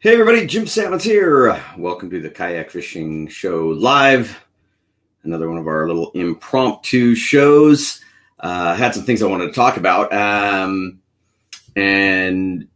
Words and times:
Hey 0.00 0.12
everybody, 0.12 0.46
Jim 0.46 0.64
Sammons 0.64 1.02
here. 1.02 1.60
Welcome 1.76 2.08
to 2.10 2.20
the 2.20 2.30
Kayak 2.30 2.70
Fishing 2.70 3.26
Show 3.26 3.70
Live. 3.70 4.44
Another 5.24 5.48
one 5.48 5.58
of 5.58 5.66
our 5.66 5.88
little 5.88 6.12
impromptu 6.12 7.16
shows. 7.16 8.00
Uh, 8.38 8.74
I 8.74 8.76
had 8.76 8.94
some 8.94 9.02
things 9.02 9.24
I 9.24 9.26
wanted 9.26 9.48
to 9.48 9.52
talk 9.54 9.76
about, 9.76 10.12
um, 10.12 11.00
and 11.74 12.68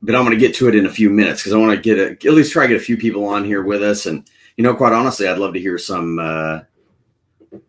but 0.00 0.14
I'm 0.14 0.24
going 0.24 0.30
to 0.30 0.40
get 0.40 0.54
to 0.54 0.68
it 0.68 0.74
in 0.74 0.86
a 0.86 0.90
few 0.90 1.10
minutes 1.10 1.42
because 1.42 1.52
I 1.52 1.58
want 1.58 1.76
to 1.76 1.82
get 1.82 1.98
a, 1.98 2.12
at 2.26 2.34
least 2.34 2.54
try 2.54 2.62
to 2.62 2.72
get 2.72 2.80
a 2.80 2.84
few 2.84 2.96
people 2.96 3.26
on 3.26 3.44
here 3.44 3.62
with 3.62 3.82
us. 3.82 4.06
And 4.06 4.26
you 4.56 4.64
know, 4.64 4.74
quite 4.74 4.94
honestly, 4.94 5.28
I'd 5.28 5.36
love 5.36 5.52
to 5.52 5.60
hear 5.60 5.76
some 5.76 6.18
uh, 6.18 6.60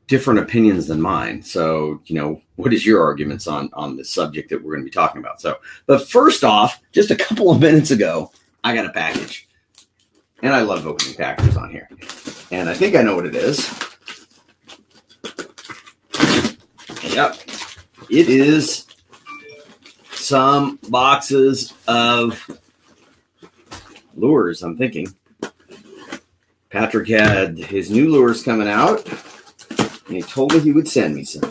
different 0.09 0.39
opinions 0.39 0.87
than 0.87 0.99
mine. 0.99 1.41
So, 1.41 2.01
you 2.07 2.15
know, 2.15 2.41
what 2.55 2.73
is 2.73 2.85
your 2.85 3.01
arguments 3.01 3.47
on 3.47 3.69
on 3.73 3.95
the 3.95 4.03
subject 4.03 4.49
that 4.49 4.61
we're 4.61 4.71
going 4.71 4.81
to 4.81 4.85
be 4.85 4.91
talking 4.91 5.21
about? 5.21 5.39
So, 5.39 5.59
but 5.85 6.09
first 6.09 6.43
off, 6.43 6.81
just 6.91 7.11
a 7.11 7.15
couple 7.15 7.49
of 7.51 7.61
minutes 7.61 7.91
ago, 7.91 8.31
I 8.63 8.75
got 8.75 8.87
a 8.87 8.89
package, 8.89 9.47
and 10.41 10.53
I 10.53 10.61
love 10.61 10.85
opening 10.85 11.13
packages 11.13 11.55
on 11.55 11.71
here. 11.71 11.87
And 12.51 12.67
I 12.67 12.73
think 12.73 12.95
I 12.95 13.03
know 13.03 13.15
what 13.15 13.27
it 13.27 13.35
is. 13.35 13.69
Yep, 17.13 17.37
it 18.09 18.29
is 18.29 18.85
some 20.11 20.79
boxes 20.89 21.73
of 21.87 22.59
lures. 24.15 24.63
I'm 24.63 24.75
thinking. 24.75 25.07
Patrick 26.69 27.07
had 27.07 27.57
his 27.57 27.89
new 27.89 28.11
lures 28.11 28.43
coming 28.43 28.67
out 28.67 29.07
and 30.09 30.17
he 30.17 30.23
told 30.23 30.51
me 30.51 30.59
he 30.59 30.71
would 30.71 30.87
send 30.87 31.15
me 31.15 31.23
some. 31.23 31.41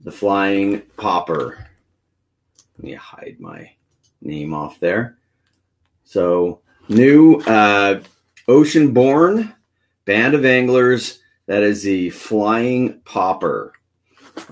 The 0.00 0.10
Flying 0.10 0.80
Popper. 0.96 1.68
Let 2.78 2.84
me 2.84 2.94
hide 2.94 3.36
my 3.38 3.70
name 4.22 4.54
off 4.54 4.80
there. 4.80 5.18
So, 6.04 6.60
new 6.88 7.36
uh, 7.40 8.00
Ocean 8.48 8.94
Born 8.94 9.54
Band 10.06 10.32
of 10.32 10.46
Anglers. 10.46 11.20
That 11.46 11.62
is 11.62 11.82
the 11.82 12.08
Flying 12.08 13.00
Popper. 13.04 13.74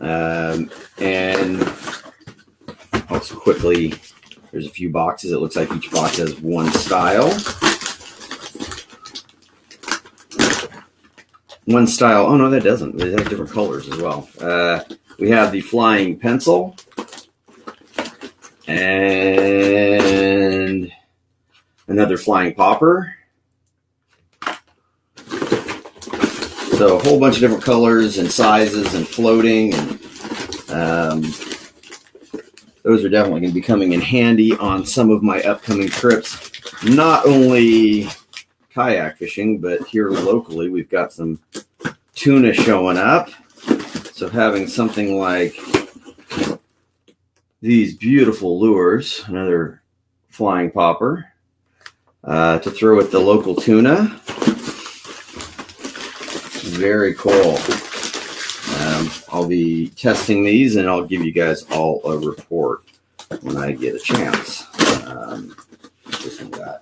Um, 0.03 0.70
and 0.98 1.62
also 3.09 3.36
quickly, 3.36 3.95
there's 4.51 4.67
a 4.67 4.70
few 4.70 4.91
boxes. 4.91 5.33
It 5.33 5.39
looks 5.39 5.57
like 5.57 5.73
each 5.73 5.91
box 5.91 6.19
has 6.19 6.39
one 6.41 6.70
style. 6.73 7.31
One 11.65 11.87
style. 11.87 12.27
Oh 12.27 12.37
no, 12.37 12.51
that 12.51 12.65
doesn't. 12.65 12.97
They 12.97 13.11
have 13.13 13.29
different 13.29 13.51
colors 13.51 13.89
as 13.89 13.99
well. 13.99 14.29
Uh, 14.41 14.81
we 15.19 15.31
have 15.31 15.53
the 15.53 15.61
flying 15.61 16.19
pencil 16.19 16.77
and 18.67 19.33
another 21.87 22.17
flying 22.17 22.55
popper. 22.55 23.15
So 26.77 26.99
a 26.99 27.03
whole 27.05 27.21
bunch 27.21 27.37
of 27.37 27.41
different 27.41 27.63
colors 27.63 28.19
and 28.19 28.31
sizes 28.31 28.95
and 28.95 29.07
floating 29.07 29.75
and 29.75 30.01
um, 30.71 31.21
those 32.83 33.05
are 33.05 33.09
definitely 33.09 33.43
going 33.43 33.53
to 33.53 33.55
be 33.55 33.61
coming 33.61 33.93
in 33.93 34.01
handy 34.01 34.57
on 34.57 34.85
some 34.85 35.11
of 35.11 35.23
my 35.23 35.41
upcoming 35.43 35.89
trips. 35.89 36.51
Not 36.83 37.27
only 37.27 38.09
kayak 38.73 39.19
fishing, 39.19 39.59
but 39.59 39.87
here 39.87 40.11
locally 40.11 40.69
we've 40.69 40.89
got 40.89 41.12
some 41.12 41.39
tuna 42.15 42.53
showing 42.53 42.97
up. 42.97 43.29
So 44.12 44.29
having 44.29 44.67
something 44.67 45.19
like 45.19 45.56
these 47.61 47.97
beautiful 47.97 48.58
lures, 48.58 49.23
another 49.27 49.83
flying 50.29 50.70
popper, 50.70 51.27
uh, 52.24 52.58
to 52.61 52.70
throw 52.70 53.01
at 53.01 53.11
the 53.11 53.19
local 53.19 53.55
tuna. 53.55 54.20
Very 56.79 57.14
cool. 57.14 57.57
Um, 58.80 59.11
I'll 59.30 59.47
be 59.47 59.89
testing 59.91 60.45
these 60.45 60.77
and 60.77 60.89
I'll 60.89 61.05
give 61.05 61.24
you 61.24 61.33
guys 61.33 61.64
all 61.70 62.01
a 62.05 62.18
report 62.18 62.83
when 63.42 63.57
I 63.57 63.73
get 63.73 63.95
a 63.95 63.98
chance. 63.98 64.64
Um, 65.07 65.55
that 66.52 66.80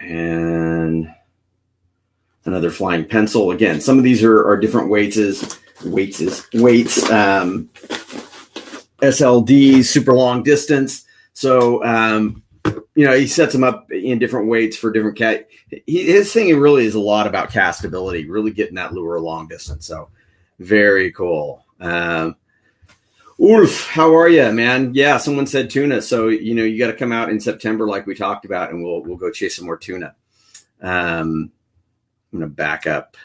and 0.00 1.12
another 2.44 2.70
flying 2.70 3.04
pencil. 3.04 3.50
Again, 3.50 3.80
some 3.80 3.98
of 3.98 4.04
these 4.04 4.22
are, 4.22 4.46
are 4.46 4.56
different 4.56 4.90
weights 4.90 5.16
is 5.16 5.58
weights 5.84 6.20
is 6.20 6.46
weights. 6.54 7.10
Um, 7.10 7.70
SLD, 9.00 9.84
super 9.84 10.12
long 10.12 10.42
distance. 10.42 11.04
So 11.32 11.84
um, 11.84 12.42
you 12.94 13.06
know 13.06 13.16
he 13.16 13.26
sets 13.26 13.52
them 13.52 13.64
up 13.64 13.90
in 13.90 14.18
different 14.18 14.48
weights 14.48 14.76
for 14.76 14.92
different 14.92 15.16
cat. 15.16 15.48
His 15.86 16.32
thing 16.32 16.56
really 16.58 16.86
is 16.86 16.94
a 16.94 17.00
lot 17.00 17.26
about 17.26 17.50
castability, 17.50 18.28
really 18.28 18.50
getting 18.50 18.74
that 18.76 18.92
lure 18.92 19.20
long 19.20 19.48
distance. 19.48 19.86
So 19.86 20.10
very 20.58 21.10
cool. 21.12 21.64
Um, 21.80 22.36
Ulf, 23.42 23.88
how 23.88 24.14
are 24.14 24.28
you, 24.28 24.52
man? 24.52 24.92
Yeah, 24.94 25.16
someone 25.16 25.48
said 25.48 25.68
tuna, 25.68 26.00
so 26.00 26.28
you 26.28 26.54
know 26.54 26.62
you 26.62 26.78
got 26.78 26.92
to 26.92 26.96
come 26.96 27.10
out 27.10 27.28
in 27.28 27.40
September, 27.40 27.88
like 27.88 28.06
we 28.06 28.14
talked 28.14 28.44
about, 28.44 28.70
and 28.70 28.84
we'll 28.84 29.02
we'll 29.02 29.16
go 29.16 29.32
chase 29.32 29.56
some 29.56 29.66
more 29.66 29.76
tuna. 29.76 30.14
Um, 30.80 31.50
I'm 32.32 32.38
gonna 32.38 32.46
back 32.46 32.86
up. 32.86 33.16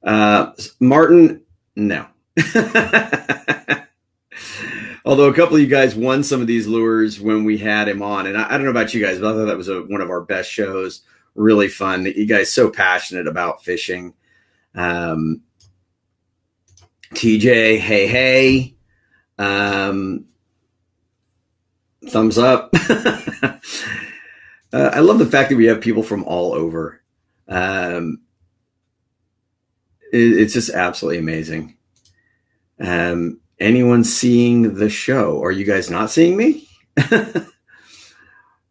Uh, 0.00 0.52
Martin, 0.78 1.42
no. 1.74 2.06
Although 5.04 5.28
a 5.28 5.34
couple 5.34 5.56
of 5.56 5.62
you 5.62 5.66
guys 5.66 5.96
won 5.96 6.22
some 6.22 6.40
of 6.40 6.46
these 6.46 6.68
lures 6.68 7.20
when 7.20 7.42
we 7.42 7.58
had 7.58 7.88
him 7.88 8.00
on, 8.00 8.28
and 8.28 8.38
I, 8.38 8.46
I 8.46 8.50
don't 8.52 8.64
know 8.64 8.70
about 8.70 8.94
you 8.94 9.04
guys, 9.04 9.18
but 9.18 9.32
I 9.32 9.32
thought 9.32 9.46
that 9.46 9.56
was 9.56 9.68
a, 9.68 9.82
one 9.82 10.00
of 10.00 10.10
our 10.10 10.20
best 10.20 10.52
shows. 10.52 11.02
Really 11.34 11.66
fun. 11.68 12.04
You 12.04 12.26
guys 12.26 12.52
so 12.52 12.70
passionate 12.70 13.26
about 13.26 13.64
fishing. 13.64 14.14
Um, 14.76 15.42
TJ, 17.14 17.78
hey, 17.78 18.06
hey. 18.06 18.74
Um, 19.38 20.26
thumbs 22.08 22.38
up. 22.38 22.70
uh, 22.90 23.58
I 24.72 25.00
love 25.00 25.18
the 25.18 25.26
fact 25.26 25.50
that 25.50 25.56
we 25.56 25.66
have 25.66 25.80
people 25.80 26.02
from 26.02 26.24
all 26.24 26.52
over. 26.52 27.02
Um, 27.48 28.20
it, 30.12 30.18
it's 30.18 30.54
just 30.54 30.70
absolutely 30.70 31.18
amazing. 31.18 31.76
Um, 32.80 33.40
anyone 33.58 34.04
seeing 34.04 34.74
the 34.74 34.90
show? 34.90 35.42
Are 35.42 35.52
you 35.52 35.64
guys 35.64 35.90
not 35.90 36.10
seeing 36.10 36.36
me? 36.36 36.68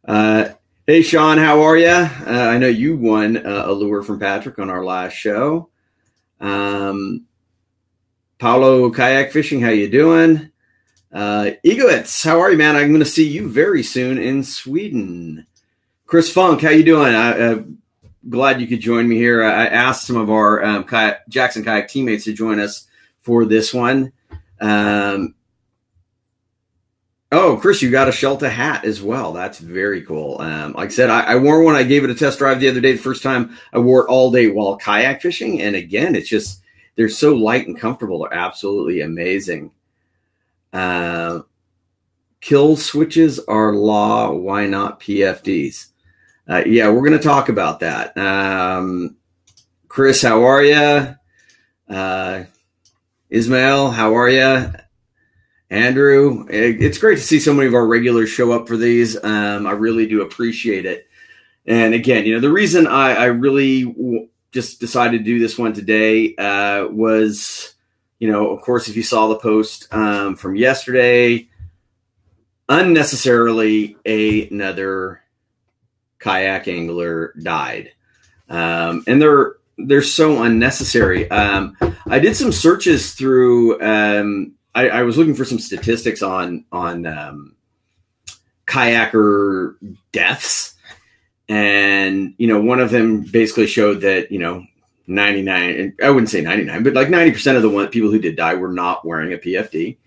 uh, 0.08 0.50
hey, 0.86 1.02
Sean, 1.02 1.38
how 1.38 1.62
are 1.62 1.78
you? 1.78 1.88
Uh, 1.88 2.10
I 2.28 2.58
know 2.58 2.68
you 2.68 2.98
won 2.98 3.38
uh, 3.38 3.64
a 3.68 3.72
lure 3.74 4.04
from 4.04 4.20
Patrick 4.20 4.60
on 4.60 4.70
our 4.70 4.84
last 4.84 5.14
show. 5.14 5.70
Um, 6.40 7.26
Paulo 8.38 8.90
Kayak 8.92 9.32
Fishing, 9.32 9.62
how 9.62 9.70
you 9.70 9.90
doing? 9.90 10.52
Uh, 11.12 11.52
Egowitz, 11.64 12.26
how 12.26 12.42
are 12.42 12.52
you, 12.52 12.58
man? 12.58 12.76
I'm 12.76 12.90
going 12.90 13.00
to 13.00 13.06
see 13.06 13.28
you 13.28 13.48
very 13.48 13.82
soon 13.82 14.18
in 14.18 14.44
Sweden. 14.44 15.48
Chris 16.06 16.32
Funk, 16.32 16.62
how 16.62 16.70
you 16.70 16.84
doing? 16.84 17.16
I, 17.16 17.40
uh, 17.40 17.64
glad 18.30 18.60
you 18.60 18.68
could 18.68 18.82
join 18.82 19.08
me 19.08 19.16
here. 19.16 19.42
I 19.42 19.68
asked 19.68 20.06
some 20.06 20.18
of 20.18 20.30
our 20.30 20.64
um, 20.64 20.84
kayak, 20.84 21.28
Jackson 21.30 21.64
Kayak 21.64 21.88
teammates 21.88 22.26
to 22.26 22.34
join 22.34 22.60
us 22.60 22.88
for 23.20 23.46
this 23.46 23.74
one. 23.74 24.12
Um, 24.60 25.36
oh, 27.32 27.56
Chris, 27.56 27.82
you 27.82 27.92
got 27.92 28.10
a 28.10 28.12
Shelta 28.12 28.50
hat 28.50 28.84
as 28.84 29.02
well. 29.02 29.32
That's 29.32 29.60
very 29.60 30.02
cool. 30.02 30.42
Um, 30.42 30.74
like 30.74 30.90
I 30.90 30.92
said, 30.92 31.10
I, 31.10 31.22
I, 31.22 31.36
wore 31.38 31.64
one. 31.64 31.76
I 31.76 31.84
gave 31.84 32.04
it 32.04 32.10
a 32.10 32.16
test 32.16 32.40
drive 32.40 32.60
the 32.60 32.70
other 32.70 32.82
day. 32.82 32.92
The 32.92 32.98
first 32.98 33.24
time 33.24 33.58
I 33.72 33.80
wore 33.80 34.02
it 34.02 34.10
all 34.10 34.32
day 34.32 34.50
while 34.50 34.76
kayak 34.76 35.22
fishing, 35.22 35.62
and 35.62 35.76
again, 35.76 36.16
it's 36.16 36.30
just 36.30 36.62
they're 36.96 37.10
so 37.10 37.34
light 37.36 37.68
and 37.68 37.80
comfortable. 37.80 38.20
They're 38.20 38.34
absolutely 38.34 39.02
amazing. 39.02 39.72
Uh, 40.72 41.42
kill 42.42 42.76
switches 42.76 43.40
are 43.40 43.74
law. 43.74 44.32
Why 44.32 44.66
not 44.68 45.00
PFDs? 45.00 45.88
Uh, 46.48 46.64
yeah, 46.66 46.90
we're 46.90 47.08
going 47.08 47.18
to 47.18 47.20
talk 47.20 47.50
about 47.50 47.80
that. 47.80 48.16
Um, 48.18 49.18
Chris, 49.88 50.22
how 50.22 50.44
are 50.44 50.64
you? 50.64 51.16
Uh, 51.90 52.44
Ismail, 53.30 53.92
how 53.92 54.16
are 54.16 54.30
you? 54.30 54.72
Andrew, 55.70 56.46
it's 56.50 57.00
great 57.00 57.18
to 57.18 57.24
see 57.24 57.40
so 57.40 57.54
many 57.54 57.68
of 57.68 57.74
our 57.74 57.88
regulars 57.88 58.30
show 58.30 58.52
up 58.52 58.68
for 58.68 58.78
these. 58.78 59.22
Um, 59.24 59.66
I 59.66 59.72
really 59.72 60.08
do 60.08 60.22
appreciate 60.22 60.86
it. 60.86 61.08
And 61.66 61.96
again, 61.96 62.26
you 62.26 62.36
know, 62.36 62.40
the 62.40 62.52
reason 62.52 62.86
I, 62.86 63.16
I 63.16 63.26
really 63.26 63.86
w- 63.86 64.30
just 64.56 64.80
decided 64.80 65.18
to 65.20 65.24
do 65.24 65.38
this 65.38 65.58
one 65.58 65.74
today 65.74 66.34
uh, 66.38 66.88
was, 66.88 67.76
you 68.20 68.32
know, 68.32 68.52
of 68.52 68.62
course, 68.62 68.88
if 68.88 68.96
you 68.96 69.04
saw 69.04 69.28
the 69.28 69.36
post 69.36 69.94
um, 69.94 70.38
from 70.38 70.56
yesterday, 70.56 71.48
unnecessarily 72.70 73.98
another 74.06 75.22
kayak 76.20 76.70
angler 76.70 77.34
died. 77.38 77.92
Um, 78.50 79.04
and 79.06 79.22
there 79.22 79.58
they're 79.78 80.02
so 80.02 80.42
unnecessary. 80.42 81.30
Um, 81.30 81.76
I 82.08 82.20
did 82.20 82.38
some 82.38 82.54
searches 82.54 83.14
through. 83.14 83.82
Um, 83.82 84.54
I, 84.74 84.88
I, 84.90 85.02
was 85.04 85.18
looking 85.18 85.36
for 85.36 85.44
some 85.44 85.60
statistics 85.60 86.22
on 86.22 86.64
on 86.72 87.06
um, 87.06 87.56
kayaker 88.68 89.76
deaths, 90.14 90.75
and 91.48 92.34
you 92.38 92.48
know, 92.48 92.62
one 92.62 92.80
of 92.80 92.92
them 92.92 93.22
basically 93.22 93.68
showed 93.68 94.02
that 94.02 94.32
you 94.32 94.40
know, 94.40 94.66
ninety 95.08 95.42
nine. 95.42 95.96
I 96.02 96.10
wouldn't 96.10 96.30
say 96.30 96.42
ninety 96.42 96.64
nine, 96.64 96.84
but 96.84 96.94
like 96.94 97.10
ninety 97.10 97.32
percent 97.32 97.58
of 97.58 97.64
the 97.64 97.70
one, 97.70 97.88
people 97.90 98.12
who 98.12 98.20
did 98.20 98.36
die 98.36 98.56
were 98.56 98.72
not 98.72 99.06
wearing 99.06 99.34
a 99.34 99.38
PFD. 99.38 99.98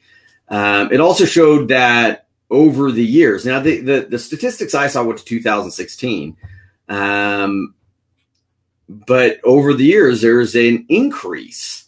Um, 0.48 0.92
it 0.92 1.00
also 1.00 1.24
showed 1.24 1.68
that 1.68 2.26
over 2.50 2.90
the 2.90 3.04
years, 3.04 3.44
now 3.44 3.60
the 3.60 3.80
the, 3.80 4.06
the 4.10 4.18
statistics 4.18 4.74
I 4.74 4.88
saw 4.88 5.04
went 5.04 5.18
to 5.18 5.24
2016. 5.24 6.36
Um, 6.88 7.74
but 8.88 9.40
over 9.44 9.74
the 9.74 9.84
years, 9.84 10.22
there's 10.22 10.54
an 10.54 10.86
increase 10.88 11.84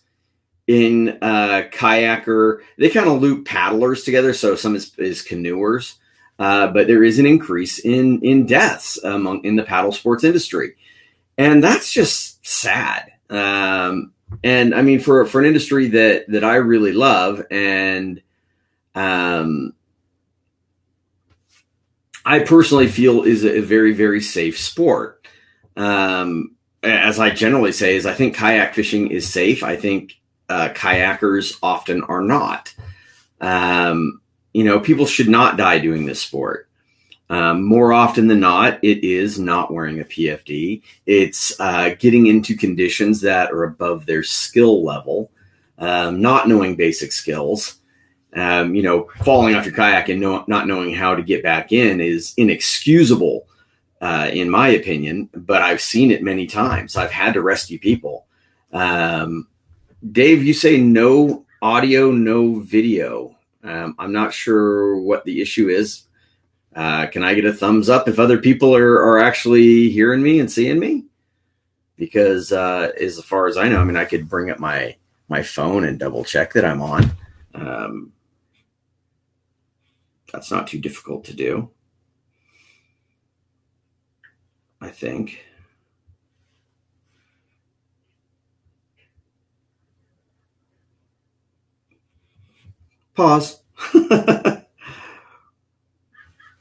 in 0.66 1.18
uh, 1.22 1.62
kayaker. 1.72 2.60
They 2.76 2.90
kind 2.90 3.08
of 3.08 3.20
loop 3.20 3.46
paddlers 3.46 4.04
together, 4.04 4.34
so 4.34 4.54
some 4.54 4.76
is, 4.76 4.94
is 4.98 5.22
canoers. 5.22 5.94
Uh, 6.40 6.68
but 6.68 6.86
there 6.86 7.04
is 7.04 7.18
an 7.18 7.26
increase 7.26 7.78
in 7.78 8.18
in 8.22 8.46
deaths 8.46 8.96
among 9.04 9.44
in 9.44 9.56
the 9.56 9.62
paddle 9.62 9.92
sports 9.92 10.24
industry, 10.24 10.74
and 11.36 11.62
that's 11.62 11.92
just 11.92 12.44
sad. 12.44 13.12
Um, 13.28 14.12
and 14.42 14.74
I 14.74 14.80
mean, 14.80 15.00
for 15.00 15.26
for 15.26 15.38
an 15.38 15.46
industry 15.46 15.88
that 15.88 16.24
that 16.28 16.42
I 16.42 16.56
really 16.56 16.92
love, 16.92 17.42
and 17.50 18.22
um, 18.94 19.74
I 22.24 22.38
personally 22.38 22.88
feel 22.88 23.22
is 23.22 23.44
a 23.44 23.60
very 23.60 23.92
very 23.92 24.22
safe 24.22 24.58
sport. 24.58 25.26
Um, 25.76 26.56
as 26.82 27.18
I 27.18 27.30
generally 27.30 27.72
say, 27.72 27.96
is 27.96 28.06
I 28.06 28.14
think 28.14 28.34
kayak 28.34 28.74
fishing 28.74 29.10
is 29.10 29.28
safe. 29.28 29.62
I 29.62 29.76
think 29.76 30.14
uh, 30.48 30.70
kayakers 30.70 31.58
often 31.62 32.02
are 32.04 32.22
not. 32.22 32.74
Um, 33.42 34.19
you 34.52 34.64
know, 34.64 34.80
people 34.80 35.06
should 35.06 35.28
not 35.28 35.56
die 35.56 35.78
doing 35.78 36.06
this 36.06 36.22
sport. 36.22 36.68
Um, 37.28 37.62
more 37.62 37.92
often 37.92 38.26
than 38.26 38.40
not, 38.40 38.82
it 38.82 39.04
is 39.04 39.38
not 39.38 39.72
wearing 39.72 40.00
a 40.00 40.04
PFD. 40.04 40.82
It's 41.06 41.58
uh, 41.60 41.94
getting 41.98 42.26
into 42.26 42.56
conditions 42.56 43.20
that 43.20 43.52
are 43.52 43.62
above 43.62 44.06
their 44.06 44.24
skill 44.24 44.84
level, 44.84 45.30
um, 45.78 46.20
not 46.20 46.48
knowing 46.48 46.74
basic 46.74 47.12
skills. 47.12 47.76
Um, 48.32 48.74
you 48.74 48.82
know, 48.82 49.10
falling 49.24 49.54
off 49.54 49.64
your 49.64 49.74
kayak 49.74 50.08
and 50.08 50.20
no, 50.20 50.44
not 50.46 50.66
knowing 50.66 50.94
how 50.94 51.14
to 51.14 51.22
get 51.22 51.42
back 51.42 51.72
in 51.72 52.00
is 52.00 52.32
inexcusable 52.36 53.46
uh, 54.00 54.30
in 54.32 54.48
my 54.48 54.68
opinion, 54.68 55.28
but 55.34 55.62
I've 55.62 55.80
seen 55.80 56.10
it 56.10 56.22
many 56.22 56.46
times. 56.46 56.96
I've 56.96 57.10
had 57.10 57.34
to 57.34 57.42
rescue 57.42 57.78
people. 57.78 58.26
Um, 58.72 59.48
Dave, 60.10 60.42
you 60.42 60.54
say 60.54 60.78
no 60.78 61.44
audio, 61.60 62.10
no 62.10 62.60
video. 62.60 63.36
Um, 63.62 63.94
I'm 63.98 64.12
not 64.12 64.32
sure 64.32 64.96
what 64.96 65.24
the 65.24 65.40
issue 65.40 65.68
is. 65.68 66.04
Uh, 66.74 67.06
can 67.08 67.22
I 67.22 67.34
get 67.34 67.44
a 67.44 67.52
thumbs 67.52 67.88
up 67.88 68.08
if 68.08 68.18
other 68.18 68.38
people 68.38 68.74
are, 68.74 69.02
are 69.02 69.18
actually 69.18 69.90
hearing 69.90 70.22
me 70.22 70.40
and 70.40 70.50
seeing 70.50 70.78
me? 70.78 71.04
Because 71.96 72.52
uh, 72.52 72.92
as 73.00 73.20
far 73.22 73.46
as 73.46 73.56
I 73.56 73.68
know, 73.68 73.80
I 73.80 73.84
mean, 73.84 73.96
I 73.96 74.04
could 74.04 74.28
bring 74.28 74.50
up 74.50 74.58
my 74.58 74.96
my 75.28 75.42
phone 75.42 75.84
and 75.84 75.98
double 75.98 76.24
check 76.24 76.52
that 76.54 76.64
I'm 76.64 76.82
on. 76.82 77.10
Um, 77.54 78.12
that's 80.32 80.50
not 80.50 80.66
too 80.66 80.78
difficult 80.78 81.24
to 81.24 81.34
do. 81.34 81.70
I 84.80 84.88
think. 84.88 85.44
Pause. 93.20 93.60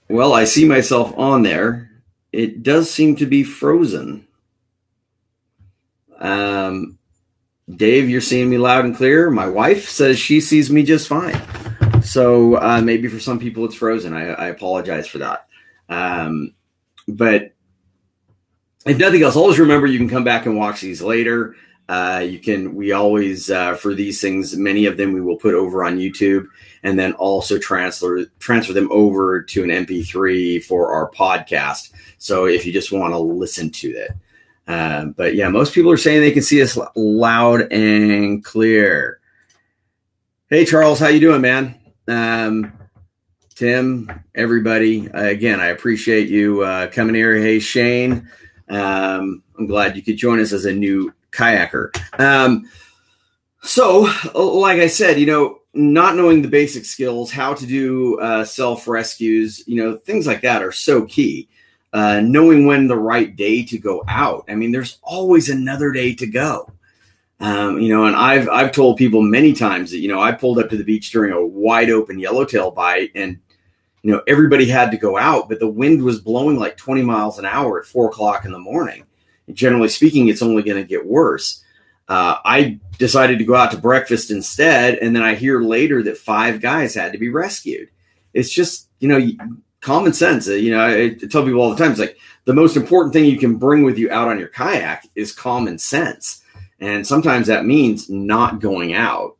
well, 0.09 0.33
I 0.33 0.43
see 0.43 0.65
myself 0.65 1.17
on 1.17 1.41
there. 1.43 1.89
It 2.33 2.63
does 2.63 2.91
seem 2.91 3.15
to 3.15 3.25
be 3.25 3.45
frozen. 3.45 4.27
Um, 6.19 6.99
Dave, 7.73 8.09
you're 8.09 8.19
seeing 8.19 8.49
me 8.49 8.57
loud 8.57 8.83
and 8.83 8.93
clear. 8.93 9.31
My 9.31 9.47
wife 9.47 9.87
says 9.87 10.19
she 10.19 10.41
sees 10.41 10.69
me 10.69 10.83
just 10.83 11.07
fine. 11.07 11.41
So 12.03 12.55
uh, 12.55 12.81
maybe 12.81 13.07
for 13.07 13.21
some 13.21 13.39
people 13.39 13.63
it's 13.63 13.75
frozen. 13.75 14.13
I, 14.13 14.31
I 14.31 14.47
apologize 14.47 15.07
for 15.07 15.19
that. 15.19 15.47
Um, 15.87 16.55
but 17.07 17.53
if 18.85 18.97
nothing 18.97 19.23
else, 19.23 19.37
always 19.37 19.59
remember 19.59 19.87
you 19.87 19.97
can 19.97 20.09
come 20.09 20.25
back 20.25 20.45
and 20.45 20.57
watch 20.57 20.81
these 20.81 21.01
later. 21.01 21.55
Uh, 21.89 22.19
you 22.19 22.37
can, 22.37 22.75
we 22.75 22.91
always, 22.91 23.49
uh, 23.49 23.73
for 23.73 23.95
these 23.95 24.21
things, 24.21 24.55
many 24.55 24.85
of 24.85 24.95
them 24.95 25.11
we 25.11 25.21
will 25.21 25.37
put 25.37 25.55
over 25.55 25.83
on 25.83 25.97
YouTube 25.97 26.45
and 26.83 26.99
then 26.99 27.13
also 27.13 27.57
transfer, 27.57 28.25
transfer 28.37 28.73
them 28.73 28.87
over 28.91 29.41
to 29.41 29.63
an 29.63 29.71
MP3 29.71 30.63
for 30.63 30.93
our 30.93 31.09
podcast. 31.09 31.91
So 32.19 32.45
if 32.45 32.63
you 32.63 32.71
just 32.71 32.91
want 32.91 33.13
to 33.13 33.17
listen 33.17 33.71
to 33.71 33.89
it. 33.89 34.11
Um, 34.67 35.13
but 35.13 35.33
yeah, 35.33 35.49
most 35.49 35.73
people 35.73 35.89
are 35.89 35.97
saying 35.97 36.21
they 36.21 36.31
can 36.31 36.43
see 36.43 36.61
us 36.61 36.77
loud 36.95 37.73
and 37.73 38.45
clear. 38.45 39.19
Hey, 40.47 40.65
Charles, 40.65 40.99
how 40.99 41.07
you 41.07 41.19
doing, 41.19 41.41
man? 41.41 41.75
Um, 42.07 42.71
Tim, 43.55 44.11
everybody, 44.35 45.09
uh, 45.09 45.23
again, 45.23 45.59
I 45.59 45.69
appreciate 45.69 46.29
you 46.29 46.61
uh, 46.61 46.85
coming 46.91 47.15
here. 47.15 47.35
Hey, 47.35 47.59
Shane. 47.59 48.29
Um, 48.69 49.41
I'm 49.57 49.65
glad 49.65 49.95
you 49.95 50.03
could 50.03 50.17
join 50.17 50.39
us 50.39 50.53
as 50.53 50.65
a 50.65 50.71
new 50.71 51.11
kayaker. 51.31 51.95
Um, 52.19 52.69
so, 53.61 54.07
like 54.33 54.79
I 54.79 54.87
said, 54.87 55.19
you 55.19 55.25
know, 55.25 55.59
not 55.73 56.15
knowing 56.15 56.41
the 56.41 56.47
basic 56.47 56.85
skills, 56.85 57.31
how 57.31 57.53
to 57.53 57.65
do 57.65 58.19
uh, 58.19 58.43
self 58.43 58.87
rescues, 58.87 59.63
you 59.67 59.75
know, 59.75 59.97
things 59.97 60.27
like 60.27 60.41
that 60.41 60.63
are 60.63 60.71
so 60.71 61.05
key. 61.05 61.49
Uh, 61.91 62.21
knowing 62.23 62.67
when 62.67 62.87
the 62.87 62.95
right 62.95 63.35
day 63.35 63.63
to 63.63 63.79
go 63.79 64.03
out. 64.07 64.45
I 64.47 64.53
mean, 64.53 64.71
there's 64.71 64.99
always 65.01 65.49
another 65.49 65.91
day 65.91 66.13
to 66.15 66.27
go. 66.27 66.71
Um, 67.39 67.79
you 67.79 67.89
know, 67.89 68.05
and 68.05 68.15
I've 68.15 68.47
I've 68.47 68.71
told 68.71 68.97
people 68.97 69.23
many 69.23 69.53
times 69.53 69.89
that 69.91 69.99
you 69.99 70.07
know 70.07 70.19
I 70.19 70.33
pulled 70.33 70.59
up 70.59 70.69
to 70.69 70.77
the 70.77 70.83
beach 70.83 71.09
during 71.11 71.31
a 71.33 71.43
wide 71.43 71.89
open 71.89 72.19
yellowtail 72.19 72.69
bite, 72.69 73.11
and 73.15 73.39
you 74.03 74.11
know, 74.11 74.21
everybody 74.27 74.67
had 74.67 74.91
to 74.91 74.97
go 74.97 75.17
out, 75.17 75.49
but 75.49 75.59
the 75.59 75.67
wind 75.67 76.01
was 76.01 76.21
blowing 76.21 76.57
like 76.57 76.77
20 76.77 77.01
miles 77.01 77.39
an 77.39 77.45
hour 77.45 77.79
at 77.79 77.85
four 77.85 78.09
o'clock 78.09 78.45
in 78.45 78.51
the 78.51 78.59
morning. 78.59 79.03
Generally 79.53 79.89
speaking, 79.89 80.27
it's 80.27 80.41
only 80.41 80.63
going 80.63 80.81
to 80.81 80.87
get 80.87 81.05
worse. 81.05 81.63
Uh, 82.07 82.37
I 82.43 82.79
decided 82.97 83.37
to 83.37 83.45
go 83.45 83.55
out 83.55 83.71
to 83.71 83.77
breakfast 83.77 84.31
instead, 84.31 84.97
and 84.97 85.15
then 85.15 85.23
I 85.23 85.35
hear 85.35 85.61
later 85.61 86.01
that 86.03 86.17
five 86.17 86.59
guys 86.59 86.95
had 86.95 87.11
to 87.13 87.19
be 87.19 87.29
rescued. 87.29 87.89
It's 88.33 88.49
just, 88.49 88.89
you 88.99 89.07
know, 89.07 89.29
common 89.81 90.13
sense. 90.13 90.47
Uh, 90.47 90.53
you 90.53 90.71
know, 90.71 90.79
I, 90.79 91.03
I 91.03 91.09
tell 91.29 91.43
people 91.43 91.61
all 91.61 91.69
the 91.69 91.77
time, 91.77 91.91
it's 91.91 91.99
like 91.99 92.17
the 92.45 92.53
most 92.53 92.75
important 92.75 93.13
thing 93.13 93.25
you 93.25 93.37
can 93.37 93.57
bring 93.57 93.83
with 93.83 93.97
you 93.97 94.11
out 94.11 94.27
on 94.27 94.39
your 94.39 94.47
kayak 94.47 95.07
is 95.15 95.31
common 95.31 95.77
sense. 95.77 96.41
And 96.79 97.05
sometimes 97.05 97.47
that 97.47 97.65
means 97.65 98.09
not 98.09 98.59
going 98.59 98.93
out. 98.93 99.37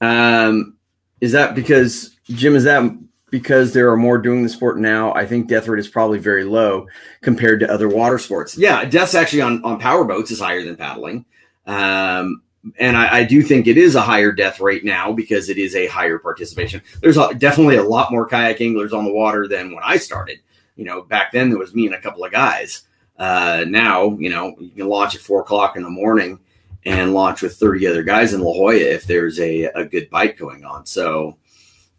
Um, 0.00 0.76
is 1.20 1.32
that 1.32 1.54
because 1.54 2.16
Jim, 2.24 2.56
is 2.56 2.64
that 2.64 2.90
because 3.30 3.72
there 3.72 3.90
are 3.90 3.96
more 3.96 4.18
doing 4.18 4.42
the 4.42 4.48
sport 4.48 4.78
now? 4.78 5.12
I 5.14 5.26
think 5.26 5.48
death 5.48 5.68
rate 5.68 5.80
is 5.80 5.88
probably 5.88 6.18
very 6.18 6.44
low 6.44 6.86
compared 7.22 7.60
to 7.60 7.70
other 7.70 7.88
water 7.88 8.18
sports. 8.18 8.56
Yeah, 8.56 8.84
deaths 8.84 9.14
actually 9.14 9.42
on, 9.42 9.64
on 9.64 9.78
power 9.80 10.04
boats 10.04 10.30
is 10.30 10.40
higher 10.40 10.62
than 10.62 10.76
paddling. 10.76 11.24
Um, 11.66 12.42
and 12.78 12.96
I, 12.96 13.18
I, 13.18 13.24
do 13.24 13.42
think 13.42 13.66
it 13.66 13.76
is 13.76 13.94
a 13.94 14.00
higher 14.00 14.32
death 14.32 14.60
rate 14.60 14.84
now 14.84 15.12
because 15.12 15.48
it 15.48 15.58
is 15.58 15.74
a 15.74 15.86
higher 15.86 16.18
participation. 16.18 16.80
There's 17.00 17.16
a, 17.16 17.34
definitely 17.34 17.76
a 17.76 17.82
lot 17.82 18.12
more 18.12 18.26
kayak 18.26 18.60
anglers 18.60 18.92
on 18.92 19.04
the 19.04 19.12
water 19.12 19.48
than 19.48 19.72
when 19.72 19.82
I 19.84 19.96
started. 19.96 20.38
You 20.76 20.84
know, 20.84 21.02
back 21.02 21.32
then 21.32 21.50
there 21.50 21.58
was 21.58 21.74
me 21.74 21.86
and 21.86 21.94
a 21.94 22.00
couple 22.00 22.24
of 22.24 22.32
guys. 22.32 22.82
Uh, 23.18 23.64
now, 23.66 24.16
you 24.18 24.30
know, 24.30 24.54
you 24.58 24.70
can 24.70 24.88
launch 24.88 25.14
at 25.14 25.22
four 25.22 25.40
o'clock 25.40 25.76
in 25.76 25.82
the 25.82 25.90
morning 25.90 26.38
and 26.84 27.14
launch 27.14 27.42
with 27.42 27.56
30 27.56 27.86
other 27.86 28.02
guys 28.02 28.32
in 28.32 28.40
La 28.40 28.52
Jolla 28.52 28.74
if 28.74 29.06
there's 29.06 29.40
a, 29.40 29.64
a 29.64 29.84
good 29.84 30.08
bite 30.10 30.36
going 30.36 30.64
on. 30.64 30.86
So, 30.86 31.36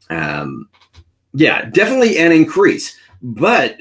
um, 0.09 0.69
yeah, 1.37 1.65
definitely 1.65 2.17
an 2.17 2.31
increase, 2.31 2.97
but 3.21 3.77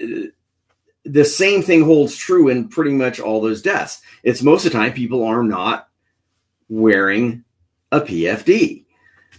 the 1.05 1.25
same 1.25 1.63
thing 1.63 1.83
holds 1.83 2.15
true 2.15 2.49
in 2.49 2.69
pretty 2.69 2.91
much 2.91 3.19
all 3.19 3.41
those 3.41 3.63
deaths. 3.63 4.03
It's 4.23 4.43
most 4.43 4.67
of 4.67 4.73
the 4.73 4.79
time 4.79 4.93
people 4.93 5.25
are 5.25 5.43
not 5.43 5.89
wearing 6.69 7.45
a 7.93 8.01
PFD. 8.01 8.85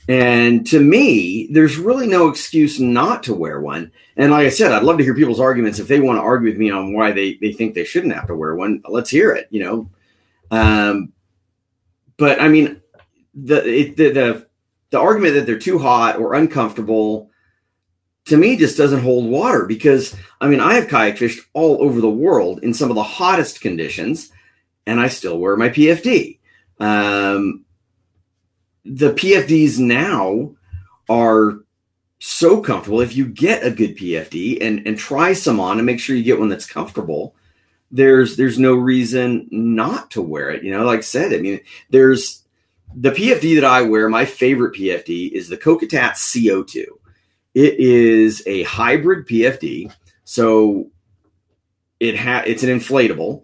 And 0.10 0.66
to 0.68 0.80
me, 0.80 1.48
there's 1.52 1.78
really 1.78 2.08
no 2.08 2.30
excuse 2.30 2.80
not 2.80 3.24
to 3.24 3.36
wear 3.36 3.60
one. 3.60 3.92
And 4.16 4.32
like 4.32 4.48
I 4.48 4.50
said, 4.50 4.72
I'd 4.72 4.84
love 4.84 4.98
to 4.98 5.04
hear 5.04 5.14
people's 5.14 5.42
arguments. 5.42 5.78
If 5.78 5.88
they 5.88 6.00
want 6.00 6.18
to 6.18 6.24
argue 6.24 6.50
with 6.50 6.58
me 6.58 6.72
on 6.72 6.94
why 6.94 7.12
they, 7.12 7.36
they 7.36 7.52
think 7.52 7.76
they 7.76 7.84
shouldn't 7.84 8.16
have 8.16 8.28
to 8.28 8.36
wear 8.36 8.56
one, 8.56 8.82
let's 8.88 9.10
hear 9.12 9.32
it, 9.34 9.48
you 9.52 9.60
know. 9.60 9.92
Um, 10.50 11.12
but 12.16 12.42
I 12.42 12.48
mean, 12.48 12.82
the, 13.36 13.64
it, 13.68 13.98
the, 13.98 14.10
the 14.10 14.48
the 14.90 15.00
argument 15.00 15.34
that 15.36 15.46
they're 15.46 15.60
too 15.60 15.78
hot 15.78 16.18
or 16.18 16.34
uncomfortable 16.34 17.30
to 18.28 18.38
me 18.38 18.58
just 18.58 18.78
doesn't 18.78 19.02
hold 19.02 19.30
water 19.30 19.66
because 19.66 20.16
I 20.40 20.48
mean 20.48 20.60
I 20.60 20.74
have 20.74 20.88
kayak 20.88 21.18
fished 21.18 21.46
all 21.54 21.82
over 21.82 22.02
the 22.02 22.10
world 22.10 22.64
in 22.64 22.74
some 22.74 22.90
of 22.90 22.96
the 22.96 23.04
hottest 23.04 23.62
conditions 23.62 24.32
and 24.86 25.00
I 25.00 25.10
still 25.10 25.38
wear 25.38 25.58
my 25.58 25.70
PFD. 25.70 26.40
Um, 26.80 27.66
the 28.86 29.14
PFDs 29.14 29.80
now 29.80 30.56
are 31.10 31.60
so 32.20 32.62
comfortable. 32.62 33.02
If 33.02 33.16
you 33.16 33.28
get 33.28 33.66
a 33.66 33.72
good 33.72 33.98
PFD 33.98 34.60
and 34.62 34.86
and 34.88 34.98
try 34.98 35.34
some 35.34 35.60
on 35.60 35.78
and 35.78 35.86
make 35.86 36.00
sure 36.00 36.16
you 36.16 36.24
get 36.24 36.40
one 36.40 36.50
that's 36.50 36.66
comfortable, 36.66 37.36
there's 37.92 38.38
there's 38.38 38.60
no 38.60 38.76
reason 38.76 39.48
not 39.52 40.12
to 40.12 40.22
wear 40.22 40.50
it. 40.50 40.64
You 40.64 40.72
know, 40.72 40.86
like 40.86 41.00
I 41.00 41.02
said, 41.02 41.34
I 41.34 41.38
mean, 41.38 41.60
there's 41.90 42.44
the 42.96 43.12
PFD 43.12 43.56
that 43.56 43.66
I 43.66 43.84
wear. 43.84 44.10
My 44.10 44.26
favorite 44.26 44.76
PFD 44.76 45.32
is 45.32 45.50
the 45.50 45.58
Kokatat 45.58 46.14
CO2. 46.14 46.86
It 47.58 47.80
is 47.80 48.44
a 48.46 48.62
hybrid 48.64 49.28
PFD, 49.28 49.92
so 50.26 50.92
it 52.00 52.16
ha- 52.16 52.44
it's 52.46 52.62
an 52.62 52.70
inflatable 52.70 53.44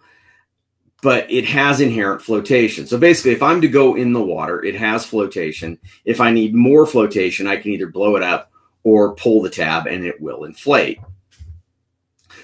but 1.04 1.30
it 1.30 1.44
has 1.46 1.82
inherent 1.82 2.22
flotation. 2.22 2.88
So 2.88 2.98
basically, 2.98 3.34
if 3.34 3.44
I'm 3.44 3.60
to 3.60 3.68
go 3.68 3.96
in 3.96 4.14
the 4.14 4.24
water, 4.24 4.64
it 4.64 4.76
has 4.76 5.06
flotation. 5.06 5.78
If 6.06 6.22
I 6.22 6.32
need 6.32 6.56
more 6.56 6.88
flotation, 6.88 7.46
I 7.46 7.58
can 7.58 7.72
either 7.72 7.88
blow 7.88 8.16
it 8.16 8.24
up 8.24 8.52
or 8.84 9.14
pull 9.16 9.42
the 9.42 9.50
tab 9.50 9.86
and 9.86 10.06
it 10.06 10.22
will 10.22 10.46
inflate. 10.46 11.00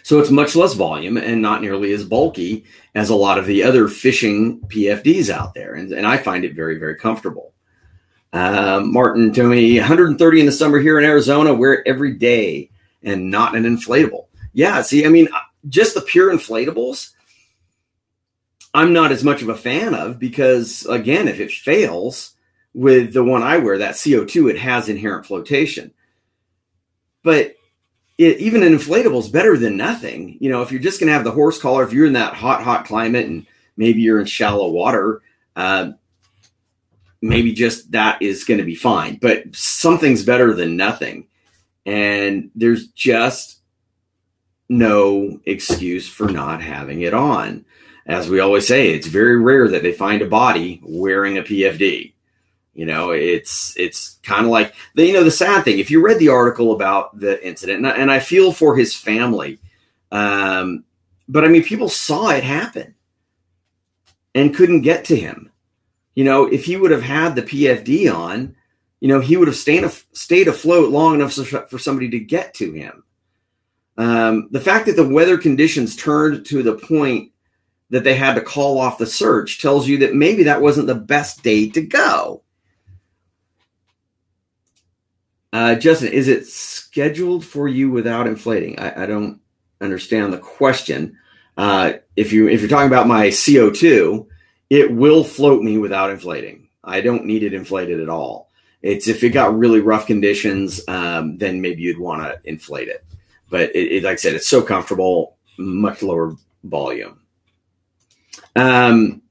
So 0.04 0.20
it's 0.20 0.30
much 0.30 0.58
less 0.58 0.74
volume 0.74 1.16
and 1.16 1.42
not 1.42 1.62
nearly 1.62 1.94
as 1.94 2.04
bulky 2.04 2.66
as 2.96 3.10
a 3.10 3.16
lot 3.16 3.38
of 3.38 3.46
the 3.46 3.64
other 3.64 3.88
fishing 3.88 4.60
PFDs 4.68 5.30
out 5.30 5.54
there. 5.54 5.76
And, 5.76 5.94
and 5.94 6.06
I 6.06 6.18
find 6.18 6.44
it 6.44 6.54
very, 6.54 6.78
very 6.78 6.96
comfortable. 6.96 7.54
Um, 8.32 8.94
Martin 8.94 9.32
me 9.50 9.80
130 9.80 10.40
in 10.40 10.46
the 10.46 10.52
summer 10.52 10.80
here 10.80 11.00
in 11.00 11.06
Arizona, 11.06 11.54
wear 11.54 11.74
it 11.74 11.88
every 11.88 12.14
day 12.14 12.70
and 13.02 13.32
not 13.32 13.56
an 13.56 13.64
inflatable. 13.64 14.28
Yeah, 14.54 14.82
see, 14.82 15.06
I 15.06 15.10
mean, 15.10 15.30
just 15.68 15.96
the 15.96 16.02
pure 16.02 16.32
inflatables 16.32 17.14
I'm 18.74 18.94
not 18.94 19.12
as 19.12 19.24
much 19.24 19.42
of 19.42 19.50
a 19.50 19.56
fan 19.56 19.94
of 19.94 20.20
because 20.20 20.86
again, 20.86 21.28
if 21.28 21.40
it 21.40 21.52
fails 21.52 22.36
with 22.74 23.14
the 23.14 23.24
one 23.24 23.42
I 23.42 23.58
wear, 23.58 23.80
that 23.80 23.96
CO2, 23.96 24.52
it 24.52 24.60
has 24.60 24.90
inherent 24.90 25.26
flotation. 25.26 25.92
But 27.24 27.56
it, 28.18 28.38
even 28.38 28.64
an 28.64 28.74
inflatable 28.78 29.20
is 29.20 29.30
better 29.30 29.58
than 29.58 29.76
nothing. 29.76 30.38
You 30.40 30.52
know, 30.52 30.62
if 30.62 30.72
you're 30.72 30.82
just 30.82 31.00
going 31.00 31.08
to 31.08 31.14
have 31.14 31.24
the 31.24 31.32
horse 31.32 31.60
collar, 31.60 31.84
if 31.84 31.94
you're 31.94 32.06
in 32.06 32.14
that 32.14 32.36
hot, 32.36 32.62
hot 32.62 32.86
climate 32.86 33.26
and 33.26 33.46
maybe 33.76 34.02
you're 34.02 34.20
in 34.20 34.26
shallow 34.26 34.70
water, 34.70 35.22
uh, 35.56 35.94
maybe 37.22 37.54
just 37.54 37.92
that 37.92 38.22
is 38.22 38.44
going 38.44 38.60
to 38.60 38.66
be 38.66 38.76
fine. 38.76 39.18
But 39.22 39.56
something's 39.56 40.24
better 40.24 40.54
than 40.54 40.78
nothing. 40.78 41.28
And 41.86 42.52
there's 42.56 42.88
just 42.88 43.60
no 44.68 45.40
excuse 45.46 46.08
for 46.08 46.30
not 46.30 46.62
having 46.62 47.02
it 47.02 47.14
on 47.14 47.66
as 48.10 48.28
we 48.28 48.40
always 48.40 48.68
say, 48.68 48.90
it's 48.90 49.06
very 49.06 49.40
rare 49.40 49.68
that 49.68 49.84
they 49.84 49.94
find 49.94 50.24
a 50.24 50.28
body 50.28 50.82
wearing 50.84 51.38
a 51.38 51.44
PFD. 51.44 52.12
You 52.74 52.86
know, 52.88 53.12
it's 53.12 53.76
it's 53.78 54.18
kind 54.24 54.46
of 54.46 54.52
like 54.52 54.74
the 54.96 55.06
you 55.06 55.14
know 55.14 55.24
the 55.24 55.30
sad 55.30 55.64
thing. 55.64 55.78
If 55.78 55.92
you 55.92 56.02
read 56.02 56.18
the 56.18 56.30
article 56.30 56.72
about 56.72 57.20
the 57.20 57.46
incident, 57.46 57.80
and 57.80 57.88
I, 57.88 57.92
and 57.92 58.12
I 58.12 58.20
feel 58.20 58.52
for 58.52 58.76
his 58.76 58.96
family, 58.96 59.60
um, 60.12 60.86
but 61.28 61.46
I 61.46 61.50
mean, 61.50 61.64
people 61.64 61.88
saw 61.88 62.30
it 62.30 62.44
happen 62.44 62.96
and 64.34 64.56
couldn't 64.56 64.82
get 64.82 65.06
to 65.06 65.16
him. 65.16 65.52
You 66.20 66.26
know, 66.26 66.48
if 66.48 66.66
he 66.66 66.76
would 66.76 66.92
have 66.92 67.02
had 67.02 67.34
the 67.34 67.44
PFD 67.44 68.14
on, 68.14 68.54
you 69.00 69.08
know, 69.08 69.22
he 69.22 69.38
would 69.38 69.48
have 69.48 69.56
stayed 69.56 69.90
stayed 70.12 70.50
afloat 70.50 70.90
long 70.90 71.16
enough 71.16 71.32
for 71.32 71.80
somebody 71.80 72.10
to 72.10 72.20
get 72.20 72.54
to 72.56 72.74
him. 72.74 73.06
Um, 73.98 74.50
the 74.52 74.60
fact 74.60 74.88
that 74.88 74.98
the 74.98 75.08
weather 75.08 75.38
conditions 75.38 75.96
turned 75.96 76.46
to 76.48 76.62
the 76.62 76.76
point 76.76 77.32
that 77.90 78.04
they 78.04 78.16
had 78.16 78.34
to 78.34 78.42
call 78.42 78.80
off 78.80 78.98
the 78.98 79.06
search 79.06 79.62
tells 79.62 79.88
you 79.88 80.00
that 80.00 80.14
maybe 80.14 80.44
that 80.44 80.62
wasn't 80.62 80.88
the 80.88 80.96
best 80.96 81.42
day 81.42 81.70
to 81.70 81.82
go. 81.82 82.44
Uh, 85.54 85.76
Justin, 85.76 86.12
is 86.12 86.28
it 86.28 86.48
scheduled 86.48 87.46
for 87.46 87.70
you 87.70 87.92
without 87.92 88.28
inflating? 88.28 88.78
I, 88.78 89.04
I 89.04 89.06
don't 89.06 89.40
understand 89.80 90.34
the 90.34 90.38
question. 90.38 91.18
Uh, 91.56 91.94
if 92.18 92.34
you 92.34 92.50
if 92.50 92.60
you're 92.60 92.70
talking 92.70 92.88
about 92.88 93.08
my 93.08 93.28
CO2, 93.28 94.28
it 94.70 94.92
will 94.92 95.24
float 95.24 95.64
me 95.64 95.78
without 95.78 96.12
inflating. 96.12 96.68
I 96.84 97.02
don't 97.02 97.26
need 97.26 97.44
it 97.44 97.54
inflated 97.54 98.00
at 98.00 98.10
all. 98.10 98.50
It's 98.82 99.08
if 99.08 99.24
it 99.24 99.30
got 99.30 99.58
really 99.58 99.82
rough 99.82 100.08
conditions, 100.08 100.82
um, 100.88 101.38
then 101.38 101.62
maybe 101.62 101.82
you'd 101.82 102.00
want 102.00 102.22
to 102.24 102.40
inflate 102.50 102.88
it. 102.88 103.04
But 103.50 103.76
it, 103.76 103.92
it, 103.92 104.04
like 104.04 104.14
I 104.14 104.16
said, 104.16 104.36
it's 104.36 104.48
so 104.48 104.62
comfortable, 104.62 105.36
much 105.58 106.02
lower 106.02 106.36
volume. 106.64 107.20
Um, 108.56 109.22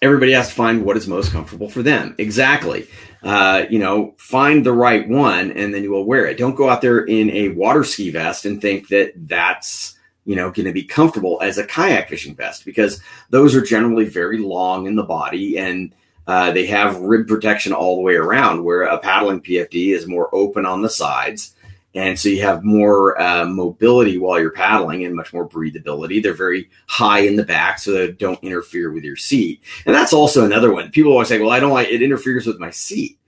everybody 0.00 0.32
has 0.32 0.48
to 0.48 0.54
find 0.54 0.84
what 0.84 0.96
is 0.96 1.06
most 1.06 1.32
comfortable 1.32 1.68
for 1.68 1.82
them. 1.82 2.14
Exactly. 2.18 2.86
Uh, 3.22 3.64
you 3.68 3.78
know, 3.78 4.14
find 4.18 4.64
the 4.64 4.72
right 4.72 5.08
one 5.08 5.50
and 5.52 5.74
then 5.74 5.82
you 5.82 5.90
will 5.90 6.04
wear 6.04 6.26
it. 6.26 6.38
Don't 6.38 6.54
go 6.54 6.68
out 6.68 6.80
there 6.80 7.00
in 7.00 7.30
a 7.30 7.48
water 7.48 7.82
ski 7.84 8.10
vest 8.10 8.44
and 8.44 8.62
think 8.62 8.88
that 8.88 9.12
that's, 9.16 9.95
you 10.26 10.36
know, 10.36 10.50
going 10.50 10.66
to 10.66 10.72
be 10.72 10.84
comfortable 10.84 11.40
as 11.42 11.56
a 11.56 11.64
kayak 11.64 12.08
fishing 12.08 12.34
vest 12.34 12.64
because 12.64 13.00
those 13.30 13.54
are 13.54 13.62
generally 13.62 14.04
very 14.04 14.38
long 14.38 14.86
in 14.86 14.96
the 14.96 15.02
body 15.02 15.58
and 15.58 15.94
uh, 16.26 16.50
they 16.50 16.66
have 16.66 17.00
rib 17.00 17.26
protection 17.26 17.72
all 17.72 17.96
the 17.96 18.02
way 18.02 18.16
around, 18.16 18.64
where 18.64 18.82
a 18.82 18.98
paddling 18.98 19.40
PFD 19.40 19.94
is 19.94 20.08
more 20.08 20.28
open 20.34 20.66
on 20.66 20.82
the 20.82 20.90
sides 20.90 21.54
and 21.96 22.18
so 22.18 22.28
you 22.28 22.42
have 22.42 22.62
more 22.62 23.18
uh, 23.20 23.46
mobility 23.46 24.18
while 24.18 24.38
you're 24.38 24.50
paddling 24.50 25.06
and 25.06 25.14
much 25.14 25.32
more 25.32 25.48
breathability. 25.48 26.22
They're 26.22 26.34
very 26.34 26.68
high 26.86 27.20
in 27.20 27.36
the 27.36 27.42
back, 27.42 27.78
so 27.78 27.92
they 27.92 28.12
don't 28.12 28.42
interfere 28.44 28.92
with 28.92 29.02
your 29.02 29.16
seat. 29.16 29.62
And 29.86 29.94
that's 29.94 30.12
also 30.12 30.44
another 30.44 30.70
one. 30.72 30.90
People 30.90 31.12
always 31.12 31.28
say, 31.28 31.40
"Well, 31.40 31.50
I 31.50 31.58
don't 31.58 31.72
like 31.72 31.88
it 31.88 32.02
interferes 32.02 32.46
with 32.46 32.60
my 32.60 32.70
seat." 32.70 33.18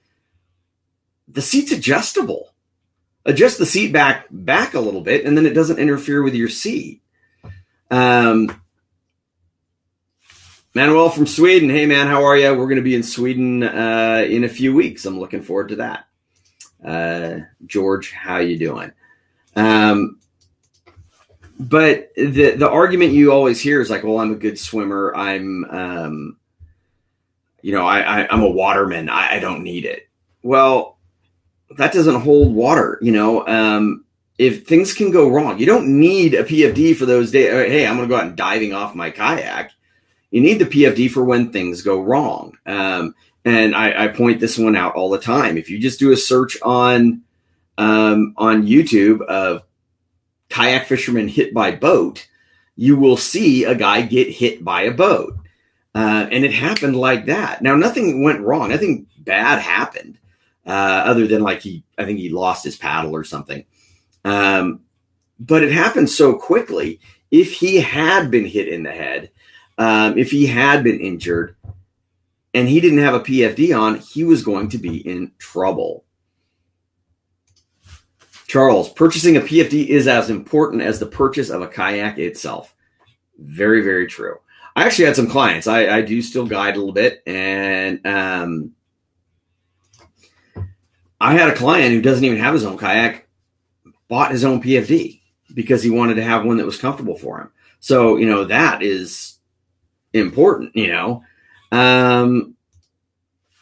The 1.29 1.41
seat's 1.41 1.73
adjustable. 1.73 2.48
Adjust 3.29 3.59
the 3.59 3.67
seat 3.67 3.93
back 3.93 4.27
back 4.31 4.75
a 4.75 4.81
little 4.81 5.03
bit, 5.03 5.25
and 5.27 5.37
then 5.37 5.47
it 5.47 5.53
doesn't 5.53 5.79
interfere 5.79 6.23
with 6.23 6.35
your 6.35 6.49
seat. 6.49 7.03
Um, 7.91 8.61
Manuel 10.75 11.11
from 11.11 11.27
Sweden. 11.27 11.69
Hey, 11.69 11.87
man, 11.87 12.07
how 12.07 12.25
are 12.25 12.37
you? 12.37 12.49
We're 12.55 12.67
going 12.67 12.77
to 12.77 12.83
be 12.83 12.95
in 12.95 13.03
Sweden 13.03 13.63
uh, 13.63 14.25
in 14.29 14.45
a 14.45 14.49
few 14.49 14.75
weeks. 14.75 15.05
I'm 15.05 15.21
looking 15.21 15.43
forward 15.43 15.69
to 15.69 15.77
that. 15.77 16.07
Uh, 16.85 17.47
George, 17.67 18.13
how 18.13 18.39
you 18.39 18.59
doing? 18.59 18.93
Um, 19.57 20.19
but 21.59 22.13
the 22.15 22.53
the 22.53 22.71
argument 22.71 23.13
you 23.13 23.33
always 23.33 23.61
hear 23.61 23.81
is 23.81 23.91
like, 23.91 24.05
well, 24.05 24.21
I'm 24.21 24.33
a 24.33 24.37
good 24.37 24.59
swimmer. 24.59 25.13
I'm, 25.17 25.65
um, 25.65 26.37
you 27.61 27.73
know, 27.73 27.85
I, 27.85 28.01
I 28.01 28.33
am 28.33 28.43
a 28.43 28.49
waterman. 28.49 29.09
I, 29.09 29.37
I, 29.37 29.41
don't 29.41 29.65
need 29.65 29.85
it. 29.85 30.09
Well, 30.43 30.98
that 31.77 31.93
doesn't 31.93 32.21
hold 32.21 32.55
water. 32.55 32.99
You 33.03 33.13
know, 33.13 33.47
um, 33.47 34.05
if 34.39 34.67
things 34.67 34.95
can 34.95 35.11
go 35.11 35.29
wrong, 35.29 35.59
you 35.59 35.67
don't 35.67 35.99
need 35.99 36.35
a 36.35 36.45
PFD 36.45 36.97
for 36.97 37.07
those 37.07 37.31
days. 37.31 37.51
Hey, 37.51 37.87
I'm 37.87 37.97
going 37.97 38.09
to 38.09 38.13
go 38.15 38.19
out 38.19 38.27
and 38.27 38.37
diving 38.37 38.73
off 38.73 38.95
my 38.95 39.11
kayak. 39.11 39.73
You 40.31 40.41
need 40.41 40.59
the 40.59 40.67
PFD 40.67 41.11
for 41.11 41.25
when 41.25 41.51
things 41.51 41.83
go 41.83 42.03
wrong. 42.03 42.57
Um, 42.67 43.15
and 43.45 43.75
I, 43.75 44.05
I, 44.05 44.09
point 44.09 44.41
this 44.41 44.59
one 44.59 44.77
out 44.77 44.95
all 44.95 45.11
the 45.11 45.19
time. 45.19 45.57
If 45.57 45.71
you 45.71 45.79
just 45.79 45.99
do 45.99 46.13
a 46.13 46.17
search 46.17 46.59
on 46.63 47.23
um, 47.79 48.35
on 48.37 48.67
YouTube 48.67 49.23
of 49.23 49.63
kayak 50.51 50.87
fisherman 50.87 51.29
hit 51.29 51.55
by 51.55 51.71
boat, 51.75 52.29
you 52.77 52.97
will 52.97 53.17
see 53.17 53.65
a 53.65 53.75
guy 53.75 54.03
get 54.03 54.29
hit 54.29 54.63
by 54.65 54.83
a 54.83 54.93
boat, 54.93 55.37
uh, 55.95 56.29
and 56.31 56.45
it 56.45 56.53
happened 56.53 56.97
like 56.97 57.27
that. 57.27 57.63
Now, 57.63 57.75
nothing 57.77 58.23
went 58.23 58.41
wrong. 58.41 58.69
Nothing 58.69 59.07
bad 59.19 59.61
happened, 59.61 60.19
uh, 60.69 61.03
other 61.07 61.27
than 61.27 61.43
like 61.43 61.63
he, 61.63 61.83
I 61.97 62.05
think 62.05 62.19
he 62.19 62.29
lost 62.29 62.63
his 62.63 62.77
paddle 62.77 63.17
or 63.17 63.25
something. 63.25 63.65
Um, 64.25 64.81
but 65.41 65.65
it 65.65 65.73
happened 65.73 66.11
so 66.11 66.35
quickly. 66.35 67.01
If 67.31 67.55
he 67.55 67.81
had 67.81 68.31
been 68.31 68.45
hit 68.45 68.69
in 68.69 68.83
the 68.83 68.93
head, 68.93 69.31
um, 69.79 70.19
if 70.19 70.31
he 70.31 70.47
had 70.47 70.85
been 70.85 71.01
injured, 71.01 71.57
and 72.53 72.69
he 72.69 72.81
didn't 72.81 72.99
have 72.99 73.15
a 73.15 73.21
PFD 73.21 73.79
on, 73.79 73.99
he 74.01 74.25
was 74.25 74.43
going 74.43 74.69
to 74.71 74.79
be 74.79 74.97
in 74.97 75.33
trouble. 75.39 76.05
Charles, 78.47 78.91
purchasing 78.91 79.37
a 79.37 79.41
PFD 79.41 79.87
is 79.87 80.09
as 80.09 80.31
important 80.31 80.83
as 80.83 80.99
the 80.99 81.07
purchase 81.07 81.51
of 81.51 81.63
a 81.63 81.69
kayak 81.69 82.19
itself. 82.19 82.75
Very, 83.39 83.83
very 83.83 84.07
true. 84.07 84.37
I 84.75 84.85
actually 84.85 85.07
had 85.07 85.17
some 85.17 85.29
clients. 85.29 85.67
I, 85.67 85.89
I 85.89 86.03
do 86.03 86.23
still 86.23 86.47
guide 86.47 86.77
a 86.77 86.79
little 86.79 86.95
bit, 86.95 87.23
and 87.27 88.07
um, 88.07 88.73
I 91.21 91.35
had 91.35 91.49
a 91.49 91.55
client 91.55 91.93
who 91.93 92.03
doesn't 92.03 92.25
even 92.25 92.39
have 92.39 92.55
his 92.55 92.65
own 92.65 92.79
kayak, 92.79 93.29
bought 94.09 94.31
his 94.31 94.45
own 94.45 94.63
PFD 94.63 95.21
because 95.55 95.83
he 95.83 95.91
wanted 95.91 96.15
to 96.15 96.23
have 96.23 96.45
one 96.45 96.59
that 96.59 96.67
was 96.67 96.79
comfortable 96.79 97.17
for 97.17 97.41
him. 97.41 97.51
So 97.81 98.17
you 98.17 98.27
know 98.27 98.45
that 98.45 98.83
is 98.83 99.39
important. 100.13 100.75
You 100.75 100.89
know, 100.89 101.25
um, 101.73 102.55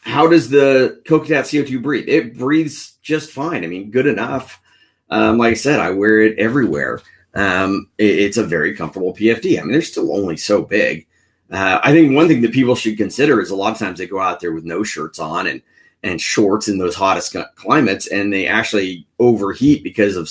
how 0.01 0.27
does 0.27 0.49
the 0.49 1.01
Kokatat 1.05 1.43
CO2 1.43 1.81
breathe? 1.81 2.07
It 2.07 2.37
breathes 2.37 2.93
just 3.01 3.31
fine. 3.31 3.63
I 3.63 3.67
mean, 3.67 3.91
good 3.91 4.07
enough. 4.07 4.61
Um, 5.09 5.37
like 5.37 5.51
I 5.51 5.55
said, 5.55 5.79
I 5.79 5.91
wear 5.91 6.21
it 6.21 6.37
everywhere. 6.37 7.01
Um, 7.33 7.89
it, 7.97 8.19
it's 8.19 8.37
a 8.37 8.43
very 8.43 8.75
comfortable 8.75 9.13
PFD. 9.13 9.59
I 9.59 9.61
mean, 9.61 9.71
they're 9.71 9.81
still 9.81 10.15
only 10.15 10.37
so 10.37 10.61
big. 10.61 11.07
Uh, 11.49 11.79
I 11.81 11.91
think 11.91 12.13
one 12.13 12.27
thing 12.27 12.41
that 12.41 12.51
people 12.51 12.75
should 12.75 12.97
consider 12.97 13.39
is 13.39 13.51
a 13.51 13.55
lot 13.55 13.71
of 13.71 13.79
times 13.79 13.99
they 13.99 14.07
go 14.07 14.19
out 14.19 14.39
there 14.39 14.51
with 14.51 14.65
no 14.65 14.83
shirts 14.83 15.19
on 15.19 15.47
and 15.47 15.61
and 16.03 16.21
shorts 16.21 16.67
in 16.67 16.77
those 16.77 16.95
hottest 16.95 17.35
climates, 17.55 18.07
and 18.07 18.31
they 18.31 18.47
actually 18.47 19.05
overheat 19.19 19.83
because 19.83 20.15
of 20.15 20.25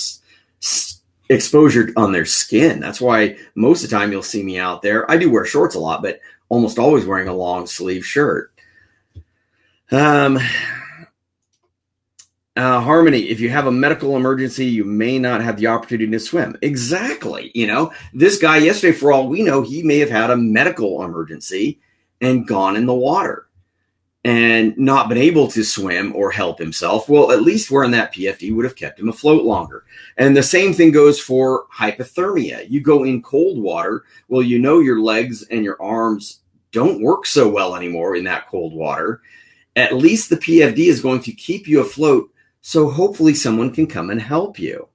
s- 0.61 1.01
exposure 1.29 1.91
on 1.97 2.11
their 2.11 2.25
skin. 2.25 2.79
That's 2.79 3.01
why 3.01 3.37
most 3.55 3.83
of 3.83 3.89
the 3.89 3.95
time 3.95 4.11
you'll 4.11 4.23
see 4.23 4.43
me 4.43 4.57
out 4.57 4.81
there. 4.81 5.09
I 5.09 5.17
do 5.17 5.29
wear 5.29 5.45
shorts 5.45 5.75
a 5.75 5.79
lot, 5.79 6.01
but 6.01 6.19
almost 6.49 6.79
always 6.79 7.05
wearing 7.05 7.27
a 7.27 7.33
long 7.33 7.67
sleeve 7.67 8.05
shirt. 8.05 8.51
Um, 9.91 10.39
uh, 12.55 12.81
Harmony, 12.81 13.29
if 13.29 13.39
you 13.39 13.49
have 13.49 13.67
a 13.67 13.71
medical 13.71 14.17
emergency, 14.17 14.65
you 14.65 14.83
may 14.83 15.19
not 15.19 15.41
have 15.41 15.57
the 15.57 15.67
opportunity 15.67 16.09
to 16.11 16.19
swim. 16.19 16.57
Exactly. 16.61 17.51
You 17.53 17.67
know, 17.67 17.93
this 18.13 18.39
guy 18.39 18.57
yesterday, 18.57 18.97
for 18.97 19.11
all 19.11 19.27
we 19.27 19.43
know, 19.43 19.61
he 19.61 19.83
may 19.83 19.99
have 19.99 20.09
had 20.09 20.31
a 20.31 20.37
medical 20.37 21.03
emergency 21.03 21.79
and 22.21 22.47
gone 22.47 22.75
in 22.75 22.85
the 22.85 22.95
water 22.95 23.46
and 24.23 24.77
not 24.77 25.09
been 25.09 25.17
able 25.17 25.47
to 25.47 25.63
swim 25.63 26.13
or 26.15 26.31
help 26.31 26.59
himself. 26.59 27.07
Well, 27.07 27.31
at 27.31 27.43
least 27.43 27.71
wearing 27.71 27.91
that 27.91 28.13
PFD 28.13 28.53
would 28.55 28.65
have 28.65 28.75
kept 28.75 28.99
him 28.99 29.09
afloat 29.09 29.45
longer. 29.45 29.85
And 30.17 30.35
the 30.35 30.43
same 30.43 30.73
thing 30.73 30.91
goes 30.91 31.19
for 31.19 31.65
hypothermia. 31.73 32.69
You 32.69 32.81
go 32.81 33.03
in 33.03 33.21
cold 33.21 33.57
water, 33.57 34.03
well, 34.27 34.41
you 34.41 34.59
know 34.59 34.79
your 34.79 34.99
legs 34.99 35.43
and 35.43 35.63
your 35.63 35.81
arms 35.81 36.41
don't 36.71 37.01
work 37.01 37.25
so 37.25 37.47
well 37.47 37.75
anymore 37.75 38.15
in 38.15 38.23
that 38.25 38.47
cold 38.47 38.73
water. 38.73 39.21
At 39.75 39.95
least 39.95 40.29
the 40.29 40.37
PFD 40.37 40.87
is 40.87 41.01
going 41.01 41.21
to 41.21 41.31
keep 41.31 41.67
you 41.67 41.79
afloat 41.79 42.29
so 42.61 42.89
hopefully 42.89 43.33
someone 43.33 43.71
can 43.71 43.87
come 43.87 44.09
and 44.09 44.21
help 44.21 44.59
you. 44.59 44.89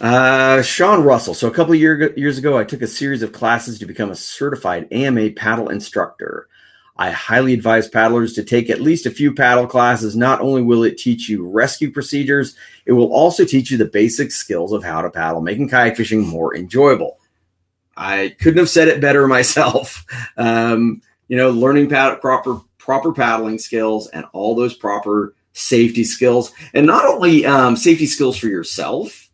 Uh, 0.00 0.62
Sean 0.62 1.02
Russell. 1.02 1.34
So 1.34 1.48
a 1.48 1.50
couple 1.50 1.74
year, 1.74 2.12
years 2.16 2.38
ago, 2.38 2.56
I 2.56 2.64
took 2.64 2.82
a 2.82 2.86
series 2.86 3.22
of 3.22 3.32
classes 3.32 3.78
to 3.78 3.86
become 3.86 4.10
a 4.10 4.16
certified 4.16 4.88
AMA 4.92 5.30
paddle 5.30 5.68
instructor. 5.68 6.48
I 6.96 7.12
highly 7.12 7.54
advise 7.54 7.88
paddlers 7.88 8.32
to 8.34 8.42
take 8.42 8.68
at 8.68 8.80
least 8.80 9.06
a 9.06 9.10
few 9.10 9.32
paddle 9.32 9.68
classes. 9.68 10.16
Not 10.16 10.40
only 10.40 10.62
will 10.62 10.82
it 10.82 10.98
teach 10.98 11.28
you 11.28 11.46
rescue 11.46 11.92
procedures, 11.92 12.56
it 12.86 12.92
will 12.92 13.12
also 13.12 13.44
teach 13.44 13.70
you 13.70 13.78
the 13.78 13.84
basic 13.84 14.32
skills 14.32 14.72
of 14.72 14.82
how 14.82 15.02
to 15.02 15.10
paddle, 15.10 15.40
making 15.40 15.68
kayak 15.68 15.96
fishing 15.96 16.26
more 16.26 16.56
enjoyable. 16.56 17.18
I 17.96 18.34
couldn't 18.40 18.58
have 18.58 18.68
said 18.68 18.88
it 18.88 19.00
better 19.00 19.28
myself. 19.28 20.04
Um, 20.36 21.02
you 21.28 21.36
know, 21.36 21.50
learning 21.50 21.88
proper 21.88 22.60
proper 22.78 23.12
paddling 23.12 23.58
skills 23.58 24.08
and 24.08 24.24
all 24.32 24.54
those 24.54 24.74
proper 24.74 25.34
safety 25.52 26.04
skills, 26.04 26.52
and 26.74 26.86
not 26.86 27.04
only 27.04 27.44
um, 27.46 27.76
safety 27.76 28.06
skills 28.06 28.36
for 28.36 28.48
yourself, 28.48 29.27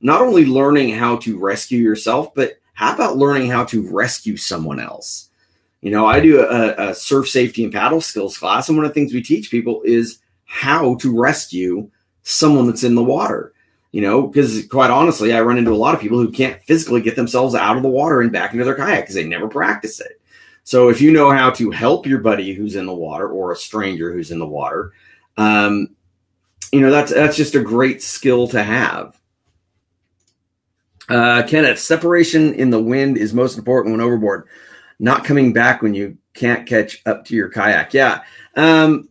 not 0.00 0.22
only 0.22 0.46
learning 0.46 0.90
how 0.90 1.16
to 1.18 1.38
rescue 1.38 1.78
yourself, 1.78 2.34
but 2.34 2.58
how 2.74 2.94
about 2.94 3.16
learning 3.16 3.50
how 3.50 3.64
to 3.64 3.90
rescue 3.90 4.36
someone 4.36 4.78
else? 4.78 5.30
You 5.80 5.90
know, 5.90 6.06
I 6.06 6.20
do 6.20 6.40
a, 6.40 6.90
a 6.90 6.94
surf 6.94 7.28
safety 7.28 7.64
and 7.64 7.72
paddle 7.72 8.00
skills 8.00 8.38
class, 8.38 8.68
and 8.68 8.76
one 8.76 8.84
of 8.84 8.90
the 8.90 8.94
things 8.94 9.12
we 9.12 9.22
teach 9.22 9.50
people 9.50 9.82
is 9.84 10.18
how 10.44 10.96
to 10.96 11.18
rescue 11.18 11.90
someone 12.22 12.66
that's 12.66 12.84
in 12.84 12.94
the 12.94 13.04
water. 13.04 13.52
You 13.92 14.02
know, 14.02 14.26
because 14.26 14.66
quite 14.66 14.90
honestly, 14.90 15.32
I 15.32 15.40
run 15.40 15.56
into 15.56 15.72
a 15.72 15.74
lot 15.74 15.94
of 15.94 16.00
people 16.00 16.18
who 16.18 16.30
can't 16.30 16.62
physically 16.64 17.00
get 17.00 17.16
themselves 17.16 17.54
out 17.54 17.76
of 17.76 17.82
the 17.82 17.88
water 17.88 18.20
and 18.20 18.30
back 18.30 18.52
into 18.52 18.64
their 18.64 18.74
kayak 18.74 19.04
because 19.04 19.14
they 19.14 19.24
never 19.24 19.48
practice 19.48 19.98
it. 20.00 20.20
So 20.62 20.90
if 20.90 21.00
you 21.00 21.10
know 21.10 21.30
how 21.30 21.50
to 21.52 21.70
help 21.70 22.06
your 22.06 22.18
buddy 22.18 22.52
who's 22.52 22.76
in 22.76 22.84
the 22.84 22.94
water 22.94 23.26
or 23.26 23.52
a 23.52 23.56
stranger 23.56 24.12
who's 24.12 24.30
in 24.30 24.38
the 24.38 24.46
water, 24.46 24.92
um, 25.38 25.96
you 26.70 26.80
know 26.80 26.90
that's 26.90 27.12
that's 27.12 27.36
just 27.36 27.54
a 27.54 27.60
great 27.60 28.02
skill 28.02 28.46
to 28.48 28.62
have. 28.62 29.17
Uh, 31.08 31.42
Kenneth, 31.46 31.78
separation 31.78 32.54
in 32.54 32.70
the 32.70 32.82
wind 32.82 33.16
is 33.16 33.32
most 33.32 33.56
important 33.56 33.92
when 33.92 34.00
overboard. 34.00 34.46
Not 34.98 35.24
coming 35.24 35.52
back 35.52 35.80
when 35.80 35.94
you 35.94 36.18
can't 36.34 36.66
catch 36.66 37.00
up 37.06 37.24
to 37.26 37.34
your 37.34 37.48
kayak. 37.48 37.94
Yeah, 37.94 38.22
um, 38.56 39.08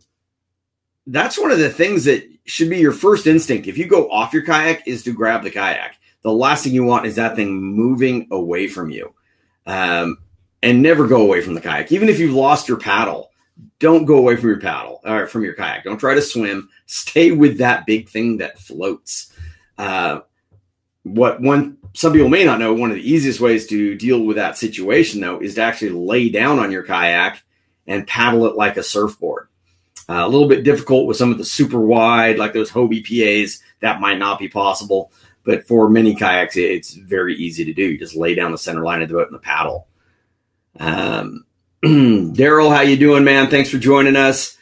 that's 1.06 1.38
one 1.38 1.50
of 1.50 1.58
the 1.58 1.70
things 1.70 2.04
that 2.04 2.28
should 2.44 2.70
be 2.70 2.78
your 2.78 2.92
first 2.92 3.26
instinct. 3.26 3.66
If 3.66 3.78
you 3.78 3.86
go 3.86 4.10
off 4.10 4.32
your 4.32 4.44
kayak, 4.44 4.86
is 4.86 5.02
to 5.04 5.12
grab 5.12 5.42
the 5.42 5.50
kayak. 5.50 5.96
The 6.22 6.32
last 6.32 6.64
thing 6.64 6.74
you 6.74 6.84
want 6.84 7.06
is 7.06 7.16
that 7.16 7.36
thing 7.36 7.60
moving 7.60 8.28
away 8.30 8.68
from 8.68 8.90
you. 8.90 9.14
Um, 9.66 10.18
and 10.62 10.82
never 10.82 11.06
go 11.06 11.22
away 11.22 11.40
from 11.40 11.54
the 11.54 11.60
kayak. 11.60 11.92
Even 11.92 12.08
if 12.08 12.18
you've 12.18 12.34
lost 12.34 12.68
your 12.68 12.78
paddle, 12.78 13.30
don't 13.78 14.04
go 14.04 14.16
away 14.16 14.36
from 14.36 14.48
your 14.48 14.60
paddle 14.60 15.00
or 15.04 15.26
from 15.26 15.44
your 15.44 15.54
kayak. 15.54 15.84
Don't 15.84 15.98
try 15.98 16.14
to 16.14 16.22
swim. 16.22 16.68
Stay 16.86 17.30
with 17.30 17.58
that 17.58 17.86
big 17.86 18.08
thing 18.08 18.38
that 18.38 18.58
floats. 18.58 19.32
Uh, 19.76 20.20
what 21.04 21.40
one 21.40 21.77
some 21.94 22.12
people 22.12 22.28
may 22.28 22.44
not 22.44 22.58
know, 22.58 22.74
one 22.74 22.90
of 22.90 22.96
the 22.96 23.10
easiest 23.10 23.40
ways 23.40 23.66
to 23.68 23.94
deal 23.94 24.22
with 24.24 24.36
that 24.36 24.56
situation 24.56 25.20
though 25.20 25.40
is 25.40 25.54
to 25.54 25.62
actually 25.62 25.90
lay 25.90 26.28
down 26.28 26.58
on 26.58 26.70
your 26.70 26.82
kayak 26.82 27.42
and 27.86 28.06
paddle 28.06 28.46
it 28.46 28.56
like 28.56 28.76
a 28.76 28.82
surfboard. 28.82 29.48
Uh, 30.08 30.24
a 30.24 30.28
little 30.28 30.48
bit 30.48 30.64
difficult 30.64 31.06
with 31.06 31.16
some 31.16 31.30
of 31.30 31.38
the 31.38 31.44
super 31.44 31.80
wide, 31.80 32.38
like 32.38 32.54
those 32.54 32.70
Hobie 32.70 33.04
PAs, 33.04 33.62
that 33.80 34.00
might 34.00 34.18
not 34.18 34.38
be 34.38 34.48
possible. 34.48 35.12
But 35.44 35.66
for 35.66 35.88
many 35.88 36.14
kayaks, 36.14 36.56
it's 36.56 36.94
very 36.94 37.34
easy 37.34 37.64
to 37.64 37.74
do. 37.74 37.90
You 37.90 37.98
just 37.98 38.16
lay 38.16 38.34
down 38.34 38.52
the 38.52 38.58
center 38.58 38.82
line 38.82 39.02
of 39.02 39.08
the 39.08 39.14
boat 39.14 39.28
and 39.28 39.34
the 39.34 39.40
paddle. 39.40 39.86
Um, 40.78 41.44
Daryl, 41.84 42.74
how 42.74 42.82
you 42.82 42.96
doing, 42.96 43.24
man? 43.24 43.50
Thanks 43.50 43.70
for 43.70 43.78
joining 43.78 44.16
us. 44.16 44.56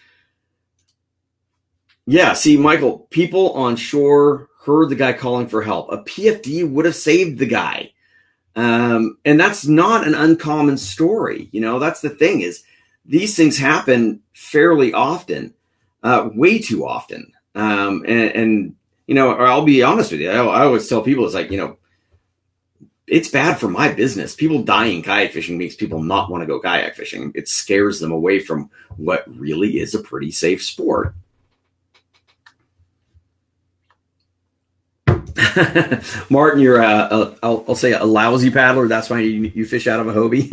Yeah, 2.06 2.34
see, 2.34 2.56
Michael, 2.56 3.00
people 3.10 3.52
on 3.52 3.76
shore 3.76 4.48
heard 4.66 4.88
the 4.88 4.96
guy 4.96 5.12
calling 5.12 5.46
for 5.46 5.62
help. 5.62 5.92
A 5.92 5.98
PFD 5.98 6.68
would 6.68 6.84
have 6.84 6.96
saved 6.96 7.38
the 7.38 7.46
guy. 7.46 7.92
Um, 8.56 9.18
and 9.24 9.38
that's 9.38 9.66
not 9.66 10.06
an 10.06 10.14
uncommon 10.14 10.76
story. 10.76 11.48
You 11.52 11.60
know, 11.60 11.78
that's 11.78 12.00
the 12.00 12.10
thing 12.10 12.40
is 12.40 12.64
these 13.04 13.36
things 13.36 13.56
happen 13.56 14.20
fairly 14.32 14.92
often, 14.92 15.54
uh, 16.02 16.30
way 16.34 16.58
too 16.58 16.84
often. 16.86 17.32
Um, 17.54 18.04
and, 18.06 18.30
and, 18.32 18.76
you 19.06 19.14
know, 19.14 19.32
I'll 19.32 19.64
be 19.64 19.82
honest 19.82 20.10
with 20.10 20.20
you. 20.20 20.30
I, 20.30 20.44
I 20.44 20.64
always 20.64 20.88
tell 20.88 21.02
people 21.02 21.24
it's 21.24 21.34
like, 21.34 21.50
you 21.50 21.58
know, 21.58 21.78
it's 23.06 23.28
bad 23.28 23.58
for 23.58 23.68
my 23.68 23.92
business. 23.92 24.34
People 24.34 24.62
dying 24.62 25.02
kayak 25.02 25.32
fishing 25.32 25.58
makes 25.58 25.76
people 25.76 26.02
not 26.02 26.28
want 26.28 26.42
to 26.42 26.46
go 26.46 26.58
kayak 26.58 26.96
fishing. 26.96 27.30
It 27.36 27.48
scares 27.48 28.00
them 28.00 28.10
away 28.10 28.40
from 28.40 28.68
what 28.96 29.24
really 29.28 29.78
is 29.78 29.94
a 29.94 30.02
pretty 30.02 30.32
safe 30.32 30.62
sport. 30.62 31.14
Martin, 36.30 36.60
you're 36.60 36.80
a, 36.80 36.86
a 36.86 37.36
I'll, 37.42 37.64
I'll 37.68 37.74
say 37.74 37.92
a 37.92 38.04
lousy 38.04 38.50
paddler. 38.50 38.88
That's 38.88 39.10
why 39.10 39.20
you, 39.20 39.50
you 39.54 39.64
fish 39.64 39.86
out 39.86 40.00
of 40.00 40.08
a 40.08 40.12
Hobie. 40.12 40.50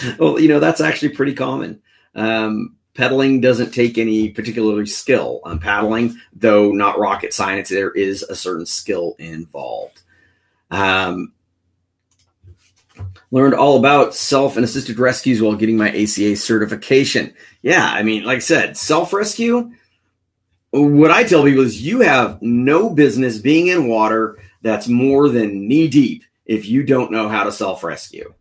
well, 0.18 0.40
you 0.40 0.48
know 0.48 0.60
that's 0.60 0.80
actually 0.80 1.10
pretty 1.10 1.34
common. 1.34 1.82
Um, 2.14 2.76
pedaling 2.94 3.40
doesn't 3.40 3.72
take 3.72 3.98
any 3.98 4.30
particular 4.30 4.84
skill. 4.86 5.40
On 5.44 5.58
paddling, 5.58 6.16
though 6.32 6.72
not 6.72 6.98
rocket 6.98 7.32
science, 7.32 7.68
there 7.68 7.90
is 7.90 8.22
a 8.22 8.34
certain 8.34 8.66
skill 8.66 9.14
involved. 9.18 10.02
Um, 10.70 11.32
learned 13.30 13.54
all 13.54 13.78
about 13.78 14.14
self 14.14 14.56
and 14.56 14.64
assisted 14.64 14.98
rescues 14.98 15.40
while 15.40 15.54
getting 15.54 15.76
my 15.76 15.90
ACA 15.90 16.36
certification. 16.36 17.34
Yeah, 17.62 17.84
I 17.84 18.02
mean, 18.02 18.24
like 18.24 18.36
I 18.36 18.40
said, 18.40 18.76
self 18.76 19.12
rescue. 19.12 19.70
What 20.78 21.10
I 21.10 21.24
tell 21.24 21.42
people 21.42 21.64
is 21.64 21.80
you 21.80 22.00
have 22.00 22.42
no 22.42 22.90
business 22.90 23.38
being 23.38 23.68
in 23.68 23.88
water 23.88 24.38
that's 24.60 24.88
more 24.88 25.30
than 25.30 25.66
knee 25.66 25.88
deep 25.88 26.22
if 26.44 26.68
you 26.68 26.82
don't 26.82 27.10
know 27.10 27.30
how 27.30 27.44
to 27.44 27.52
self 27.52 27.82
rescue. 27.82 28.34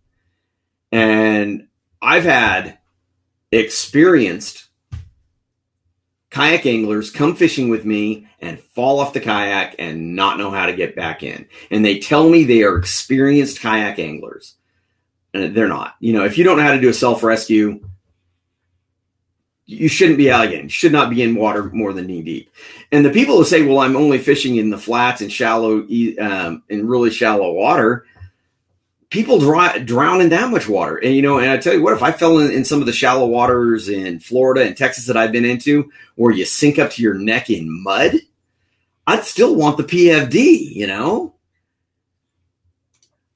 And 0.92 1.70
I've 2.02 2.26
had 2.26 2.78
experienced 3.54 4.66
kayak 6.30 6.66
anglers 6.66 7.10
come 7.10 7.38
fishing 7.38 7.70
with 7.70 7.86
me 7.86 8.28
and 8.42 8.60
fall 8.60 9.00
off 9.00 9.14
the 9.14 9.22
kayak 9.22 9.76
and 9.80 10.18
not 10.18 10.38
know 10.38 10.52
how 10.52 10.66
to 10.66 10.76
get 10.76 10.94
back 10.94 11.24
in. 11.24 11.48
And 11.72 11.86
they 11.86 12.00
tell 12.00 12.30
me 12.30 12.44
they 12.44 12.64
are 12.64 12.78
experienced 12.78 13.62
kayak 13.62 13.98
anglers. 13.98 14.56
And 15.34 15.56
they're 15.56 15.70
not. 15.70 15.96
You 16.02 16.12
know, 16.12 16.26
if 16.26 16.38
you 16.38 16.44
don't 16.44 16.58
know 16.58 16.64
how 16.64 16.74
to 16.74 16.82
do 16.82 16.90
a 16.90 16.94
self 16.94 17.24
rescue, 17.24 17.80
you 19.66 19.88
shouldn't 19.88 20.18
be 20.18 20.30
alligating. 20.30 20.66
You 20.66 20.70
should 20.70 20.92
not 20.92 21.10
be 21.10 21.24
in 21.24 21.36
water 21.36 21.64
more 21.74 21.92
than 21.92 22.08
knee 22.08 22.22
deep. 22.22 22.52
And 22.92 23.04
the 23.04 23.10
people 23.10 23.38
who 23.38 23.44
say, 23.44 23.64
"Well, 23.64 23.80
I'm 23.80 23.96
only 23.96 24.20
fishing 24.20 24.58
in 24.58 24.70
the 24.70 24.78
flats 24.78 25.22
and 25.22 25.32
shallow, 25.32 25.80
um, 26.20 26.64
in 26.70 26.88
really 26.88 27.10
shallow 27.10 27.52
water," 27.52 28.06
people 29.10 29.40
dry, 29.40 29.80
drown 29.80 30.22
in 30.22 30.30
that 30.30 30.52
much 30.52 30.70
water. 30.70 30.98
And 30.98 31.16
you 31.16 31.22
know, 31.22 31.40
and 31.40 31.50
I 31.50 31.58
tell 31.58 31.74
you 31.74 31.82
what, 31.82 31.94
if 31.94 32.04
I 32.04 32.12
fell 32.12 32.40
in, 32.40 32.52
in 32.52 32.64
some 32.64 32.80
of 32.80 32.86
the 32.86 32.94
shallow 32.94 33.26
waters 33.26 33.90
in 33.90 34.20
Florida 34.20 34.64
and 34.66 34.78
Texas 34.78 35.08
that 35.08 35.18
I've 35.18 35.32
been 35.32 35.46
into, 35.46 35.92
where 36.16 36.34
you 36.34 36.46
sink 36.46 36.78
up 36.78 36.92
to 36.92 37.02
your 37.02 37.16
neck 37.16 37.50
in 37.50 37.84
mud, 37.84 38.14
I'd 39.08 39.24
still 39.24 39.56
want 39.56 39.78
the 39.78 39.84
PFD. 39.84 40.76
You 40.76 40.88
know. 40.88 41.32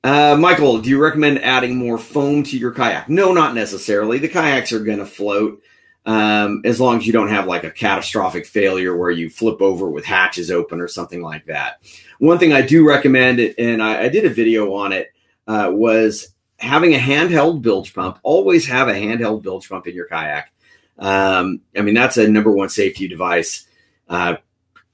Uh, 0.01 0.37
Michael, 0.39 0.79
do 0.79 0.89
you 0.89 1.01
recommend 1.01 1.43
adding 1.43 1.75
more 1.75 1.97
foam 1.97 2.43
to 2.43 2.57
your 2.57 2.71
kayak? 2.71 3.09
No, 3.09 3.33
not 3.33 3.53
necessarily. 3.53 4.17
The 4.17 4.29
kayaks 4.29 4.71
are 4.71 4.79
going 4.79 4.99
to 4.99 5.05
float 5.05 5.61
um, 6.05 6.61
as 6.65 6.79
long 6.79 6.97
as 6.97 7.07
you 7.07 7.13
don't 7.13 7.29
have 7.29 7.47
like 7.47 7.63
a 7.63 7.71
catastrophic 7.71 8.45
failure 8.45 8.95
where 8.95 9.11
you 9.11 9.29
flip 9.29 9.61
over 9.61 9.89
with 9.89 10.05
hatches 10.05 10.49
open 10.49 10.79
or 10.81 10.87
something 10.87 11.21
like 11.21 11.45
that. 11.45 11.81
One 12.19 12.39
thing 12.39 12.53
I 12.53 12.61
do 12.61 12.87
recommend, 12.87 13.39
and 13.39 13.81
I, 13.81 14.03
I 14.03 14.09
did 14.09 14.25
a 14.25 14.29
video 14.29 14.73
on 14.73 14.91
it, 14.93 15.11
uh, 15.47 15.69
was 15.71 16.33
having 16.57 16.93
a 16.93 16.99
handheld 16.99 17.61
bilge 17.61 17.93
pump, 17.93 18.19
always 18.23 18.67
have 18.67 18.87
a 18.87 18.93
handheld 18.93 19.43
bilge 19.43 19.69
pump 19.69 19.87
in 19.87 19.95
your 19.95 20.07
kayak. 20.07 20.51
Um, 20.97 21.61
I 21.75 21.81
mean, 21.81 21.93
that's 21.93 22.17
a 22.17 22.27
number 22.27 22.51
one 22.51 22.69
safety 22.69 23.07
device, 23.07 23.65
uh, 24.09 24.35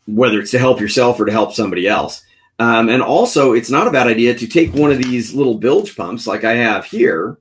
whether 0.05 0.39
it's 0.39 0.51
to 0.51 0.59
help 0.59 0.79
yourself 0.79 1.19
or 1.19 1.25
to 1.25 1.31
help 1.31 1.53
somebody 1.53 1.87
else. 1.87 2.23
Um, 2.59 2.89
and 2.89 3.01
also, 3.01 3.53
it's 3.53 3.69
not 3.69 3.87
a 3.87 3.91
bad 3.91 4.07
idea 4.07 4.35
to 4.35 4.47
take 4.47 4.73
one 4.73 4.91
of 4.91 4.97
these 4.97 5.33
little 5.33 5.57
bilge 5.57 5.95
pumps, 5.95 6.25
like 6.25 6.43
I 6.43 6.53
have 6.55 6.85
here, 6.85 7.37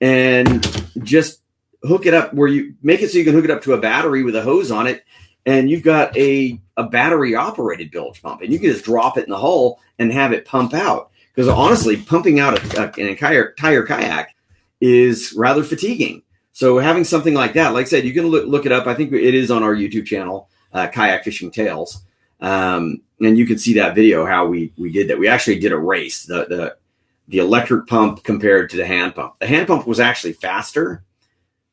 and 0.00 0.66
just 1.02 1.42
hook 1.84 2.06
it 2.06 2.14
up 2.14 2.34
where 2.34 2.48
you 2.48 2.74
make 2.82 3.02
it 3.02 3.10
so 3.10 3.18
you 3.18 3.24
can 3.24 3.34
hook 3.34 3.44
it 3.44 3.50
up 3.50 3.62
to 3.62 3.74
a 3.74 3.80
battery 3.80 4.22
with 4.22 4.36
a 4.36 4.42
hose 4.42 4.70
on 4.70 4.86
it, 4.86 5.04
and 5.46 5.70
you've 5.70 5.82
got 5.82 6.16
a 6.16 6.60
a 6.76 6.84
battery 6.84 7.34
operated 7.34 7.90
bilge 7.90 8.22
pump, 8.22 8.42
and 8.42 8.52
you 8.52 8.58
can 8.58 8.70
just 8.70 8.84
drop 8.84 9.16
it 9.18 9.24
in 9.24 9.30
the 9.30 9.38
hull 9.38 9.80
and 9.98 10.12
have 10.12 10.32
it 10.32 10.44
pump 10.44 10.74
out. 10.74 11.10
Because 11.34 11.48
honestly, 11.48 11.96
pumping 11.96 12.40
out 12.40 12.58
a, 12.58 12.82
a, 12.82 12.86
an 13.00 13.08
entire 13.08 13.52
tire 13.52 13.84
kayak 13.84 14.34
is 14.80 15.32
rather 15.36 15.62
fatiguing. 15.62 16.22
So 16.52 16.78
having 16.78 17.04
something 17.04 17.34
like 17.34 17.52
that, 17.52 17.72
like 17.72 17.86
I 17.86 17.88
said, 17.88 18.04
you 18.04 18.12
can 18.12 18.26
look, 18.26 18.46
look 18.46 18.66
it 18.66 18.72
up. 18.72 18.88
I 18.88 18.94
think 18.94 19.12
it 19.12 19.34
is 19.34 19.50
on 19.50 19.62
our 19.62 19.74
YouTube 19.74 20.06
channel, 20.06 20.48
uh, 20.72 20.88
Kayak 20.88 21.22
Fishing 21.22 21.52
Tales, 21.52 22.02
um, 22.40 23.00
and 23.20 23.38
you 23.38 23.46
can 23.46 23.58
see 23.58 23.74
that 23.74 23.94
video 23.94 24.26
how 24.26 24.46
we 24.46 24.72
we 24.76 24.90
did 24.90 25.08
that. 25.08 25.18
We 25.18 25.28
actually 25.28 25.60
did 25.60 25.72
a 25.72 25.78
race 25.78 26.24
the 26.24 26.46
the 26.46 26.76
the 27.28 27.38
electric 27.38 27.86
pump 27.86 28.24
compared 28.24 28.70
to 28.70 28.76
the 28.76 28.86
hand 28.86 29.14
pump. 29.14 29.38
The 29.38 29.46
hand 29.46 29.68
pump 29.68 29.86
was 29.86 30.00
actually 30.00 30.32
faster, 30.32 31.04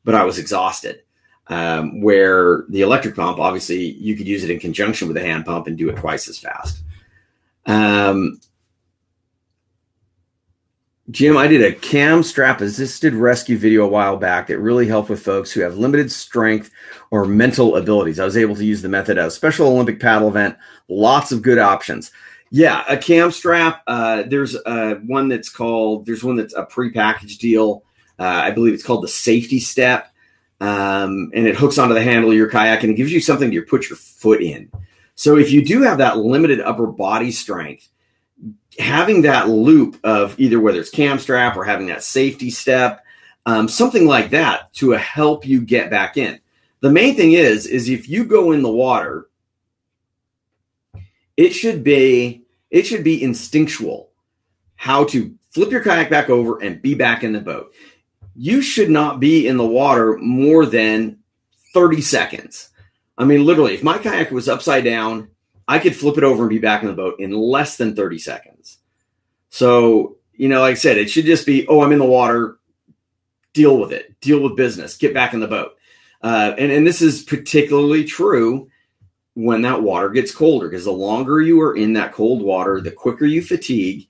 but 0.06 0.14
I 0.14 0.24
was 0.24 0.38
exhausted. 0.38 1.02
Um, 1.48 2.00
where 2.00 2.64
the 2.70 2.80
electric 2.80 3.14
pump, 3.14 3.38
obviously, 3.38 3.92
you 3.92 4.16
could 4.16 4.26
use 4.26 4.42
it 4.42 4.50
in 4.50 4.58
conjunction 4.58 5.06
with 5.06 5.16
the 5.16 5.22
hand 5.22 5.44
pump 5.44 5.68
and 5.68 5.78
do 5.78 5.88
it 5.90 5.96
twice 5.96 6.26
as 6.28 6.38
fast. 6.38 6.82
Um, 7.66 8.40
Jim, 11.10 11.36
I 11.36 11.46
did 11.46 11.62
a 11.62 11.72
cam 11.72 12.24
strap 12.24 12.60
assisted 12.60 13.14
rescue 13.14 13.56
video 13.56 13.84
a 13.84 13.88
while 13.88 14.16
back 14.16 14.48
that 14.48 14.58
really 14.58 14.88
helped 14.88 15.08
with 15.08 15.22
folks 15.22 15.52
who 15.52 15.60
have 15.60 15.78
limited 15.78 16.10
strength 16.10 16.72
or 17.12 17.26
mental 17.26 17.76
abilities. 17.76 18.18
I 18.18 18.24
was 18.24 18.36
able 18.36 18.56
to 18.56 18.64
use 18.64 18.82
the 18.82 18.88
method 18.88 19.16
at 19.16 19.28
a 19.28 19.30
Special 19.30 19.68
Olympic 19.68 20.00
paddle 20.00 20.28
event. 20.28 20.56
Lots 20.88 21.30
of 21.30 21.42
good 21.42 21.58
options. 21.58 22.10
Yeah, 22.50 22.84
a 22.88 22.96
cam 22.96 23.30
strap. 23.30 23.82
Uh, 23.86 24.24
there's 24.26 24.56
uh, 24.56 24.96
one 25.06 25.28
that's 25.28 25.48
called. 25.48 26.06
There's 26.06 26.24
one 26.24 26.36
that's 26.36 26.54
a 26.54 26.64
prepackaged 26.64 27.38
deal. 27.38 27.84
Uh, 28.18 28.24
I 28.44 28.50
believe 28.50 28.74
it's 28.74 28.82
called 28.82 29.02
the 29.02 29.08
Safety 29.08 29.60
Step, 29.60 30.12
um, 30.60 31.30
and 31.34 31.46
it 31.46 31.56
hooks 31.56 31.78
onto 31.78 31.94
the 31.94 32.02
handle 32.02 32.30
of 32.30 32.36
your 32.36 32.48
kayak 32.48 32.82
and 32.82 32.92
it 32.92 32.96
gives 32.96 33.12
you 33.12 33.20
something 33.20 33.50
to 33.50 33.62
put 33.62 33.88
your 33.88 33.96
foot 33.96 34.40
in. 34.40 34.70
So 35.14 35.36
if 35.36 35.50
you 35.50 35.64
do 35.64 35.82
have 35.82 35.98
that 35.98 36.18
limited 36.18 36.60
upper 36.60 36.86
body 36.86 37.30
strength, 37.30 37.88
having 38.78 39.22
that 39.22 39.48
loop 39.48 39.98
of 40.04 40.38
either 40.38 40.60
whether 40.60 40.78
it's 40.78 40.90
cam 40.90 41.18
strap 41.18 41.56
or 41.56 41.64
having 41.64 41.86
that 41.86 42.02
safety 42.02 42.50
step, 42.50 43.04
um, 43.46 43.68
something 43.68 44.06
like 44.06 44.30
that 44.30 44.72
to 44.74 44.90
help 44.90 45.46
you 45.46 45.60
get 45.60 45.90
back 45.90 46.16
in. 46.16 46.40
The 46.80 46.90
main 46.90 47.16
thing 47.16 47.32
is, 47.32 47.66
is 47.66 47.88
if 47.88 48.08
you 48.08 48.24
go 48.24 48.52
in 48.52 48.62
the 48.62 48.70
water, 48.70 49.28
it 51.36 51.50
should 51.50 51.82
be 51.84 52.44
it 52.70 52.84
should 52.84 53.04
be 53.04 53.22
instinctual 53.22 54.10
how 54.74 55.04
to 55.04 55.34
flip 55.50 55.70
your 55.70 55.82
kayak 55.82 56.10
back 56.10 56.28
over 56.28 56.62
and 56.62 56.82
be 56.82 56.94
back 56.94 57.24
in 57.24 57.32
the 57.32 57.40
boat. 57.40 57.72
You 58.36 58.60
should 58.60 58.90
not 58.90 59.18
be 59.18 59.48
in 59.48 59.56
the 59.56 59.66
water 59.66 60.18
more 60.18 60.66
than 60.66 61.18
30 61.72 62.00
seconds. 62.02 62.70
I 63.18 63.24
mean, 63.24 63.44
literally, 63.44 63.74
if 63.74 63.82
my 63.82 63.98
kayak 63.98 64.30
was 64.30 64.48
upside 64.48 64.84
down 64.84 65.28
I 65.68 65.78
could 65.78 65.96
flip 65.96 66.16
it 66.16 66.24
over 66.24 66.44
and 66.44 66.50
be 66.50 66.58
back 66.58 66.82
in 66.82 66.88
the 66.88 66.94
boat 66.94 67.18
in 67.18 67.32
less 67.32 67.76
than 67.76 67.96
30 67.96 68.18
seconds. 68.18 68.78
So, 69.48 70.16
you 70.32 70.48
know, 70.48 70.60
like 70.60 70.72
I 70.72 70.74
said, 70.74 70.98
it 70.98 71.10
should 71.10 71.24
just 71.24 71.46
be, 71.46 71.66
oh, 71.66 71.80
I'm 71.80 71.92
in 71.92 71.98
the 71.98 72.04
water, 72.04 72.58
deal 73.52 73.78
with 73.78 73.92
it, 73.92 74.20
deal 74.20 74.40
with 74.42 74.56
business, 74.56 74.96
get 74.96 75.14
back 75.14 75.34
in 75.34 75.40
the 75.40 75.48
boat. 75.48 75.72
Uh, 76.22 76.54
and, 76.56 76.70
and 76.70 76.86
this 76.86 77.02
is 77.02 77.22
particularly 77.22 78.04
true 78.04 78.70
when 79.34 79.62
that 79.62 79.82
water 79.82 80.08
gets 80.10 80.34
colder 80.34 80.68
because 80.68 80.84
the 80.84 80.92
longer 80.92 81.40
you 81.40 81.60
are 81.60 81.76
in 81.76 81.94
that 81.94 82.12
cold 82.12 82.42
water, 82.42 82.80
the 82.80 82.90
quicker 82.90 83.26
you 83.26 83.42
fatigue 83.42 84.08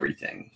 everything. 0.00 0.50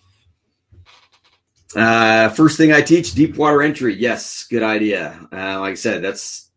Uh, 1.75 2.29
first 2.31 2.57
thing 2.57 2.73
I 2.73 2.83
teach 2.83 3.15
deep 3.15 3.37
water 3.37 3.63
entry. 3.63 3.95
Yes, 3.95 4.45
good 4.45 4.63
idea. 4.63 5.21
Uh, 5.33 5.61
like 5.61 5.73
I 5.73 5.75
said, 5.75 6.03
that's 6.03 6.51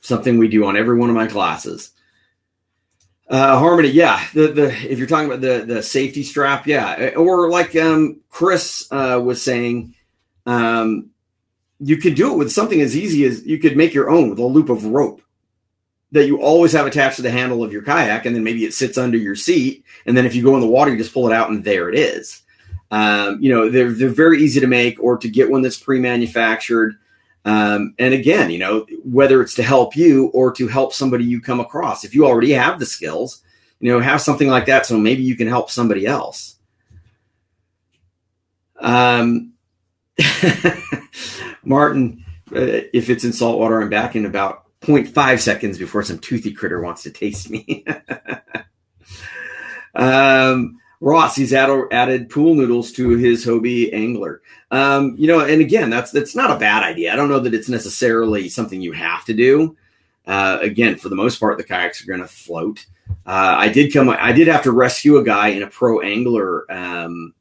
something 0.00 0.38
we 0.38 0.48
do 0.48 0.64
on 0.64 0.76
every 0.76 0.98
one 0.98 1.10
of 1.10 1.16
my 1.16 1.26
classes. 1.26 1.92
Uh, 3.28 3.58
Harmony, 3.58 3.88
yeah. 3.88 4.24
The 4.34 4.48
the 4.48 4.90
if 4.90 4.98
you're 4.98 5.08
talking 5.08 5.26
about 5.26 5.40
the 5.40 5.64
the 5.66 5.82
safety 5.82 6.22
strap, 6.22 6.66
yeah, 6.66 7.10
or 7.16 7.50
like 7.50 7.74
um, 7.76 8.20
Chris 8.28 8.86
uh, 8.90 9.20
was 9.22 9.42
saying, 9.42 9.94
um, 10.46 11.10
you 11.80 11.96
could 11.96 12.14
do 12.14 12.32
it 12.32 12.36
with 12.36 12.52
something 12.52 12.80
as 12.80 12.96
easy 12.96 13.24
as 13.24 13.44
you 13.44 13.58
could 13.58 13.76
make 13.76 13.94
your 13.94 14.10
own 14.10 14.30
with 14.30 14.38
a 14.38 14.44
loop 14.44 14.68
of 14.68 14.84
rope 14.84 15.22
that 16.12 16.26
you 16.26 16.40
always 16.40 16.72
have 16.72 16.86
attached 16.86 17.16
to 17.16 17.22
the 17.22 17.30
handle 17.30 17.64
of 17.64 17.72
your 17.72 17.82
kayak, 17.82 18.26
and 18.26 18.36
then 18.36 18.44
maybe 18.44 18.64
it 18.64 18.74
sits 18.74 18.96
under 18.96 19.18
your 19.18 19.34
seat, 19.34 19.84
and 20.06 20.16
then 20.16 20.24
if 20.24 20.34
you 20.34 20.42
go 20.42 20.54
in 20.54 20.60
the 20.60 20.66
water, 20.66 20.92
you 20.92 20.98
just 20.98 21.12
pull 21.12 21.26
it 21.26 21.32
out, 21.32 21.50
and 21.50 21.64
there 21.64 21.88
it 21.88 21.98
is. 21.98 22.42
Um, 22.90 23.42
you 23.42 23.52
know, 23.52 23.68
they're 23.68 23.92
they're 23.92 24.08
very 24.08 24.42
easy 24.42 24.60
to 24.60 24.66
make, 24.66 25.02
or 25.02 25.16
to 25.18 25.28
get 25.28 25.50
one 25.50 25.62
that's 25.62 25.78
pre-manufactured. 25.78 26.96
Um, 27.44 27.94
and 27.98 28.12
again, 28.12 28.50
you 28.50 28.58
know, 28.58 28.86
whether 29.04 29.40
it's 29.40 29.54
to 29.54 29.62
help 29.62 29.96
you 29.96 30.26
or 30.28 30.52
to 30.52 30.66
help 30.66 30.92
somebody 30.92 31.24
you 31.24 31.40
come 31.40 31.60
across, 31.60 32.04
if 32.04 32.14
you 32.14 32.26
already 32.26 32.52
have 32.52 32.80
the 32.80 32.86
skills, 32.86 33.42
you 33.78 33.92
know, 33.92 34.00
have 34.00 34.20
something 34.20 34.48
like 34.48 34.66
that 34.66 34.84
so 34.84 34.98
maybe 34.98 35.22
you 35.22 35.36
can 35.36 35.46
help 35.46 35.70
somebody 35.70 36.06
else. 36.06 36.56
Um, 38.80 39.52
Martin, 41.64 42.24
uh, 42.54 42.82
if 42.92 43.10
it's 43.10 43.24
in 43.24 43.32
salt 43.32 43.58
water, 43.58 43.80
I'm 43.80 43.90
back 43.90 44.16
in 44.16 44.26
about 44.26 44.64
0.5 44.80 45.40
seconds 45.40 45.78
before 45.78 46.02
some 46.02 46.18
toothy 46.18 46.52
critter 46.52 46.80
wants 46.80 47.02
to 47.04 47.10
taste 47.10 47.50
me. 47.50 47.84
um, 49.94 50.78
Ross, 51.00 51.36
he's 51.36 51.52
added, 51.52 51.88
added 51.92 52.30
pool 52.30 52.54
noodles 52.54 52.92
to 52.92 53.10
his 53.10 53.44
Hobie 53.44 53.92
angler. 53.92 54.40
Um, 54.70 55.14
you 55.18 55.26
know, 55.26 55.40
and 55.40 55.60
again, 55.60 55.90
that's 55.90 56.10
that's 56.10 56.34
not 56.34 56.50
a 56.50 56.58
bad 56.58 56.82
idea. 56.82 57.12
I 57.12 57.16
don't 57.16 57.28
know 57.28 57.40
that 57.40 57.54
it's 57.54 57.68
necessarily 57.68 58.48
something 58.48 58.80
you 58.80 58.92
have 58.92 59.24
to 59.26 59.34
do. 59.34 59.76
Uh, 60.26 60.58
again, 60.60 60.96
for 60.96 61.08
the 61.08 61.14
most 61.14 61.38
part, 61.38 61.58
the 61.58 61.64
kayaks 61.64 62.02
are 62.02 62.06
going 62.06 62.20
to 62.20 62.26
float. 62.26 62.86
Uh, 63.24 63.54
I 63.58 63.68
did 63.68 63.92
come. 63.92 64.08
I 64.08 64.32
did 64.32 64.48
have 64.48 64.62
to 64.64 64.72
rescue 64.72 65.18
a 65.18 65.24
guy 65.24 65.48
in 65.48 65.62
a 65.62 65.68
pro 65.68 66.00
angler. 66.00 66.70
Um, 66.72 67.34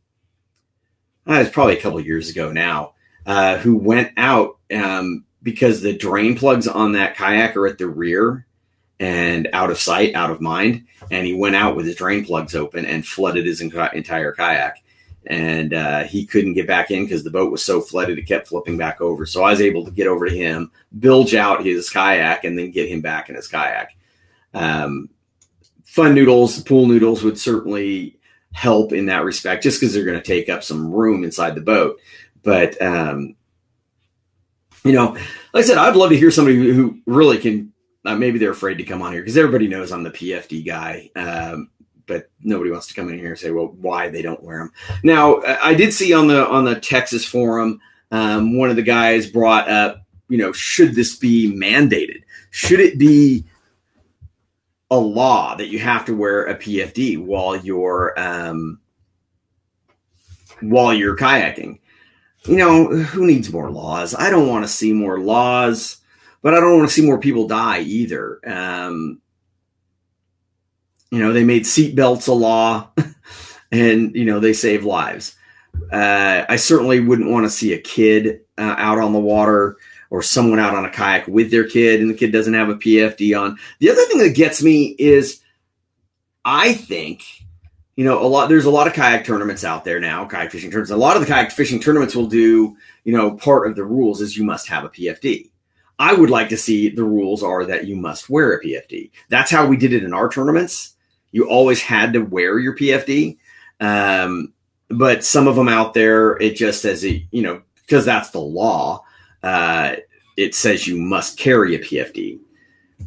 uh, 1.25 1.45
probably 1.51 1.77
a 1.77 1.81
couple 1.81 1.99
years 1.99 2.29
ago 2.29 2.51
now, 2.51 2.93
uh, 3.25 3.57
who 3.57 3.75
went 3.75 4.11
out 4.17 4.57
um, 4.71 5.25
because 5.41 5.81
the 5.81 5.97
drain 5.97 6.37
plugs 6.37 6.67
on 6.67 6.91
that 6.91 7.15
kayak 7.15 7.55
are 7.55 7.67
at 7.67 7.77
the 7.77 7.87
rear 7.87 8.45
and 8.99 9.49
out 9.53 9.71
of 9.71 9.79
sight, 9.79 10.15
out 10.15 10.31
of 10.31 10.41
mind. 10.41 10.85
And 11.11 11.25
he 11.25 11.33
went 11.33 11.55
out 11.55 11.75
with 11.75 11.85
his 11.85 11.95
drain 11.95 12.25
plugs 12.25 12.55
open 12.55 12.85
and 12.85 13.05
flooded 13.05 13.45
his 13.45 13.61
entire 13.61 14.31
kayak 14.31 14.83
and 15.27 15.73
uh, 15.73 16.03
he 16.03 16.25
couldn't 16.25 16.53
get 16.53 16.67
back 16.67 16.91
in 16.91 17.03
because 17.03 17.23
the 17.23 17.31
boat 17.31 17.51
was 17.51 17.63
so 17.63 17.81
flooded 17.81 18.17
it 18.17 18.27
kept 18.27 18.47
flipping 18.47 18.77
back 18.77 19.01
over. 19.01 19.25
So 19.25 19.43
I 19.43 19.51
was 19.51 19.61
able 19.61 19.83
to 19.85 19.91
get 19.91 20.07
over 20.07 20.27
to 20.27 20.35
him, 20.35 20.71
bilge 20.99 21.33
out 21.33 21.65
his 21.65 21.89
kayak, 21.89 22.43
and 22.43 22.57
then 22.57 22.71
get 22.71 22.89
him 22.89 23.01
back 23.01 23.29
in 23.29 23.35
his 23.35 23.47
kayak. 23.47 23.95
Um, 24.53 25.09
fun 25.83 26.13
noodles, 26.13 26.61
pool 26.61 26.85
noodles 26.85 27.23
would 27.23 27.39
certainly 27.39 28.19
help 28.51 28.93
in 28.93 29.07
that 29.07 29.23
respect, 29.25 29.63
just 29.63 29.79
because 29.79 29.93
they're 29.93 30.05
going 30.05 30.19
to 30.19 30.25
take 30.25 30.47
up 30.47 30.63
some 30.63 30.91
room 30.91 31.23
inside 31.23 31.55
the 31.55 31.61
boat. 31.61 31.99
But 32.43 32.79
um, 32.81 33.35
you 34.83 34.93
know, 34.93 35.13
like 35.53 35.63
I 35.63 35.67
said, 35.67 35.77
I'd 35.77 35.95
love 35.95 36.11
to 36.11 36.17
hear 36.17 36.31
somebody 36.31 36.57
who 36.71 36.99
really 37.07 37.39
can. 37.39 37.73
Uh, 38.05 38.15
maybe 38.15 38.37
they're 38.37 38.51
afraid 38.51 38.77
to 38.77 38.83
come 38.83 39.01
on 39.01 39.11
here 39.11 39.21
because 39.21 39.37
everybody 39.37 39.67
knows 39.67 39.91
I'm 39.91 40.03
the 40.03 40.11
PFD 40.11 40.65
guy. 40.65 41.09
Um, 41.15 41.69
but 42.07 42.29
nobody 42.41 42.71
wants 42.71 42.87
to 42.87 42.93
come 42.93 43.09
in 43.09 43.17
here 43.17 43.31
and 43.31 43.39
say, 43.39 43.51
well, 43.51 43.67
why 43.79 44.09
they 44.09 44.21
don't 44.21 44.43
wear 44.43 44.59
them. 44.59 44.71
Now, 45.03 45.41
I 45.41 45.73
did 45.73 45.93
see 45.93 46.13
on 46.13 46.27
the 46.27 46.47
on 46.47 46.65
the 46.65 46.79
Texas 46.79 47.25
forum, 47.25 47.79
um, 48.11 48.57
one 48.57 48.69
of 48.69 48.75
the 48.75 48.83
guys 48.83 49.29
brought 49.29 49.69
up, 49.69 50.05
you 50.29 50.37
know, 50.37 50.51
should 50.51 50.95
this 50.95 51.15
be 51.15 51.51
mandated? 51.51 52.21
Should 52.51 52.79
it 52.79 52.97
be 52.97 53.45
a 54.91 54.97
law 54.97 55.55
that 55.55 55.67
you 55.67 55.79
have 55.79 56.05
to 56.05 56.15
wear 56.15 56.45
a 56.45 56.55
PFD 56.55 57.23
while 57.23 57.55
you're 57.55 58.13
um, 58.17 58.79
while 60.61 60.93
you're 60.93 61.17
kayaking? 61.17 61.79
You 62.45 62.57
know, 62.57 62.87
who 62.87 63.25
needs 63.25 63.51
more 63.51 63.71
laws? 63.71 64.13
I 64.13 64.29
don't 64.29 64.47
want 64.47 64.63
to 64.63 64.71
see 64.71 64.93
more 64.93 65.19
laws, 65.19 65.97
but 66.45 66.53
I 66.53 66.59
don't 66.59 66.77
want 66.77 66.87
to 66.87 66.93
see 66.93 67.03
more 67.03 67.17
people 67.17 67.47
die 67.47 67.79
either. 67.79 68.39
Um, 68.45 69.19
you 71.09 71.17
know, 71.17 71.33
they 71.33 71.43
made 71.43 71.63
seatbelts 71.63 72.27
a 72.27 72.33
law 72.33 72.91
and, 73.71 74.15
you 74.15 74.25
know, 74.25 74.39
they 74.39 74.53
save 74.53 74.85
lives. 74.85 75.35
Uh, 75.91 76.45
I 76.47 76.57
certainly 76.57 76.99
wouldn't 76.99 77.31
want 77.31 77.47
to 77.47 77.49
see 77.49 77.73
a 77.73 77.81
kid 77.81 78.41
uh, 78.59 78.75
out 78.77 78.99
on 78.99 79.11
the 79.11 79.19
water 79.19 79.77
or 80.11 80.21
someone 80.21 80.59
out 80.59 80.75
on 80.75 80.85
a 80.85 80.91
kayak 80.91 81.27
with 81.27 81.49
their 81.49 81.67
kid 81.67 81.99
and 81.99 82.11
the 82.11 82.13
kid 82.13 82.31
doesn't 82.31 82.53
have 82.53 82.69
a 82.69 82.75
PFD 82.75 83.35
on. 83.35 83.57
The 83.79 83.89
other 83.89 84.05
thing 84.05 84.19
that 84.19 84.35
gets 84.35 84.61
me 84.61 84.95
is 84.99 85.41
I 86.45 86.73
think 86.73 87.23
you 87.95 88.05
know, 88.05 88.21
a 88.21 88.27
lot 88.27 88.49
there's 88.49 88.65
a 88.65 88.69
lot 88.69 88.85
of 88.85 88.93
kayak 88.93 89.25
tournaments 89.25 89.63
out 89.63 89.83
there 89.83 89.99
now, 89.99 90.25
kayak 90.25 90.51
fishing 90.51 90.69
tournaments. 90.69 90.91
A 90.91 90.97
lot 90.97 91.15
of 91.15 91.21
the 91.21 91.27
kayak 91.27 91.49
fishing 91.49 91.79
tournaments 91.79 92.13
will 92.13 92.27
do, 92.27 92.77
you 93.03 93.13
know, 93.17 93.31
part 93.31 93.67
of 93.67 93.75
the 93.75 93.85
rules 93.85 94.21
is 94.21 94.37
you 94.37 94.43
must 94.43 94.67
have 94.67 94.83
a 94.83 94.89
PFD. 94.89 95.49
I 95.97 96.13
would 96.13 96.29
like 96.29 96.49
to 96.49 96.57
see 96.57 96.89
the 96.89 97.03
rules 97.03 97.43
are 97.43 97.65
that 97.65 97.87
you 97.87 97.95
must 97.95 98.29
wear 98.29 98.53
a 98.53 98.63
PFD. 98.63 99.11
That's 99.29 99.51
how 99.51 99.65
we 99.65 99.77
did 99.77 99.93
it 99.93 100.03
in 100.03 100.13
our 100.13 100.29
tournaments. 100.29 100.95
You 101.31 101.49
always 101.49 101.81
had 101.81 102.13
to 102.13 102.19
wear 102.19 102.59
your 102.59 102.75
PFD. 102.75 103.37
Um, 103.79 104.53
but 104.89 105.23
some 105.23 105.47
of 105.47 105.55
them 105.55 105.69
out 105.69 105.93
there, 105.93 106.37
it 106.37 106.55
just 106.55 106.81
says, 106.81 107.03
it, 107.03 107.23
you 107.31 107.41
know, 107.41 107.61
because 107.75 108.05
that's 108.05 108.31
the 108.31 108.39
law. 108.39 109.03
Uh, 109.41 109.95
it 110.37 110.55
says 110.55 110.87
you 110.87 110.97
must 110.97 111.37
carry 111.37 111.75
a 111.75 111.79
PFD. 111.79 112.39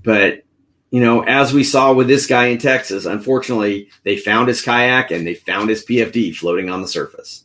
But 0.03 0.45
you 0.91 1.01
know, 1.03 1.23
as 1.23 1.53
we 1.53 1.65
saw 1.65 1.93
with 1.93 2.09
this 2.09 2.27
guy 2.27 2.47
in 2.47 2.59
Texas, 2.59 3.05
unfortunately, 3.05 3.91
they 4.05 4.17
found 4.17 4.49
his 4.49 4.63
kayak 4.63 5.11
and 5.11 5.27
they 5.27 5.35
found 5.35 5.69
his 5.69 5.85
PFD 5.85 6.35
floating 6.35 6.71
on 6.71 6.81
the 6.81 6.89
surface. 6.89 7.45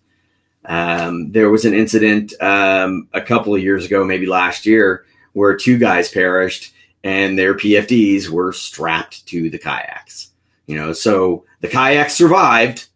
Um, 0.66 1.32
there 1.34 1.50
was 1.50 1.66
an 1.66 1.74
incident 1.74 2.34
um, 2.42 3.10
a 3.14 3.20
couple 3.20 3.54
of 3.54 3.62
years 3.62 3.86
ago, 3.86 4.06
maybe 4.06 4.26
last 4.26 4.66
year, 4.66 5.06
where 5.34 5.56
two 5.56 5.78
guys 5.78 6.10
perished 6.10 6.74
and 7.04 7.38
their 7.38 7.54
PFDs 7.54 8.30
were 8.30 8.54
strapped 8.54 9.26
to 9.28 9.50
the 9.50 9.58
kayaks. 9.58 10.30
You 10.66 10.78
know, 10.78 10.94
so 10.94 11.46
the 11.60 11.68
kayaks 11.68 12.14
survived, 12.14 12.88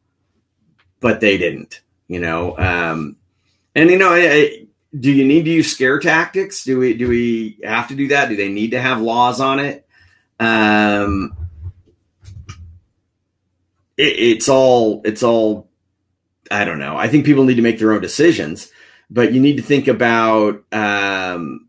but 0.99 1.19
they 1.19 1.37
didn't. 1.37 1.81
You 2.07 2.21
know, 2.21 2.57
um, 2.57 3.17
and 3.75 3.89
you 3.89 3.97
know, 3.97 4.13
I, 4.13 4.31
I, 4.31 4.67
do 4.97 5.11
you 5.11 5.25
need 5.25 5.43
to 5.43 5.51
use 5.51 5.71
scare 5.71 5.99
tactics? 5.99 6.63
Do 6.63 6.79
we 6.79 6.93
do 6.93 7.09
we 7.09 7.59
have 7.63 7.89
to 7.89 7.95
do 7.95 8.07
that? 8.09 8.29
Do 8.29 8.37
they 8.37 8.49
need 8.49 8.71
to 8.71 8.81
have 8.81 9.01
laws 9.01 9.41
on 9.41 9.59
it? 9.59 9.85
Um, 10.39 11.35
it, 13.97 14.03
it's 14.03 14.47
all 14.47 15.01
it's 15.03 15.23
all 15.23 15.69
I 16.49 16.63
don't 16.63 16.79
know. 16.79 16.95
I 16.95 17.09
think 17.09 17.25
people 17.25 17.43
need 17.43 17.55
to 17.55 17.61
make 17.61 17.79
their 17.79 17.91
own 17.91 18.01
decisions, 18.01 18.71
but 19.09 19.33
you 19.33 19.41
need 19.41 19.57
to 19.57 19.63
think 19.63 19.89
about 19.89 20.63
um, 20.71 21.66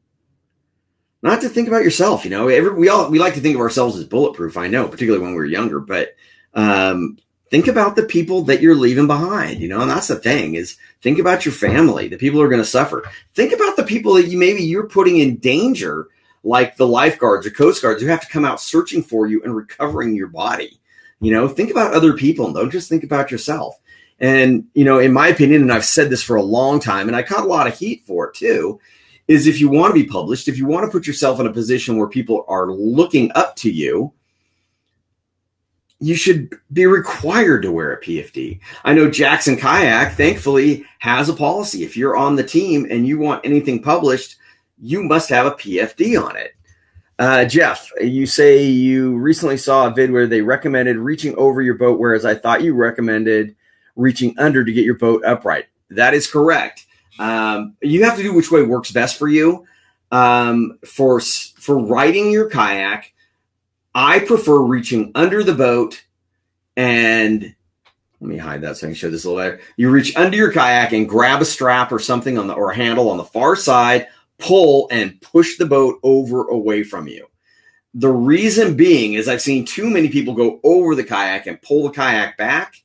not 1.23 1.41
to 1.41 1.49
think 1.49 1.69
about 1.69 1.85
yourself. 1.85 2.25
You 2.25 2.31
know, 2.31 2.49
Every, 2.49 2.73
we 2.73 2.89
all 2.89 3.11
we 3.11 3.19
like 3.19 3.35
to 3.35 3.41
think 3.41 3.55
of 3.55 3.61
ourselves 3.61 3.97
as 3.97 4.05
bulletproof. 4.05 4.57
I 4.57 4.69
know, 4.69 4.89
particularly 4.89 5.23
when 5.23 5.33
we 5.33 5.39
were 5.39 5.45
younger, 5.47 5.81
but 5.81 6.15
um, 6.55 7.19
think 7.51 7.67
about 7.67 7.97
the 7.97 8.05
people 8.05 8.43
that 8.43 8.61
you're 8.61 8.75
leaving 8.75 9.07
behind. 9.07 9.61
You 9.61 9.69
know, 9.69 9.81
and 9.81 9.91
that's 9.91 10.09
the 10.09 10.17
thing 10.17 10.55
is 10.55 10.77
think 11.01 11.19
about 11.19 11.45
your 11.45 11.55
family, 11.55 12.09
the 12.09 12.17
people 12.17 12.41
who 12.41 12.47
are 12.47 12.51
going 12.51 12.63
to 12.63 12.69
suffer. 12.69 13.09
Think 13.35 13.53
about 13.53 13.77
the 13.77 13.85
people 13.85 14.15
that 14.15 14.29
you 14.29 14.39
maybe 14.39 14.63
you're 14.63 14.89
putting 14.89 15.19
in 15.19 15.37
danger 15.37 16.09
like 16.45 16.77
the 16.77 16.87
lifeguards 16.87 17.47
or 17.47 17.51
coast 17.51 17.83
guards 17.83 18.01
who 18.01 18.09
have 18.09 18.21
to 18.21 18.29
come 18.29 18.45
out 18.45 18.61
searching 18.61 19.03
for 19.03 19.27
you 19.27 19.43
and 19.43 19.55
recovering 19.55 20.15
your 20.15 20.29
body. 20.29 20.81
You 21.21 21.33
know, 21.33 21.49
think 21.49 21.71
about 21.71 21.95
other 21.95 22.13
people 22.13 22.47
and 22.47 22.55
don't 22.55 22.71
just 22.71 22.89
think 22.89 23.03
about 23.03 23.31
yourself. 23.31 23.79
And, 24.21 24.67
you 24.75 24.85
know, 24.85 24.99
in 24.99 25.13
my 25.13 25.29
opinion, 25.29 25.63
and 25.63 25.73
I've 25.73 25.85
said 25.85 26.11
this 26.11 26.23
for 26.23 26.37
a 26.37 26.43
long 26.43 26.81
time, 26.81 27.07
and 27.07 27.17
I 27.17 27.23
caught 27.23 27.45
a 27.45 27.49
lot 27.49 27.67
of 27.67 27.79
heat 27.79 28.03
for 28.07 28.29
it 28.29 28.35
too, 28.35 28.81
is 29.29 29.47
if 29.47 29.61
you 29.61 29.69
want 29.69 29.95
to 29.95 30.03
be 30.03 30.09
published, 30.09 30.49
if 30.49 30.57
you 30.57 30.67
want 30.67 30.85
to 30.85 30.91
put 30.91 31.07
yourself 31.07 31.39
in 31.39 31.47
a 31.47 31.53
position 31.53 31.99
where 31.99 32.09
people 32.09 32.45
are 32.49 32.73
looking 32.73 33.31
up 33.35 33.55
to 33.57 33.71
you, 33.71 34.13
you 36.01 36.15
should 36.15 36.55
be 36.73 36.87
required 36.87 37.63
to 37.63 37.73
wear 37.73 37.93
a 37.93 38.01
PFD. 38.01 38.61
I 38.85 38.95
know 38.95 39.11
Jackson 39.11 39.57
Kayak, 39.57 40.15
thankfully, 40.17 40.85
has 41.01 41.29
a 41.29 41.35
policy. 41.35 41.85
If 41.85 41.97
you're 41.97 42.17
on 42.17 42.37
the 42.37 42.45
team 42.45 42.87
and 42.91 43.07
you 43.07 43.19
want 43.19 43.45
anything 43.45 43.83
published, 43.83 44.37
you 44.81 45.03
must 45.03 45.29
have 45.29 45.47
a 45.47 45.53
PFD 45.53 46.23
on 46.23 46.37
it. 46.37 46.55
Uh, 47.19 47.45
Jeff, 47.45 47.91
you 48.01 48.27
say 48.27 48.63
you 48.65 49.17
recently 49.17 49.57
saw 49.57 49.89
a 49.89 49.91
vid 49.91 50.13
where 50.13 50.29
they 50.29 50.41
recommended 50.41 50.97
reaching 50.97 51.35
over 51.35 51.61
your 51.61 51.75
boat, 51.75 51.99
whereas 51.99 52.25
I 52.25 52.37
thought 52.37 52.63
you 52.63 52.75
recommended 52.75 53.57
reaching 53.97 54.39
under 54.39 54.65
to 54.65 54.73
get 54.73 54.85
your 54.85 54.95
boat 54.95 55.25
upright. 55.25 55.67
That 55.91 56.15
is 56.15 56.31
correct. 56.31 56.87
Um, 57.19 57.77
you 57.83 58.05
have 58.05 58.17
to 58.17 58.23
do 58.23 58.33
which 58.33 58.51
way 58.51 58.63
works 58.63 58.91
best 58.91 59.19
for 59.19 59.29
you. 59.29 59.67
Um, 60.11 60.79
for 60.85 61.21
for 61.21 61.79
riding 61.79 62.31
your 62.31 62.49
kayak, 62.49 63.13
I 63.95 64.21
prefer 64.21 64.61
reaching 64.61 65.13
under 65.15 65.43
the 65.43 65.55
boat 65.55 66.05
and 66.77 67.55
let 68.21 68.29
me 68.29 68.39
hide 68.39 68.63
that 68.63 68.77
so 68.77 68.87
I 68.87 68.91
can 68.91 68.95
show 68.95 69.11
this 69.11 69.25
a 69.25 69.31
little 69.31 69.43
better. 69.43 69.61
You 69.77 69.91
reach 69.91 70.17
under 70.17 70.37
your 70.37 70.53
kayak 70.53 70.93
and 70.93 71.09
grab 71.09 71.43
a 71.43 71.45
strap 71.45 71.93
or 71.93 71.99
something 71.99 72.39
on 72.39 72.47
the 72.47 72.55
or 72.55 72.73
handle 72.73 73.11
on 73.11 73.19
the 73.19 73.25
far 73.25 73.55
side 73.55 74.09
pull 74.39 74.89
and 74.91 75.21
push 75.21 75.57
the 75.57 75.67
boat 75.67 75.99
over 76.03 76.49
away 76.49 76.83
from 76.83 77.09
you. 77.09 77.27
The 77.95 78.11
reason 78.11 78.77
being 78.77 79.15
is 79.15 79.29
I've 79.29 79.43
seen 79.43 79.65
too 79.65 79.91
many 79.91 80.09
people 80.09 80.35
go 80.35 80.61
over 80.63 80.95
the 80.95 81.05
kayak 81.05 81.47
and 81.47 81.61
pull 81.61 81.85
the 81.85 81.91
kayak 81.91 82.37
back, 82.37 82.83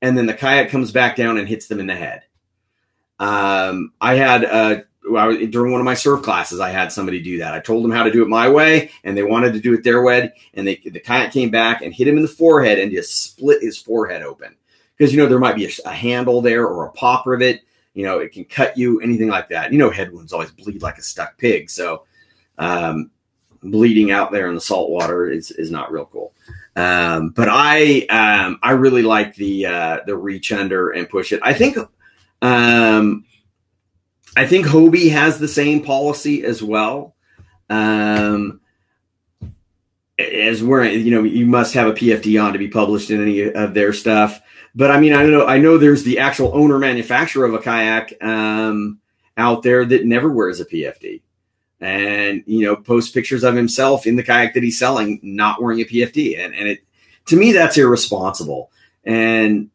and 0.00 0.16
then 0.16 0.26
the 0.26 0.34
kayak 0.34 0.70
comes 0.70 0.92
back 0.92 1.16
down 1.16 1.38
and 1.38 1.48
hits 1.48 1.66
them 1.66 1.80
in 1.80 1.86
the 1.86 1.94
head. 1.94 2.22
Um, 3.22 3.92
I 4.00 4.14
had 4.14 4.44
uh, 4.44 4.80
during 5.02 5.72
one 5.72 5.80
of 5.80 5.84
my 5.84 5.94
surf 5.94 6.22
classes, 6.22 6.60
I 6.60 6.70
had 6.70 6.90
somebody 6.90 7.20
do 7.20 7.38
that. 7.38 7.54
I 7.54 7.60
told 7.60 7.84
them 7.84 7.92
how 7.92 8.02
to 8.02 8.10
do 8.10 8.22
it 8.22 8.28
my 8.28 8.48
way, 8.48 8.90
and 9.04 9.16
they 9.16 9.22
wanted 9.22 9.52
to 9.54 9.60
do 9.60 9.74
it 9.74 9.84
their 9.84 10.02
way. 10.02 10.32
And 10.54 10.66
they, 10.66 10.76
the 10.76 11.00
kayak 11.00 11.32
came 11.32 11.50
back 11.50 11.82
and 11.82 11.94
hit 11.94 12.08
him 12.08 12.16
in 12.16 12.22
the 12.22 12.28
forehead 12.28 12.78
and 12.78 12.90
just 12.90 13.22
split 13.22 13.62
his 13.62 13.78
forehead 13.78 14.22
open 14.22 14.56
because 14.96 15.14
you 15.14 15.20
know 15.20 15.28
there 15.28 15.38
might 15.38 15.56
be 15.56 15.66
a, 15.66 15.70
a 15.86 15.92
handle 15.92 16.42
there 16.42 16.66
or 16.66 16.86
a 16.86 16.92
pop 16.92 17.26
rivet 17.26 17.62
you 17.94 18.04
know, 18.04 18.18
it 18.18 18.32
can 18.32 18.44
cut 18.44 18.76
you, 18.76 19.00
anything 19.00 19.28
like 19.28 19.48
that. 19.50 19.72
You 19.72 19.78
know, 19.78 19.90
head 19.90 20.12
wounds 20.12 20.32
always 20.32 20.50
bleed 20.50 20.82
like 20.82 20.98
a 20.98 21.02
stuck 21.02 21.36
pig. 21.36 21.68
So, 21.68 22.04
um, 22.58 23.10
bleeding 23.62 24.10
out 24.10 24.32
there 24.32 24.48
in 24.48 24.54
the 24.54 24.60
salt 24.60 24.90
water 24.90 25.30
is, 25.30 25.50
is 25.50 25.70
not 25.70 25.92
real 25.92 26.06
cool. 26.06 26.32
Um, 26.74 27.30
but 27.30 27.48
I, 27.50 28.06
um, 28.06 28.58
I 28.62 28.72
really 28.72 29.02
like 29.02 29.34
the, 29.34 29.66
uh, 29.66 29.98
the 30.06 30.16
reach 30.16 30.52
under 30.52 30.90
and 30.90 31.08
push 31.08 31.32
it. 31.32 31.40
I 31.42 31.52
think, 31.52 31.76
um, 32.42 33.24
I 34.36 34.46
think 34.46 34.66
Hobie 34.66 35.10
has 35.10 35.38
the 35.38 35.48
same 35.48 35.82
policy 35.82 36.44
as 36.44 36.62
well. 36.62 37.14
Um, 37.70 38.60
as 40.18 40.62
where 40.62 40.84
you 40.84 41.10
know 41.10 41.22
you 41.22 41.46
must 41.46 41.74
have 41.74 41.88
a 41.88 41.92
PFD 41.92 42.42
on 42.42 42.52
to 42.52 42.58
be 42.58 42.68
published 42.68 43.10
in 43.10 43.22
any 43.22 43.42
of 43.42 43.74
their 43.74 43.92
stuff. 43.92 44.40
But 44.74 44.90
I 44.90 45.00
mean, 45.00 45.12
I 45.12 45.22
don't 45.22 45.32
know 45.32 45.46
I 45.46 45.58
know 45.58 45.78
there's 45.78 46.04
the 46.04 46.18
actual 46.18 46.52
owner 46.54 46.78
manufacturer 46.78 47.46
of 47.46 47.54
a 47.54 47.58
kayak 47.58 48.22
um, 48.22 49.00
out 49.36 49.62
there 49.62 49.84
that 49.84 50.04
never 50.04 50.30
wears 50.30 50.60
a 50.60 50.64
PFD, 50.64 51.22
and 51.80 52.42
you 52.46 52.66
know 52.66 52.76
posts 52.76 53.10
pictures 53.10 53.44
of 53.44 53.54
himself 53.54 54.06
in 54.06 54.16
the 54.16 54.22
kayak 54.22 54.54
that 54.54 54.62
he's 54.62 54.78
selling 54.78 55.20
not 55.22 55.62
wearing 55.62 55.80
a 55.80 55.84
PFD, 55.84 56.38
and 56.38 56.54
and 56.54 56.68
it 56.68 56.84
to 57.26 57.36
me 57.36 57.52
that's 57.52 57.78
irresponsible. 57.78 58.70
And 59.04 59.70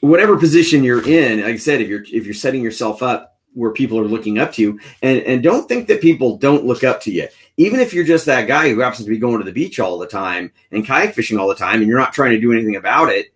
whatever 0.00 0.36
position 0.36 0.84
you're 0.84 1.06
in, 1.06 1.40
like 1.40 1.54
I 1.54 1.56
said, 1.56 1.80
if 1.80 1.88
you're 1.88 2.04
if 2.04 2.24
you're 2.24 2.34
setting 2.34 2.62
yourself 2.62 3.02
up 3.02 3.36
where 3.54 3.70
people 3.72 3.98
are 3.98 4.04
looking 4.04 4.38
up 4.38 4.52
to 4.54 4.62
you, 4.62 4.80
and 5.02 5.18
and 5.20 5.42
don't 5.42 5.68
think 5.68 5.88
that 5.88 6.00
people 6.00 6.36
don't 6.36 6.64
look 6.64 6.84
up 6.84 7.00
to 7.02 7.10
you. 7.10 7.28
Even 7.56 7.80
if 7.80 7.92
you're 7.92 8.04
just 8.04 8.26
that 8.26 8.46
guy 8.46 8.68
who 8.68 8.80
happens 8.80 9.04
to 9.04 9.10
be 9.10 9.18
going 9.18 9.38
to 9.38 9.44
the 9.44 9.52
beach 9.52 9.80
all 9.80 9.98
the 9.98 10.06
time 10.06 10.52
and 10.70 10.86
kayak 10.86 11.14
fishing 11.14 11.38
all 11.38 11.48
the 11.48 11.54
time 11.54 11.80
and 11.80 11.88
you're 11.88 11.98
not 11.98 12.12
trying 12.12 12.30
to 12.30 12.40
do 12.40 12.52
anything 12.52 12.76
about 12.76 13.08
it 13.08 13.32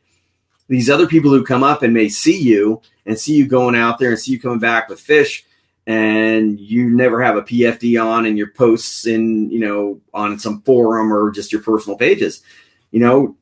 these 0.73 0.89
other 0.89 1.07
people 1.07 1.31
who 1.31 1.45
come 1.45 1.63
up 1.63 1.83
and 1.83 1.93
may 1.93 2.09
see 2.09 2.41
you 2.41 2.81
and 3.05 3.19
see 3.19 3.35
you 3.35 3.47
going 3.47 3.77
out 3.77 3.99
there 3.99 4.11
and 4.11 4.19
see 4.19 4.33
you 4.33 4.41
coming 4.41 4.59
back 4.59 4.89
with 4.89 4.99
fish 4.99 5.45
and 5.87 6.59
you 6.59 6.89
never 6.89 7.23
have 7.23 7.37
a 7.37 7.43
PFD 7.43 8.03
on 8.03 8.25
and 8.25 8.39
your 8.39 8.53
posts 8.53 9.07
in, 9.07 9.51
you 9.51 9.59
know, 9.59 10.01
on 10.15 10.39
some 10.39 10.63
forum 10.63 11.13
or 11.13 11.31
just 11.31 11.53
your 11.53 11.61
personal 11.61 11.99
pages, 11.99 12.41
you 12.91 13.01
know, 13.01 13.37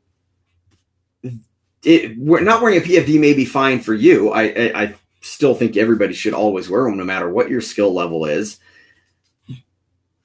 it, 1.83 2.19
not 2.19 2.63
wearing 2.63 2.79
a 2.79 2.83
PFD 2.83 3.21
may 3.21 3.35
be 3.35 3.45
fine 3.45 3.81
for 3.81 3.95
you. 3.95 4.31
I, 4.31 4.43
I, 4.43 4.83
I 4.83 4.95
still 5.21 5.55
think 5.55 5.77
everybody 5.77 6.15
should 6.15 6.35
always 6.35 6.69
wear 6.69 6.85
them 6.85 6.97
no 6.97 7.05
matter 7.05 7.29
what 7.29 7.51
your 7.51 7.61
skill 7.61 7.93
level 7.93 8.25
is. 8.27 8.59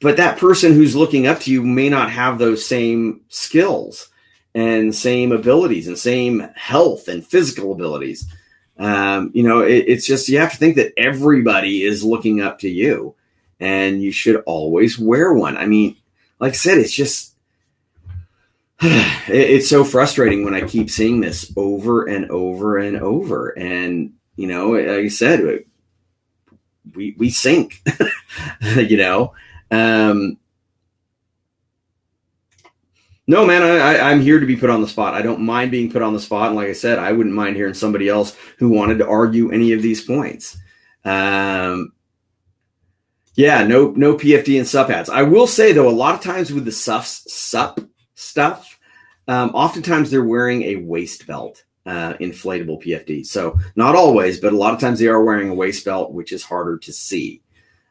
But 0.01 0.17
that 0.17 0.37
person 0.37 0.73
who's 0.73 0.95
looking 0.95 1.27
up 1.27 1.39
to 1.41 1.51
you 1.51 1.63
may 1.63 1.89
not 1.89 2.11
have 2.11 2.37
those 2.37 2.65
same 2.65 3.21
skills 3.29 4.09
and 4.53 4.93
same 4.93 5.31
abilities 5.31 5.87
and 5.87 5.97
same 5.97 6.47
health 6.55 7.07
and 7.07 7.25
physical 7.25 7.71
abilities. 7.71 8.27
Um, 8.77 9.31
you 9.33 9.43
know, 9.43 9.61
it, 9.61 9.85
it's 9.87 10.05
just 10.05 10.27
you 10.27 10.39
have 10.39 10.51
to 10.51 10.57
think 10.57 10.75
that 10.75 10.93
everybody 10.97 11.83
is 11.83 12.03
looking 12.03 12.41
up 12.41 12.59
to 12.59 12.69
you, 12.69 13.15
and 13.59 14.01
you 14.01 14.11
should 14.11 14.43
always 14.45 14.99
wear 14.99 15.33
one. 15.33 15.57
I 15.57 15.65
mean, 15.65 15.95
like 16.39 16.51
I 16.53 16.55
said, 16.55 16.77
it's 16.77 16.93
just 16.93 17.34
it's 18.81 19.69
so 19.69 19.83
frustrating 19.83 20.43
when 20.43 20.53
I 20.53 20.61
keep 20.61 20.89
seeing 20.89 21.21
this 21.21 21.51
over 21.55 22.05
and 22.05 22.29
over 22.29 22.77
and 22.77 22.97
over. 22.97 23.49
And 23.57 24.13
you 24.35 24.47
know, 24.47 24.71
like 24.71 24.87
I 24.87 25.07
said, 25.07 25.65
we 26.93 27.15
we 27.17 27.29
sink. 27.29 27.81
you 28.75 28.97
know. 28.97 29.33
Um, 29.71 30.37
no, 33.27 33.45
man, 33.45 33.63
I, 33.63 34.11
I'm 34.11 34.21
here 34.21 34.39
to 34.39 34.45
be 34.45 34.55
put 34.55 34.69
on 34.69 34.81
the 34.81 34.87
spot. 34.87 35.15
I 35.15 35.23
don't 35.23 35.41
mind 35.41 35.71
being 35.71 35.91
put 35.91 36.03
on 36.03 36.13
the 36.13 36.19
spot. 36.19 36.47
And 36.47 36.55
like 36.55 36.67
I 36.67 36.73
said, 36.73 36.99
I 36.99 37.11
wouldn't 37.11 37.33
mind 37.33 37.55
hearing 37.55 37.73
somebody 37.73 38.07
else 38.07 38.37
who 38.59 38.69
wanted 38.69 38.99
to 38.99 39.07
argue 39.07 39.51
any 39.51 39.71
of 39.73 39.81
these 39.81 40.03
points. 40.03 40.57
Um, 41.03 41.93
yeah, 43.33 43.63
no, 43.65 43.91
no 43.91 44.13
PFD 44.15 44.59
and 44.59 44.67
sup 44.67 44.89
ads. 44.89 45.09
I 45.09 45.23
will 45.23 45.47
say 45.47 45.71
though, 45.71 45.89
a 45.89 45.91
lot 45.91 46.13
of 46.13 46.21
times 46.21 46.53
with 46.53 46.65
the 46.65 46.71
sup 46.71 47.03
sup 47.05 47.79
stuff, 48.15 48.79
um, 49.27 49.51
oftentimes 49.53 50.09
they're 50.09 50.23
wearing 50.23 50.63
a 50.63 50.75
waist 50.77 51.27
belt, 51.27 51.63
uh, 51.85 52.13
inflatable 52.15 52.83
PFD. 52.83 53.25
So 53.25 53.59
not 53.75 53.95
always, 53.95 54.39
but 54.39 54.53
a 54.53 54.57
lot 54.57 54.73
of 54.73 54.79
times 54.79 54.99
they 54.99 55.07
are 55.07 55.23
wearing 55.23 55.49
a 55.49 55.55
waist 55.55 55.85
belt, 55.85 56.11
which 56.11 56.31
is 56.31 56.43
harder 56.43 56.77
to 56.79 56.93
see. 56.93 57.41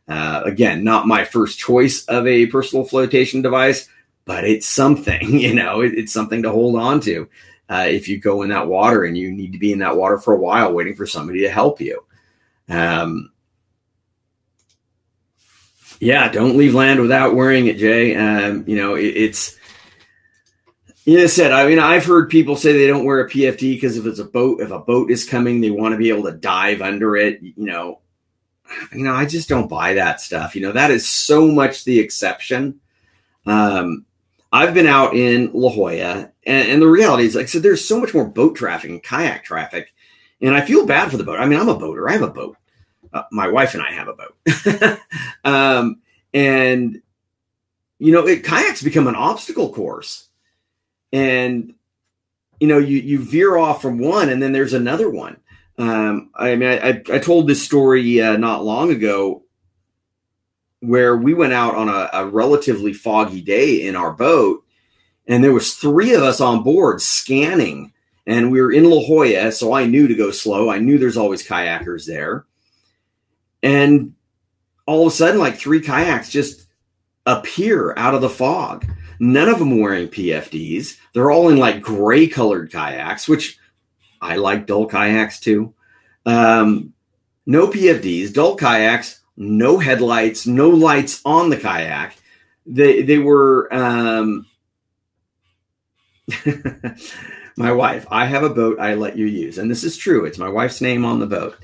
Uh, 0.06 0.42
again, 0.44 0.84
not 0.84 1.06
my 1.06 1.24
first 1.24 1.58
choice 1.58 2.04
of 2.06 2.26
a 2.26 2.46
personal 2.46 2.84
flotation 2.84 3.42
device, 3.42 3.88
but 4.24 4.44
it's 4.44 4.68
something, 4.68 5.38
you 5.38 5.54
know, 5.54 5.80
it, 5.80 5.94
it's 5.94 6.12
something 6.12 6.42
to 6.42 6.50
hold 6.50 6.76
on 6.76 7.00
to. 7.00 7.28
Uh, 7.68 7.86
if 7.88 8.08
you 8.08 8.18
go 8.18 8.42
in 8.42 8.50
that 8.50 8.66
water 8.66 9.04
and 9.04 9.16
you 9.16 9.32
need 9.32 9.52
to 9.52 9.58
be 9.58 9.72
in 9.72 9.78
that 9.78 9.96
water 9.96 10.18
for 10.18 10.34
a 10.34 10.38
while 10.38 10.72
waiting 10.72 10.94
for 10.94 11.06
somebody 11.06 11.40
to 11.40 11.50
help 11.50 11.80
you. 11.80 12.04
Um, 12.68 13.32
yeah, 15.98 16.28
don't 16.28 16.58
leave 16.58 16.74
land 16.74 17.00
without 17.00 17.34
wearing 17.34 17.66
it, 17.66 17.78
Jay. 17.78 18.14
Um, 18.14 18.64
you 18.66 18.76
know, 18.76 18.94
it, 18.96 19.06
it's, 19.06 19.56
know, 21.06 21.26
said, 21.26 21.52
I 21.52 21.66
mean, 21.66 21.78
I've 21.78 22.06
heard 22.06 22.30
people 22.30 22.56
say 22.56 22.72
they 22.72 22.86
don't 22.86 23.04
wear 23.04 23.20
a 23.20 23.28
PFD 23.28 23.74
because 23.74 23.96
if 23.96 24.06
it's 24.06 24.18
a 24.18 24.24
boat, 24.24 24.60
if 24.60 24.70
a 24.70 24.78
boat 24.78 25.10
is 25.10 25.28
coming, 25.28 25.60
they 25.60 25.70
want 25.70 25.92
to 25.92 25.98
be 25.98 26.08
able 26.08 26.24
to 26.24 26.32
dive 26.32 26.80
under 26.80 27.16
it. 27.16 27.42
You 27.42 27.54
know, 27.56 28.00
you 28.92 29.04
know, 29.04 29.14
I 29.14 29.26
just 29.26 29.48
don't 29.48 29.68
buy 29.68 29.94
that 29.94 30.20
stuff. 30.20 30.56
You 30.56 30.62
know, 30.62 30.72
that 30.72 30.90
is 30.90 31.08
so 31.08 31.46
much 31.46 31.84
the 31.84 31.98
exception. 31.98 32.80
Um, 33.46 34.06
I've 34.52 34.72
been 34.72 34.86
out 34.86 35.14
in 35.14 35.50
La 35.52 35.70
Jolla, 35.70 36.30
and, 36.46 36.68
and, 36.68 36.80
the 36.80 36.86
reality 36.86 37.24
is, 37.24 37.34
like 37.34 37.44
I 37.44 37.46
said, 37.46 37.62
there's 37.62 37.86
so 37.86 38.00
much 38.00 38.14
more 38.14 38.24
boat 38.24 38.56
traffic 38.56 38.88
and 38.88 39.02
kayak 39.02 39.44
traffic, 39.44 39.92
and 40.40 40.54
I 40.54 40.60
feel 40.60 40.86
bad 40.86 41.10
for 41.10 41.16
the 41.16 41.24
boat. 41.24 41.40
I 41.40 41.46
mean, 41.46 41.58
I'm 41.58 41.68
a 41.68 41.76
boater. 41.76 42.08
I 42.08 42.12
have 42.12 42.22
a 42.22 42.30
boat. 42.30 42.56
Uh, 43.12 43.24
my 43.32 43.48
wife 43.48 43.74
and 43.74 43.82
I 43.82 43.92
have 43.92 44.08
a 44.08 44.14
boat, 44.14 44.98
um, 45.44 46.00
and 46.32 47.02
you 47.98 48.12
know, 48.12 48.26
it, 48.26 48.44
kayaks 48.44 48.82
become 48.82 49.06
an 49.06 49.16
obstacle 49.16 49.72
course, 49.72 50.23
and 51.14 51.72
you 52.58 52.66
know, 52.66 52.78
you 52.78 52.98
you 52.98 53.24
veer 53.24 53.56
off 53.56 53.80
from 53.80 53.98
one, 53.98 54.28
and 54.28 54.42
then 54.42 54.52
there's 54.52 54.74
another 54.74 55.08
one. 55.08 55.36
Um, 55.78 56.30
I 56.34 56.56
mean, 56.56 56.68
I, 56.68 57.02
I, 57.12 57.18
told 57.18 57.48
this 57.48 57.64
story 57.64 58.20
uh, 58.20 58.36
not 58.36 58.64
long 58.64 58.90
ago 58.90 59.42
where 60.78 61.16
we 61.16 61.34
went 61.34 61.52
out 61.52 61.74
on 61.74 61.88
a, 61.88 62.08
a, 62.12 62.26
relatively 62.28 62.92
foggy 62.92 63.40
day 63.40 63.84
in 63.84 63.96
our 63.96 64.12
boat, 64.12 64.64
and 65.26 65.42
there 65.42 65.52
was 65.52 65.74
three 65.74 66.14
of 66.14 66.22
us 66.22 66.40
on 66.40 66.62
board 66.62 67.00
scanning, 67.00 67.92
and 68.24 68.52
we 68.52 68.60
were 68.60 68.70
in 68.70 68.88
La 68.88 69.04
Jolla, 69.04 69.50
so 69.50 69.72
I 69.72 69.86
knew 69.86 70.06
to 70.06 70.14
go 70.14 70.30
slow. 70.30 70.70
I 70.70 70.78
knew 70.78 70.96
there's 70.96 71.16
always 71.16 71.46
kayakers 71.46 72.06
there, 72.06 72.44
and 73.62 74.14
all 74.86 75.06
of 75.06 75.12
a 75.12 75.16
sudden, 75.16 75.40
like 75.40 75.56
three 75.56 75.80
kayaks 75.80 76.30
just 76.30 76.66
appear 77.26 77.94
out 77.96 78.14
of 78.14 78.20
the 78.20 78.30
fog. 78.30 78.86
None 79.18 79.48
of 79.48 79.58
them 79.58 79.78
wearing 79.78 80.08
PFDs. 80.08 80.96
They're 81.12 81.30
all 81.30 81.48
in 81.48 81.56
like 81.56 81.80
gray 81.80 82.26
colored 82.26 82.70
kayaks, 82.70 83.28
which 83.28 83.58
I 84.20 84.36
like 84.36 84.66
dull 84.66 84.86
kayaks 84.86 85.40
too. 85.40 85.74
Um, 86.26 86.94
no 87.46 87.68
PFDs, 87.68 88.32
dull 88.32 88.56
kayaks, 88.56 89.20
no 89.36 89.78
headlights, 89.78 90.46
no 90.46 90.70
lights 90.70 91.20
on 91.24 91.50
the 91.50 91.56
kayak. 91.56 92.16
They 92.66 93.02
they 93.02 93.18
were 93.18 93.72
um, 93.72 94.46
my 97.56 97.72
wife. 97.72 98.06
I 98.10 98.26
have 98.26 98.42
a 98.42 98.50
boat 98.50 98.80
I 98.80 98.94
let 98.94 99.16
you 99.16 99.26
use, 99.26 99.58
and 99.58 99.70
this 99.70 99.84
is 99.84 99.96
true. 99.96 100.24
It's 100.24 100.38
my 100.38 100.48
wife's 100.48 100.80
name 100.80 101.04
on 101.04 101.20
the 101.20 101.26
boat, 101.26 101.56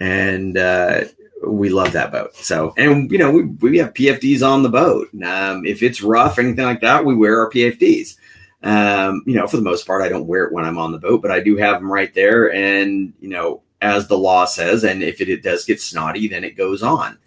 and 0.00 0.56
uh, 0.56 1.04
we 1.44 1.68
love 1.68 1.92
that 1.92 2.12
boat. 2.12 2.34
So, 2.36 2.72
and 2.76 3.10
you 3.10 3.18
know, 3.18 3.30
we 3.30 3.42
we 3.44 3.78
have 3.78 3.94
PFDs 3.94 4.46
on 4.46 4.62
the 4.62 4.68
boat. 4.68 5.08
Um, 5.22 5.64
if 5.66 5.82
it's 5.82 6.02
rough, 6.02 6.38
anything 6.38 6.64
like 6.64 6.80
that, 6.80 7.04
we 7.04 7.14
wear 7.14 7.40
our 7.40 7.50
PFDs. 7.50 8.16
Um, 8.62 9.22
you 9.26 9.34
know, 9.34 9.46
for 9.46 9.56
the 9.56 9.62
most 9.62 9.86
part, 9.86 10.02
I 10.02 10.08
don't 10.08 10.26
wear 10.26 10.44
it 10.44 10.52
when 10.52 10.64
I'm 10.64 10.78
on 10.78 10.92
the 10.92 10.98
boat, 10.98 11.22
but 11.22 11.30
I 11.30 11.40
do 11.40 11.56
have 11.56 11.80
them 11.80 11.92
right 11.92 12.12
there. 12.14 12.52
And, 12.52 13.12
you 13.20 13.28
know, 13.28 13.62
as 13.80 14.08
the 14.08 14.18
law 14.18 14.44
says, 14.44 14.82
and 14.82 15.02
if 15.02 15.20
it, 15.20 15.28
it 15.28 15.42
does 15.42 15.64
get 15.64 15.80
snotty, 15.80 16.26
then 16.26 16.42
it 16.42 16.56
goes 16.56 16.82
on. 16.82 17.18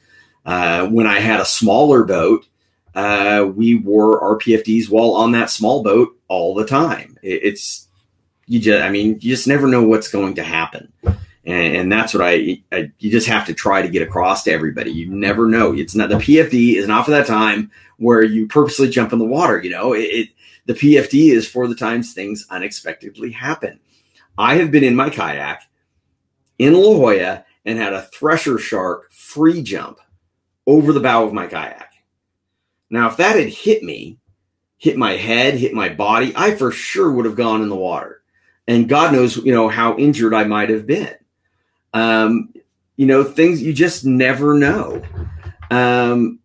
Uh, 0.45 0.87
when 0.87 1.07
I 1.07 1.19
had 1.19 1.39
a 1.39 1.45
smaller 1.45 2.03
boat, 2.03 2.45
uh, 2.95 3.49
we 3.55 3.75
wore 3.75 4.19
our 4.21 4.37
PFDs 4.37 4.89
while 4.89 5.11
on 5.11 5.31
that 5.33 5.49
small 5.49 5.83
boat 5.83 6.17
all 6.27 6.55
the 6.55 6.65
time. 6.65 7.17
It, 7.21 7.41
it's, 7.43 7.87
you 8.47 8.59
just, 8.59 8.83
I 8.83 8.89
mean, 8.89 9.11
you 9.21 9.29
just 9.29 9.47
never 9.47 9.67
know 9.67 9.83
what's 9.83 10.09
going 10.09 10.35
to 10.35 10.43
happen. 10.43 10.91
And, 11.49 11.75
and 11.75 11.91
that's 11.91 12.13
what 12.13 12.23
I, 12.23 12.61
I, 12.71 12.91
you 12.99 13.09
just 13.09 13.25
have 13.25 13.47
to 13.47 13.55
try 13.55 13.81
to 13.81 13.89
get 13.89 14.03
across 14.03 14.43
to 14.43 14.51
everybody. 14.51 14.91
You 14.91 15.09
never 15.09 15.47
know. 15.47 15.73
It's 15.73 15.95
not, 15.95 16.09
the 16.09 16.15
PFD 16.15 16.75
is 16.75 16.87
not 16.87 17.05
for 17.05 17.11
that 17.11 17.25
time 17.25 17.71
where 17.97 18.23
you 18.23 18.47
purposely 18.47 18.87
jump 18.87 19.13
in 19.13 19.19
the 19.19 19.25
water. 19.25 19.59
You 19.59 19.71
know, 19.71 19.93
it, 19.93 20.01
it 20.01 20.29
the 20.67 20.75
PFD 20.75 21.31
is 21.31 21.49
for 21.49 21.67
the 21.67 21.73
times 21.73 22.13
things 22.13 22.45
unexpectedly 22.51 23.31
happen. 23.31 23.79
I 24.37 24.55
have 24.55 24.69
been 24.69 24.83
in 24.83 24.95
my 24.95 25.09
kayak 25.09 25.63
in 26.59 26.75
La 26.75 26.93
Jolla 26.93 27.45
and 27.65 27.79
had 27.79 27.93
a 27.93 28.03
thresher 28.03 28.59
shark 28.59 29.11
free 29.11 29.63
jump 29.63 29.97
over 30.67 30.93
the 30.93 30.99
bow 30.99 31.25
of 31.25 31.33
my 31.33 31.47
kayak. 31.47 31.93
Now, 32.91 33.07
if 33.07 33.17
that 33.17 33.35
had 33.35 33.49
hit 33.49 33.81
me, 33.81 34.19
hit 34.77 34.97
my 34.97 35.13
head, 35.13 35.55
hit 35.55 35.73
my 35.73 35.89
body, 35.89 36.31
I 36.35 36.53
for 36.55 36.71
sure 36.71 37.11
would 37.11 37.25
have 37.25 37.35
gone 37.35 37.63
in 37.63 37.69
the 37.69 37.75
water. 37.75 38.21
And 38.67 38.87
God 38.87 39.13
knows, 39.13 39.37
you 39.37 39.51
know, 39.51 39.67
how 39.67 39.97
injured 39.97 40.35
I 40.35 40.43
might 40.43 40.69
have 40.69 40.85
been. 40.85 41.15
Um, 41.93 42.53
you 42.97 43.05
know, 43.05 43.23
things 43.23 43.61
you 43.61 43.73
just 43.73 44.05
never 44.05 44.53
know. 44.53 45.01
Um, 45.71 46.39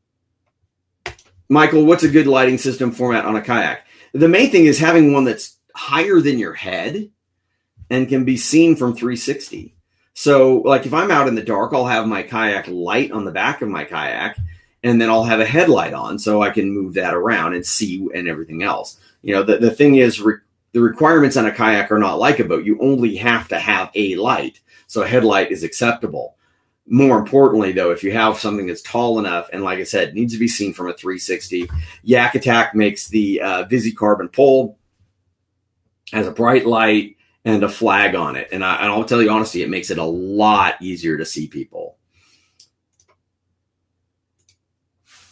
Michael, 1.49 1.85
what's 1.85 2.05
a 2.05 2.09
good 2.09 2.27
lighting 2.27 2.59
system 2.59 2.93
format 2.93 3.25
on 3.25 3.37
a 3.37 3.43
kayak? 3.43 3.85
The 4.13 4.29
main 4.29 4.51
thing 4.51 4.67
is 4.67 4.79
having 4.79 5.13
one 5.13 5.25
that's 5.25 5.57
higher 5.75 6.21
than 6.21 6.39
your 6.39 6.55
head 6.55 7.11
and 7.91 8.09
can 8.09 8.25
be 8.25 8.37
seen 8.37 8.77
from 8.77 8.95
360. 8.95 9.75
So, 10.15 10.59
like 10.59 10.87
if 10.87 10.95
I'm 10.95 11.11
out 11.11 11.29
in 11.29 11.35
the 11.35 11.43
dark, 11.43 11.73
I'll 11.73 11.87
have 11.87 12.07
my 12.07 12.23
kayak 12.23 12.69
light 12.69 13.11
on 13.11 13.25
the 13.25 13.33
back 13.33 13.61
of 13.61 13.69
my 13.69 13.85
kayak, 13.85 14.39
and 14.83 15.01
then 15.01 15.11
I'll 15.11 15.25
have 15.25 15.41
a 15.41 15.45
headlight 15.45 15.93
on 15.93 16.19
so 16.19 16.41
I 16.41 16.51
can 16.51 16.71
move 16.71 16.95
that 16.95 17.15
around 17.15 17.55
and 17.55 17.67
see 17.67 18.09
and 18.15 18.29
everything 18.29 18.63
else. 18.63 18.99
You 19.23 19.35
know, 19.35 19.43
the, 19.43 19.59
the 19.59 19.71
thing 19.71 19.97
is, 19.97 20.21
re- 20.21 20.37
the 20.75 20.83
requirements 20.83 21.39
on 21.39 21.47
a 21.47 21.53
kayak 21.53 21.91
are 21.91 21.99
not 21.99 22.19
like 22.19 22.39
a 22.41 22.45
boat. 22.45 22.67
You 22.67 22.79
only 22.81 23.17
have 23.17 23.49
to 23.49 23.59
have 23.59 23.91
a 23.95 24.17
light. 24.17 24.61
So, 24.87 25.03
a 25.03 25.09
headlight 25.09 25.51
is 25.51 25.65
acceptable 25.65 26.37
more 26.87 27.19
importantly, 27.19 27.73
though, 27.73 27.91
if 27.91 28.03
you 28.05 28.13
have 28.13 28.39
something 28.39 28.67
that's 28.67 28.83
tall 28.83 29.19
enough 29.19 29.49
and, 29.53 29.63
like 29.63 29.79
I 29.79 29.85
said, 29.85 30.15
needs 30.15 30.35
to 30.35 30.39
be 30.39 30.49
seen 30.49 30.75
from 30.75 30.89
a 30.89 30.93
360, 30.93 31.69
Yak 32.03 32.35
Attack 32.35 32.75
makes 32.75 33.09
the 33.09 33.41
uh, 33.41 33.65
VisiCarbon 33.65 34.33
pole 34.33 34.79
has 36.13 36.27
a 36.27 36.33
bright 36.33 36.67
light 36.67 37.17
and 37.47 37.63
a 37.63 37.69
flag 37.69 38.15
on 38.15 38.37
it, 38.37 38.49
and, 38.53 38.65
I, 38.65 38.77
and 38.77 38.87
I'll 38.87 39.05
tell 39.05 39.23
you 39.23 39.31
honestly, 39.31 39.63
it 39.63 39.69
makes 39.69 39.91
it 39.91 39.99
a 39.99 40.05
lot 40.05 40.81
easier 40.81 41.19
to 41.19 41.27
see 41.27 41.47
people. 41.47 41.84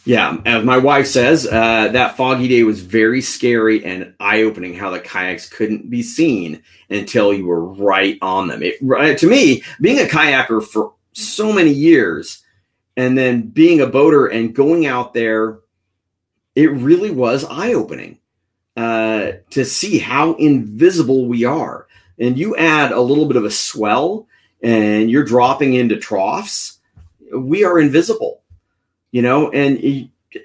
Yeah, 0.05 0.37
as 0.45 0.65
my 0.65 0.77
wife 0.77 1.07
says, 1.07 1.47
uh, 1.47 1.87
that 1.93 2.17
foggy 2.17 2.49
day 2.49 2.63
was 2.63 2.81
very 2.81 3.21
scary 3.21 3.85
and 3.85 4.13
eye-opening. 4.19 4.73
How 4.73 4.89
the 4.89 4.99
kayaks 4.99 5.47
couldn't 5.47 5.89
be 5.89 6.03
seen 6.03 6.61
until 6.89 7.33
you 7.33 7.45
were 7.45 7.63
right 7.63 8.17
on 8.21 8.49
them. 8.49 8.61
It, 8.61 8.79
to 9.19 9.27
me, 9.27 9.63
being 9.79 9.99
a 9.99 10.09
kayaker 10.09 10.61
for 10.61 10.93
so 11.13 11.53
many 11.53 11.71
years 11.71 12.43
and 12.95 13.17
then 13.17 13.41
being 13.41 13.81
a 13.81 13.87
boater 13.87 14.27
and 14.27 14.55
going 14.55 14.85
out 14.85 15.13
there 15.13 15.59
it 16.55 16.71
really 16.71 17.09
was 17.09 17.45
eye-opening 17.45 18.19
uh, 18.77 19.31
to 19.49 19.65
see 19.65 19.99
how 19.99 20.33
invisible 20.35 21.27
we 21.27 21.45
are 21.45 21.87
and 22.19 22.37
you 22.37 22.55
add 22.55 22.91
a 22.91 23.01
little 23.01 23.25
bit 23.25 23.37
of 23.37 23.45
a 23.45 23.51
swell 23.51 24.27
and 24.61 25.09
you're 25.09 25.23
dropping 25.23 25.73
into 25.73 25.97
troughs 25.97 26.79
we 27.35 27.63
are 27.63 27.79
invisible 27.79 28.41
you 29.13 29.21
know 29.21 29.49
and 29.51 29.79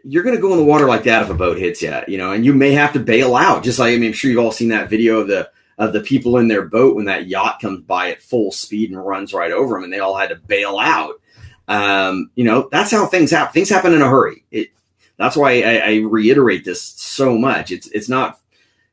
you're 0.04 0.22
going 0.22 0.36
to 0.36 0.40
go 0.40 0.52
in 0.52 0.58
the 0.58 0.64
water 0.64 0.86
like 0.86 1.02
that 1.02 1.22
if 1.22 1.30
a 1.30 1.34
boat 1.34 1.58
hits 1.58 1.82
you 1.82 1.92
you 2.06 2.18
know 2.18 2.30
and 2.30 2.44
you 2.44 2.54
may 2.54 2.70
have 2.70 2.92
to 2.92 3.00
bail 3.00 3.34
out 3.34 3.64
just 3.64 3.80
like 3.80 3.92
I 3.92 3.96
mean, 3.96 4.10
i'm 4.10 4.12
sure 4.12 4.30
you've 4.30 4.38
all 4.38 4.52
seen 4.52 4.68
that 4.68 4.88
video 4.88 5.18
of 5.18 5.26
the 5.26 5.50
of 5.78 5.92
the 5.92 6.00
people 6.00 6.38
in 6.38 6.48
their 6.48 6.64
boat 6.64 6.96
when 6.96 7.04
that 7.06 7.28
yacht 7.28 7.60
comes 7.60 7.80
by 7.80 8.10
at 8.10 8.20
full 8.20 8.50
speed 8.50 8.90
and 8.90 9.04
runs 9.04 9.32
right 9.32 9.52
over 9.52 9.74
them, 9.74 9.84
and 9.84 9.92
they 9.92 10.00
all 10.00 10.16
had 10.16 10.30
to 10.30 10.34
bail 10.34 10.78
out. 10.78 11.20
Um, 11.68 12.30
you 12.34 12.44
know, 12.44 12.68
that's 12.70 12.90
how 12.90 13.06
things 13.06 13.30
happen. 13.30 13.52
Things 13.52 13.68
happen 13.68 13.92
in 13.92 14.02
a 14.02 14.08
hurry. 14.08 14.44
It, 14.50 14.70
that's 15.16 15.36
why 15.36 15.62
I, 15.62 15.76
I, 15.76 15.96
reiterate 15.98 16.64
this 16.64 16.82
so 16.82 17.36
much. 17.36 17.70
It's 17.70 17.86
it's 17.88 18.08
not, 18.08 18.40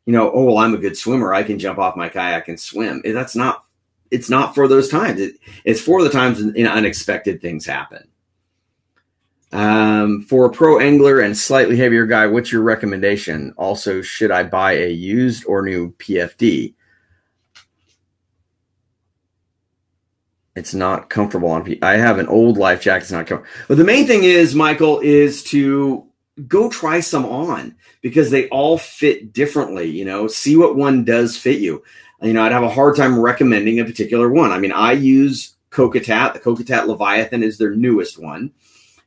you 0.06 0.14
know, 0.14 0.32
oh 0.32 0.44
well, 0.44 0.58
I'm 0.58 0.74
a 0.74 0.80
good 0.80 0.98
swimmer. 0.98 1.34
I 1.34 1.44
can 1.44 1.58
jump 1.58 1.80
off 1.80 1.96
my 1.96 2.10
kayak 2.10 2.48
and 2.48 2.60
swim. 2.60 3.02
That's 3.04 3.36
not. 3.36 3.64
It's 4.12 4.30
not 4.30 4.54
for 4.54 4.68
those 4.68 4.90
times. 4.90 5.20
It, 5.20 5.36
it's 5.64 5.82
for 5.82 6.04
the 6.04 6.10
times 6.10 6.40
in 6.40 6.68
unexpected 6.68 7.42
things 7.42 7.66
happen. 7.66 8.08
Um, 9.56 10.22
for 10.24 10.46
a 10.46 10.52
pro 10.52 10.80
angler 10.80 11.22
and 11.22 11.38
slightly 11.38 11.78
heavier 11.78 12.06
guy, 12.06 12.28
what's 12.28 12.52
your 12.52 12.62
recommendation? 12.62 13.54
Also, 13.56 14.02
should 14.02 14.30
I 14.30 14.44
buy 14.44 14.74
a 14.74 14.90
used 14.90 15.46
or 15.46 15.62
new 15.62 15.94
PFD? 15.94 16.74
It's 20.58 20.74
not 20.74 21.10
comfortable 21.10 21.50
on. 21.50 21.64
P- 21.64 21.82
I 21.82 21.96
have 21.96 22.20
an 22.20 22.28
old 22.28 22.58
life 22.58 22.82
jacket. 22.82 23.04
It's 23.04 23.12
not 23.14 23.28
comfortable. 23.28 23.50
But 23.70 23.78
the 23.78 23.86
main 23.86 24.06
thing 24.06 24.26
is, 24.26 24.56
Michael, 24.56 25.00
is 25.00 25.42
to 25.46 26.06
go 26.50 26.70
try 26.70 27.00
some 27.00 27.26
on 27.26 27.76
because 28.02 28.32
they 28.32 28.50
all 28.50 28.78
fit 28.78 29.32
differently. 29.32 29.90
You 29.90 30.04
know, 30.04 30.28
see 30.28 30.58
what 30.58 30.76
one 30.76 31.06
does 31.06 31.38
fit 31.38 31.60
you. 31.62 31.82
You 32.22 32.34
know, 32.34 32.44
I'd 32.44 32.52
have 32.52 32.64
a 32.64 32.70
hard 32.70 32.98
time 32.98 33.18
recommending 33.18 33.80
a 33.80 33.86
particular 33.86 34.30
one. 34.30 34.52
I 34.52 34.60
mean, 34.60 34.74
I 34.74 34.92
use 34.92 35.56
Kokatat. 35.72 36.34
The 36.34 36.40
Kokatat 36.40 36.88
Leviathan 36.88 37.42
is 37.42 37.58
their 37.58 37.72
newest 37.72 38.22
one, 38.22 38.52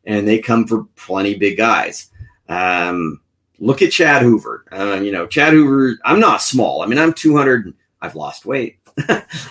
and 0.09 0.27
they 0.27 0.39
come 0.39 0.67
for 0.67 0.85
plenty 0.97 1.35
big 1.35 1.59
guys. 1.59 2.11
Um, 2.49 3.21
look 3.61 3.83
at 3.83 3.93
Chad 3.93 4.23
Hoover. 4.23 4.65
Uh, 4.73 5.01
you 5.03 5.13
know, 5.13 5.27
Chad 5.27 5.53
Hoover, 5.53 5.99
I'm 6.05 6.19
not 6.19 6.43
small. 6.43 6.83
I 6.83 6.87
mean, 6.87 6.99
I'm 6.99 7.13
200. 7.13 7.75
I've 8.01 8.17
lost 8.17 8.47
weight. 8.47 8.79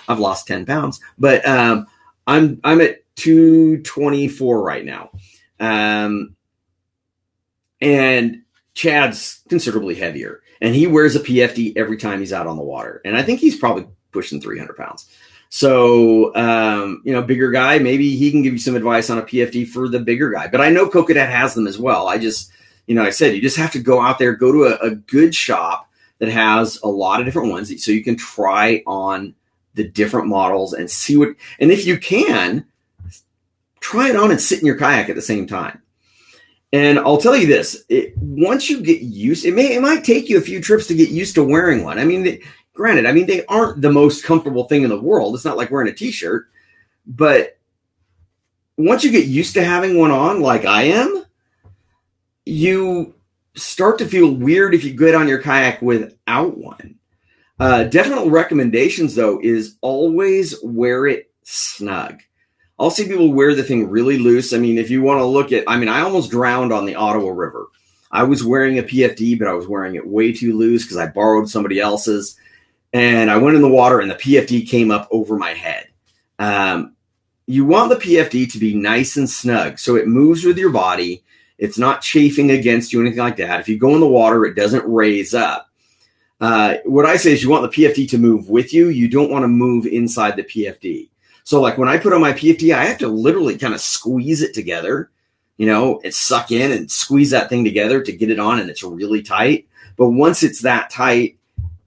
I've 0.08 0.18
lost 0.18 0.48
10 0.48 0.66
pounds, 0.66 1.00
but 1.16 1.46
um, 1.48 1.86
I'm 2.26 2.60
I'm 2.64 2.82
at 2.82 2.98
224 3.16 4.62
right 4.62 4.84
now. 4.84 5.10
Um, 5.58 6.36
and 7.80 8.42
Chad's 8.74 9.42
considerably 9.48 9.94
heavier, 9.94 10.42
and 10.60 10.74
he 10.74 10.86
wears 10.86 11.16
a 11.16 11.20
PFD 11.20 11.76
every 11.76 11.96
time 11.96 12.20
he's 12.20 12.32
out 12.32 12.46
on 12.46 12.56
the 12.56 12.62
water. 12.62 13.00
And 13.04 13.16
I 13.16 13.22
think 13.22 13.40
he's 13.40 13.56
probably 13.56 13.86
pushing 14.12 14.40
300 14.40 14.76
pounds. 14.76 15.08
So, 15.50 16.34
um, 16.34 17.02
you 17.04 17.12
know, 17.12 17.22
bigger 17.22 17.50
guy, 17.50 17.78
maybe 17.78 18.16
he 18.16 18.30
can 18.30 18.42
give 18.42 18.52
you 18.52 18.58
some 18.58 18.76
advice 18.76 19.08
on 19.08 19.18
a 19.18 19.22
PFD 19.22 19.68
for 19.68 19.88
the 19.88 19.98
bigger 19.98 20.30
guy. 20.30 20.46
But 20.48 20.60
I 20.60 20.70
know 20.70 20.88
Kokatat 20.88 21.28
has 21.28 21.54
them 21.54 21.66
as 21.66 21.78
well. 21.78 22.08
I 22.08 22.18
just, 22.18 22.52
you 22.86 22.94
know, 22.94 23.02
I 23.02 23.10
said 23.10 23.34
you 23.34 23.40
just 23.40 23.56
have 23.56 23.72
to 23.72 23.78
go 23.78 24.00
out 24.00 24.18
there, 24.18 24.34
go 24.34 24.52
to 24.52 24.64
a, 24.64 24.88
a 24.88 24.94
good 24.94 25.34
shop 25.34 25.88
that 26.18 26.28
has 26.28 26.78
a 26.82 26.88
lot 26.88 27.20
of 27.20 27.26
different 27.26 27.50
ones 27.50 27.82
so 27.82 27.92
you 27.92 28.04
can 28.04 28.16
try 28.16 28.82
on 28.86 29.34
the 29.74 29.88
different 29.88 30.26
models 30.26 30.74
and 30.74 30.90
see 30.90 31.16
what, 31.16 31.30
and 31.60 31.70
if 31.70 31.86
you 31.86 31.98
can, 31.98 32.66
try 33.80 34.10
it 34.10 34.16
on 34.16 34.30
and 34.30 34.40
sit 34.40 34.60
in 34.60 34.66
your 34.66 34.76
kayak 34.76 35.08
at 35.08 35.16
the 35.16 35.22
same 35.22 35.46
time. 35.46 35.80
And 36.72 36.98
I'll 36.98 37.18
tell 37.18 37.36
you 37.36 37.46
this: 37.46 37.82
it, 37.88 38.12
once 38.18 38.68
you 38.68 38.82
get 38.82 39.00
used, 39.00 39.46
it 39.46 39.54
may 39.54 39.74
it 39.74 39.80
might 39.80 40.04
take 40.04 40.28
you 40.28 40.36
a 40.36 40.42
few 40.42 40.60
trips 40.60 40.86
to 40.88 40.94
get 40.94 41.08
used 41.08 41.34
to 41.36 41.42
wearing 41.44 41.82
one. 41.82 41.98
I 41.98 42.04
mean, 42.04 42.40
granted, 42.78 43.06
I 43.06 43.12
mean 43.12 43.26
they 43.26 43.44
aren't 43.46 43.82
the 43.82 43.92
most 43.92 44.24
comfortable 44.24 44.64
thing 44.64 44.84
in 44.84 44.88
the 44.88 45.00
world. 45.00 45.34
It's 45.34 45.44
not 45.44 45.56
like 45.56 45.70
wearing 45.70 45.88
a 45.88 45.92
t-shirt, 45.92 46.48
but 47.06 47.58
once 48.76 49.02
you 49.02 49.10
get 49.10 49.26
used 49.26 49.54
to 49.54 49.64
having 49.64 49.98
one 49.98 50.12
on, 50.12 50.40
like 50.40 50.64
I 50.64 50.84
am, 50.84 51.24
you 52.46 53.16
start 53.56 53.98
to 53.98 54.06
feel 54.06 54.32
weird 54.32 54.74
if 54.74 54.84
you 54.84 54.94
get 54.94 55.16
on 55.16 55.26
your 55.26 55.42
kayak 55.42 55.82
without 55.82 56.56
one. 56.56 56.94
Uh, 57.58 57.82
definite 57.82 58.28
recommendations 58.28 59.16
though 59.16 59.40
is 59.42 59.76
always 59.80 60.54
wear 60.62 61.06
it 61.06 61.32
snug. 61.42 62.20
I'll 62.78 62.92
see 62.92 63.08
people 63.08 63.32
wear 63.32 63.56
the 63.56 63.64
thing 63.64 63.90
really 63.90 64.18
loose. 64.18 64.52
I 64.52 64.58
mean, 64.58 64.78
if 64.78 64.88
you 64.88 65.02
want 65.02 65.18
to 65.18 65.24
look 65.24 65.50
at, 65.50 65.64
I 65.66 65.76
mean, 65.76 65.88
I 65.88 66.02
almost 66.02 66.30
drowned 66.30 66.72
on 66.72 66.86
the 66.86 66.94
Ottawa 66.94 67.30
River. 67.30 67.66
I 68.12 68.22
was 68.22 68.44
wearing 68.44 68.78
a 68.78 68.84
PFD, 68.84 69.36
but 69.36 69.48
I 69.48 69.52
was 69.52 69.66
wearing 69.66 69.96
it 69.96 70.06
way 70.06 70.32
too 70.32 70.56
loose 70.56 70.84
because 70.84 70.96
I 70.96 71.08
borrowed 71.08 71.48
somebody 71.48 71.80
else's. 71.80 72.38
And 72.92 73.30
I 73.30 73.36
went 73.36 73.56
in 73.56 73.62
the 73.62 73.68
water 73.68 74.00
and 74.00 74.10
the 74.10 74.14
PFD 74.14 74.68
came 74.68 74.90
up 74.90 75.08
over 75.10 75.36
my 75.36 75.52
head. 75.52 75.88
Um, 76.38 76.96
you 77.46 77.64
want 77.64 77.90
the 77.90 77.96
PFD 77.96 78.52
to 78.52 78.58
be 78.58 78.74
nice 78.74 79.16
and 79.16 79.28
snug 79.28 79.78
so 79.78 79.96
it 79.96 80.06
moves 80.06 80.44
with 80.44 80.58
your 80.58 80.70
body. 80.70 81.22
It's 81.58 81.78
not 81.78 82.02
chafing 82.02 82.50
against 82.50 82.92
you, 82.92 83.00
anything 83.00 83.18
like 83.18 83.36
that. 83.38 83.60
If 83.60 83.68
you 83.68 83.78
go 83.78 83.94
in 83.94 84.00
the 84.00 84.06
water, 84.06 84.44
it 84.44 84.54
doesn't 84.54 84.86
raise 84.86 85.34
up. 85.34 85.68
Uh, 86.40 86.76
what 86.84 87.04
I 87.04 87.16
say 87.16 87.32
is 87.32 87.42
you 87.42 87.50
want 87.50 87.70
the 87.70 87.84
PFD 87.84 88.08
to 88.10 88.18
move 88.18 88.48
with 88.48 88.72
you. 88.72 88.88
You 88.88 89.08
don't 89.08 89.30
want 89.30 89.42
to 89.42 89.48
move 89.48 89.86
inside 89.86 90.36
the 90.36 90.44
PFD. 90.44 91.08
So 91.42 91.60
like 91.60 91.78
when 91.78 91.88
I 91.88 91.98
put 91.98 92.12
on 92.12 92.20
my 92.20 92.32
PFD, 92.32 92.74
I 92.74 92.84
have 92.84 92.98
to 92.98 93.08
literally 93.08 93.56
kind 93.56 93.74
of 93.74 93.80
squeeze 93.80 94.42
it 94.42 94.52
together, 94.54 95.10
you 95.56 95.66
know, 95.66 96.00
and 96.04 96.14
suck 96.14 96.52
in 96.52 96.70
and 96.70 96.90
squeeze 96.90 97.30
that 97.30 97.48
thing 97.48 97.64
together 97.64 98.02
to 98.02 98.12
get 98.12 98.30
it 98.30 98.38
on 98.38 98.60
and 98.60 98.68
it's 98.68 98.82
really 98.82 99.22
tight. 99.22 99.66
But 99.96 100.10
once 100.10 100.42
it's 100.42 100.60
that 100.60 100.90
tight 100.90 101.37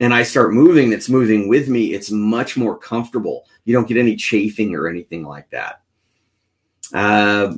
and 0.02 0.16
I 0.16 0.24
start 0.24 0.52
moving, 0.52 0.92
it's 0.92 1.10
moving 1.10 1.48
with 1.48 1.70
me, 1.70 1.94
it's 1.94 2.10
much 2.10 2.58
more 2.58 2.76
comfortable. 2.76 3.46
You 3.66 3.74
don't 3.76 3.88
get 3.88 3.98
any 3.98 4.16
chafing 4.16 4.74
or 4.76 4.90
anything 4.90 5.24
like 5.24 5.48
that. 5.52 5.84
Uh, 6.92 7.54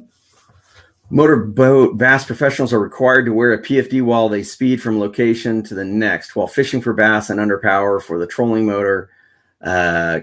motorboat 1.10 1.98
bass 1.98 2.26
professionals 2.26 2.74
are 2.74 2.82
required 2.82 3.26
to 3.26 3.34
wear 3.34 3.54
a 3.54 3.62
PFD 3.62 4.04
while 4.04 4.28
they 4.28 4.44
speed 4.44 4.82
from 4.82 5.00
location 5.00 5.64
to 5.64 5.74
the 5.74 5.86
next 5.86 6.36
while 6.36 6.48
fishing 6.48 6.82
for 6.82 6.92
bass 6.92 7.30
and 7.30 7.40
underpower 7.40 8.02
for 8.02 8.20
the 8.20 8.28
trolling 8.28 8.66
motor. 8.66 9.10
Uh, 9.62 10.20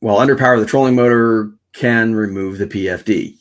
well, 0.00 0.18
underpower 0.18 0.60
the 0.60 0.66
trolling 0.66 0.94
motor 0.94 1.50
can 1.72 2.14
remove 2.14 2.58
the 2.58 2.66
PFD. 2.66 3.36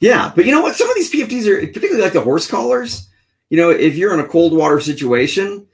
Yeah, 0.00 0.30
but 0.36 0.44
you 0.44 0.52
know 0.52 0.60
what? 0.60 0.76
Some 0.76 0.90
of 0.90 0.96
these 0.96 1.10
PFDs 1.10 1.46
are 1.46 1.66
particularly 1.66 2.02
like 2.02 2.12
the 2.12 2.20
horse 2.20 2.46
collars. 2.46 3.08
You 3.48 3.56
know, 3.56 3.70
if 3.70 3.96
you're 3.96 4.12
in 4.12 4.20
a 4.20 4.28
cold 4.28 4.52
water 4.52 4.80
situation, 4.80 5.66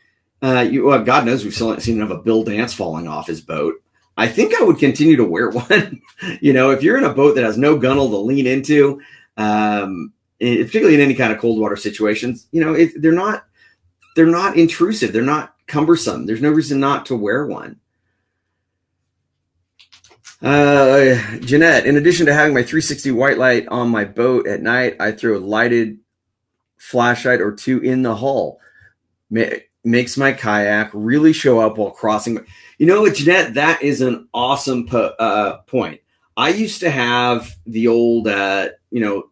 uh, 0.45 0.61
you 0.61 0.85
well, 0.85 1.03
God 1.03 1.25
knows 1.25 1.43
we've 1.43 1.55
still 1.55 1.81
seen 1.81 1.97
enough 1.97 2.11
of 2.11 2.23
Bill 2.23 2.45
Dance 2.45 2.75
falling 2.75 3.09
off 3.09 3.27
his 3.27 3.41
boat. 3.41 3.77
I 4.19 4.29
think 4.29 4.55
I 4.55 4.63
would 4.63 4.79
continue 4.79 5.17
to 5.17 5.25
wear 5.25 5.49
one. 5.51 6.03
you 6.43 6.53
know, 6.53 6.71
if 6.71 6.83
you're 6.83 6.99
in 6.99 7.05
a 7.05 7.15
boat 7.15 7.35
that 7.37 7.45
has 7.45 7.57
no 7.57 7.79
gunnel 7.79 8.11
to 8.11 8.19
lean 8.19 8.47
into, 8.47 9.01
um, 9.39 10.13
particularly 10.39 10.97
in 10.97 11.01
any 11.01 11.15
kind 11.15 11.33
of 11.33 11.39
cold 11.39 11.59
water 11.59 11.77
situations, 11.77 12.47
you 12.53 12.63
know, 12.63 12.75
it, 12.75 12.91
they're 13.01 13.11
not 13.11 13.47
they're 14.17 14.27
not 14.27 14.59
intrusive. 14.59 15.15
They're 15.15 15.23
not 15.23 15.55
cumbersome. 15.67 16.27
There's 16.27 16.43
no 16.43 16.51
reason 16.51 16.79
not 16.79 17.07
to 17.07 17.17
wear 17.17 17.47
one. 17.47 17.81
Uh, 20.43 21.39
Jeanette, 21.39 21.87
in 21.87 21.97
addition 21.97 22.27
to 22.27 22.35
having 22.35 22.53
my 22.53 22.61
360 22.61 23.13
white 23.13 23.39
light 23.39 23.67
on 23.69 23.89
my 23.89 24.05
boat 24.05 24.47
at 24.47 24.61
night, 24.61 24.97
I 25.01 25.13
throw 25.13 25.39
a 25.39 25.41
lighted 25.41 26.01
flashlight 26.77 27.41
or 27.41 27.53
two 27.53 27.81
in 27.81 28.03
the 28.03 28.15
hull. 28.15 28.61
Ma- 29.85 29.91
makes 29.91 30.16
my 30.16 30.32
kayak 30.32 30.91
really 30.93 31.32
show 31.32 31.61
up 31.61 31.78
while 31.78 31.91
crossing. 31.91 32.45
You 32.78 32.87
know 32.87 33.03
what, 33.03 33.14
Jeanette? 33.14 33.55
That 33.55 33.82
is 33.82 34.01
an 34.01 34.28
awesome 34.35 34.87
po- 34.87 35.14
uh, 35.18 35.59
point. 35.62 36.01
I 36.37 36.49
used 36.49 36.80
to 36.80 36.91
have 36.91 37.55
the 37.66 37.89
old, 37.89 38.26
uh, 38.26 38.70
you 38.91 39.01
know, 39.01 39.30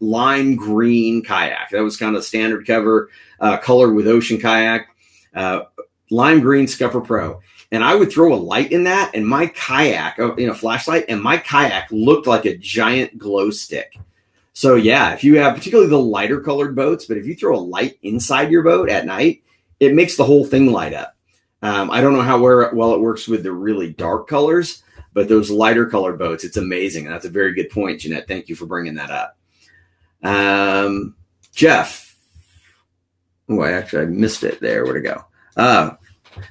lime 0.00 0.56
green 0.56 1.22
kayak. 1.22 1.70
That 1.70 1.82
was 1.82 1.96
kind 1.96 2.16
of 2.16 2.24
standard 2.24 2.66
cover 2.66 3.10
uh, 3.40 3.58
color 3.58 3.92
with 3.92 4.06
ocean 4.06 4.38
kayak. 4.38 4.86
Uh, 5.34 5.62
lime 6.10 6.40
green 6.40 6.66
Scupper 6.66 7.00
Pro 7.00 7.40
and 7.74 7.82
I 7.82 7.96
would 7.96 8.12
throw 8.12 8.32
a 8.32 8.36
light 8.36 8.70
in 8.70 8.84
that, 8.84 9.10
and 9.14 9.26
my 9.26 9.48
kayak, 9.48 10.18
you 10.18 10.46
know, 10.46 10.54
flashlight, 10.54 11.06
and 11.08 11.20
my 11.20 11.38
kayak 11.38 11.88
looked 11.90 12.26
like 12.26 12.44
a 12.44 12.56
giant 12.56 13.18
glow 13.18 13.50
stick. 13.50 13.98
So 14.52 14.76
yeah, 14.76 15.12
if 15.12 15.24
you 15.24 15.38
have 15.38 15.56
particularly 15.56 15.90
the 15.90 15.98
lighter 15.98 16.40
colored 16.40 16.76
boats, 16.76 17.06
but 17.06 17.16
if 17.16 17.26
you 17.26 17.34
throw 17.34 17.56
a 17.56 17.58
light 17.58 17.98
inside 18.02 18.52
your 18.52 18.62
boat 18.62 18.88
at 18.88 19.06
night, 19.06 19.42
it 19.84 19.94
makes 19.94 20.16
the 20.16 20.24
whole 20.24 20.44
thing 20.44 20.72
light 20.72 20.94
up. 20.94 21.16
Um, 21.62 21.90
I 21.90 22.00
don't 22.00 22.12
know 22.12 22.22
how 22.22 22.38
well 22.38 22.94
it 22.94 23.00
works 23.00 23.26
with 23.26 23.42
the 23.42 23.52
really 23.52 23.90
dark 23.90 24.28
colors, 24.28 24.82
but 25.14 25.28
those 25.28 25.50
lighter 25.50 25.86
colored 25.86 26.18
boats, 26.18 26.44
it's 26.44 26.58
amazing. 26.58 27.06
that's 27.06 27.24
a 27.24 27.30
very 27.30 27.54
good 27.54 27.70
point, 27.70 28.00
Jeanette. 28.00 28.28
Thank 28.28 28.48
you 28.48 28.56
for 28.56 28.66
bringing 28.66 28.94
that 28.96 29.10
up. 29.10 29.38
Um, 30.22 31.14
Jeff. 31.54 32.16
Oh, 33.48 33.60
I 33.60 33.72
actually 33.72 34.02
I 34.02 34.06
missed 34.06 34.42
it 34.42 34.60
there. 34.60 34.84
Where'd 34.84 35.04
it 35.04 35.08
go? 35.08 35.24
Uh, 35.56 35.90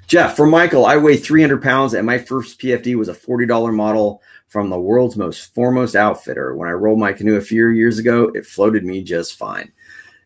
Jeff, 0.07 0.35
for 0.35 0.45
Michael, 0.45 0.85
I 0.85 0.97
weigh 0.97 1.17
300 1.17 1.61
pounds 1.61 1.93
and 1.93 2.05
my 2.05 2.17
first 2.17 2.59
PFD 2.59 2.95
was 2.95 3.09
a 3.09 3.13
$40 3.13 3.73
model 3.73 4.21
from 4.47 4.69
the 4.69 4.79
world's 4.79 5.17
most 5.17 5.53
foremost 5.53 5.95
outfitter. 5.95 6.55
When 6.55 6.69
I 6.69 6.73
rolled 6.73 6.99
my 6.99 7.13
canoe 7.13 7.35
a 7.35 7.41
few 7.41 7.69
years 7.69 7.99
ago, 7.99 8.31
it 8.35 8.45
floated 8.45 8.85
me 8.85 9.03
just 9.03 9.37
fine. 9.37 9.71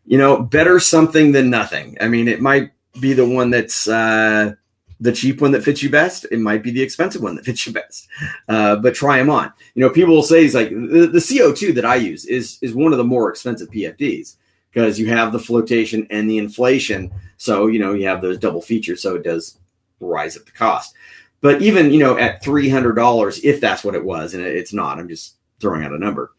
You 0.06 0.18
know, 0.18 0.42
better 0.42 0.80
something 0.80 1.32
than 1.32 1.50
nothing. 1.50 1.98
I 2.00 2.08
mean, 2.08 2.28
it 2.28 2.42
might 2.42 2.72
be 3.00 3.14
the 3.14 3.28
one 3.28 3.50
that's 3.50 3.88
uh, 3.88 4.54
the 5.00 5.12
cheap 5.12 5.42
one 5.42 5.52
that 5.52 5.64
fits 5.64 5.84
you 5.84 5.90
best. 5.90 6.26
It 6.32 6.40
might 6.40 6.64
be 6.64 6.72
the 6.72 6.82
expensive 6.82 7.22
one 7.22 7.36
that 7.36 7.46
fits 7.46 7.66
you 7.68 7.74
best. 7.74 8.08
Uh, 8.48 8.76
but 8.78 8.96
try 8.96 9.18
them 9.18 9.30
on. 9.30 9.52
You 9.76 9.82
know, 9.82 9.90
people 9.90 10.16
will 10.16 10.24
say, 10.24 10.46
"It's 10.46 10.56
like 10.56 10.70
the, 10.70 11.10
the 11.12 11.20
CO2 11.20 11.76
that 11.76 11.86
I 11.86 11.96
use 11.96 12.26
is 12.26 12.58
is 12.62 12.74
one 12.74 12.92
of 12.92 12.98
the 12.98 13.04
more 13.04 13.30
expensive 13.30 13.70
PFDs." 13.70 14.36
because 14.78 15.00
you 15.00 15.08
have 15.08 15.32
the 15.32 15.40
flotation 15.40 16.06
and 16.12 16.30
the 16.30 16.38
inflation. 16.38 17.12
So, 17.38 17.66
you 17.66 17.80
know, 17.80 17.94
you 17.94 18.08
have 18.08 18.22
those 18.22 18.38
double 18.38 18.62
features. 18.62 19.02
So 19.02 19.16
it 19.16 19.24
does 19.24 19.58
rise 20.00 20.38
up 20.38 20.46
the 20.46 20.52
cost. 20.52 20.94
But 21.42 21.64
even, 21.64 21.92
you 21.92 21.98
know, 21.98 22.16
at 22.20 22.44
$300, 22.44 23.44
if 23.44 23.60
that's 23.60 23.84
what 23.84 23.96
it 23.96 24.06
was, 24.06 24.36
and 24.36 24.44
it's 24.44 24.74
not, 24.74 25.00
I'm 25.00 25.08
just 25.08 25.36
throwing 25.60 25.84
out 25.84 25.94
a 25.94 25.98
number. 25.98 26.32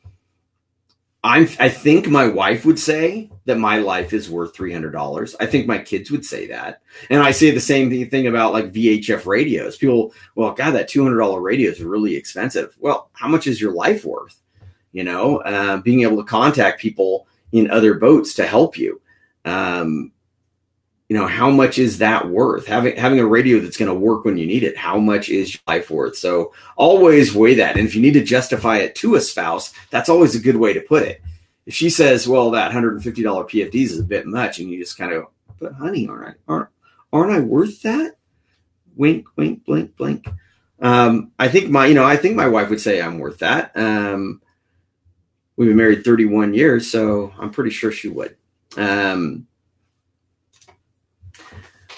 I'm, 1.29 1.47
I 1.61 1.69
think 1.69 2.09
my 2.09 2.27
wife 2.27 2.65
would 2.65 2.79
say 2.79 3.31
that 3.45 3.59
my 3.59 3.77
life 3.77 4.15
is 4.15 4.31
worth 4.31 4.57
$300. 4.57 5.37
I 5.39 5.45
think 5.45 5.67
my 5.67 5.77
kids 5.77 6.11
would 6.11 6.25
say 6.25 6.47
that. 6.47 6.81
And 7.11 7.23
I 7.23 7.33
say 7.33 7.51
the 7.51 7.61
same 7.61 7.91
thing 8.09 8.27
about 8.27 8.55
like 8.55 8.73
VHF 8.73 9.27
radios. 9.27 9.77
People, 9.77 10.15
well, 10.37 10.53
God, 10.53 10.71
that 10.71 10.89
$200 10.89 11.43
radio 11.43 11.71
is 11.71 11.83
really 11.83 12.17
expensive. 12.17 12.75
Well, 12.81 13.11
how 13.13 13.29
much 13.29 13.47
is 13.47 13.61
your 13.61 13.75
life 13.75 14.07
worth? 14.07 14.41
You 14.93 15.05
know, 15.05 15.43
uh, 15.43 15.77
being 15.83 16.01
able 16.01 16.17
to 16.17 16.25
contact 16.25 16.81
people 16.81 17.27
in 17.53 17.71
other 17.71 17.93
boats 17.93 18.33
to 18.35 18.47
help 18.47 18.79
you. 18.79 18.99
Um, 19.45 20.13
you 21.09 21.17
know, 21.17 21.27
how 21.27 21.51
much 21.51 21.79
is 21.79 21.99
that 21.99 22.29
worth? 22.29 22.67
Having 22.67 22.97
having 22.97 23.19
a 23.19 23.27
radio 23.27 23.61
that's 23.61 23.79
going 23.79 23.91
to 23.91 23.99
work 23.99 24.25
when 24.25 24.37
you 24.37 24.47
need 24.47 24.63
it, 24.63 24.77
how 24.77 24.99
much 24.99 25.31
is 25.31 25.55
your 25.55 25.63
life 25.67 25.91
worth? 25.91 26.17
So 26.17 26.53
always 26.77 27.35
weigh 27.35 27.55
that. 27.55 27.77
And 27.79 27.87
if 27.87 27.95
you 27.95 28.03
need 28.03 28.13
to 28.13 28.23
justify 28.23 28.79
it 28.79 28.95
to 28.97 29.15
a 29.15 29.21
spouse, 29.21 29.73
that's 29.91 30.11
always 30.11 30.35
a 30.35 30.41
good 30.41 30.57
way 30.57 30.75
to 30.75 30.81
put 30.81 31.03
it. 31.05 31.23
if 31.67 31.75
she 31.75 31.91
says, 31.91 32.29
"Well, 32.29 32.51
that 32.53 32.73
hundred 32.73 32.95
and 32.95 33.03
fifty 33.03 33.23
dollar 33.23 33.45
PFDs 33.45 33.91
is 33.91 33.99
a 33.99 34.05
bit 34.05 34.27
much," 34.27 34.59
and 34.59 34.71
you 34.71 34.79
just 34.79 34.99
kind 34.99 35.13
of, 35.13 35.25
but 35.59 35.73
honey, 35.75 36.07
aren't 36.09 36.29
I 36.29 36.53
aren't, 36.53 36.69
aren't 37.13 37.33
I 37.33 37.41
worth 37.41 37.83
that? 37.83 38.17
Wink, 38.97 39.27
wink, 39.37 39.65
blink, 39.65 39.97
blink. 39.97 40.29
Um, 40.81 41.33
I 41.39 41.49
think 41.49 41.71
my, 41.71 41.87
you 41.87 41.95
know, 41.95 42.05
I 42.05 42.17
think 42.17 42.37
my 42.37 42.47
wife 42.49 42.71
would 42.71 42.81
say 42.81 43.01
I'm 43.03 43.19
worth 43.19 43.39
that. 43.41 43.73
Um, 43.77 44.41
we've 45.57 45.69
been 45.69 45.77
married 45.77 46.05
31 46.05 46.55
years, 46.55 46.89
so 46.89 47.33
I'm 47.39 47.51
pretty 47.51 47.71
sure 47.71 47.91
she 47.91 48.09
would. 48.09 48.37
Um, 48.77 49.48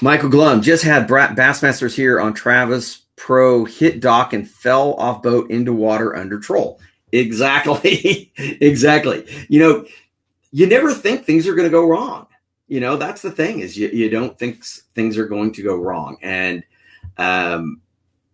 Michael 0.03 0.31
Glum 0.31 0.63
just 0.63 0.83
had 0.83 1.09
Bassmasters 1.09 1.95
here 1.95 2.21
on 2.21 2.33
Travis 2.33 3.03
Pro 3.17 3.67
hit 3.67 4.01
dock 4.01 4.33
and 4.33 4.49
fell 4.49 4.95
off 4.95 5.23
boat 5.23 5.51
into 5.51 5.75
water 5.75 6.17
under 6.17 6.41
troll. 6.41 6.81
Exactly. 7.13 8.33
exactly. 8.37 9.27
You 9.49 9.61
know, 9.61 9.87
you 10.53 10.67
never 10.67 10.95
think 10.95 11.25
things 11.25 11.47
are 11.47 11.55
going 11.55 11.69
to 11.69 11.73
go 11.73 11.87
wrong. 11.87 12.27
You 12.67 12.81
know, 12.81 12.97
that's 12.97 13.21
the 13.21 13.31
thing 13.31 13.61
is 13.61 13.77
you, 13.77 13.89
you 13.89 14.09
don't 14.09 14.39
think 14.39 14.65
things 14.95 15.19
are 15.19 15.27
going 15.27 15.53
to 15.53 15.63
go 15.63 15.77
wrong. 15.77 16.17
And, 16.23 16.65
um, 17.19 17.83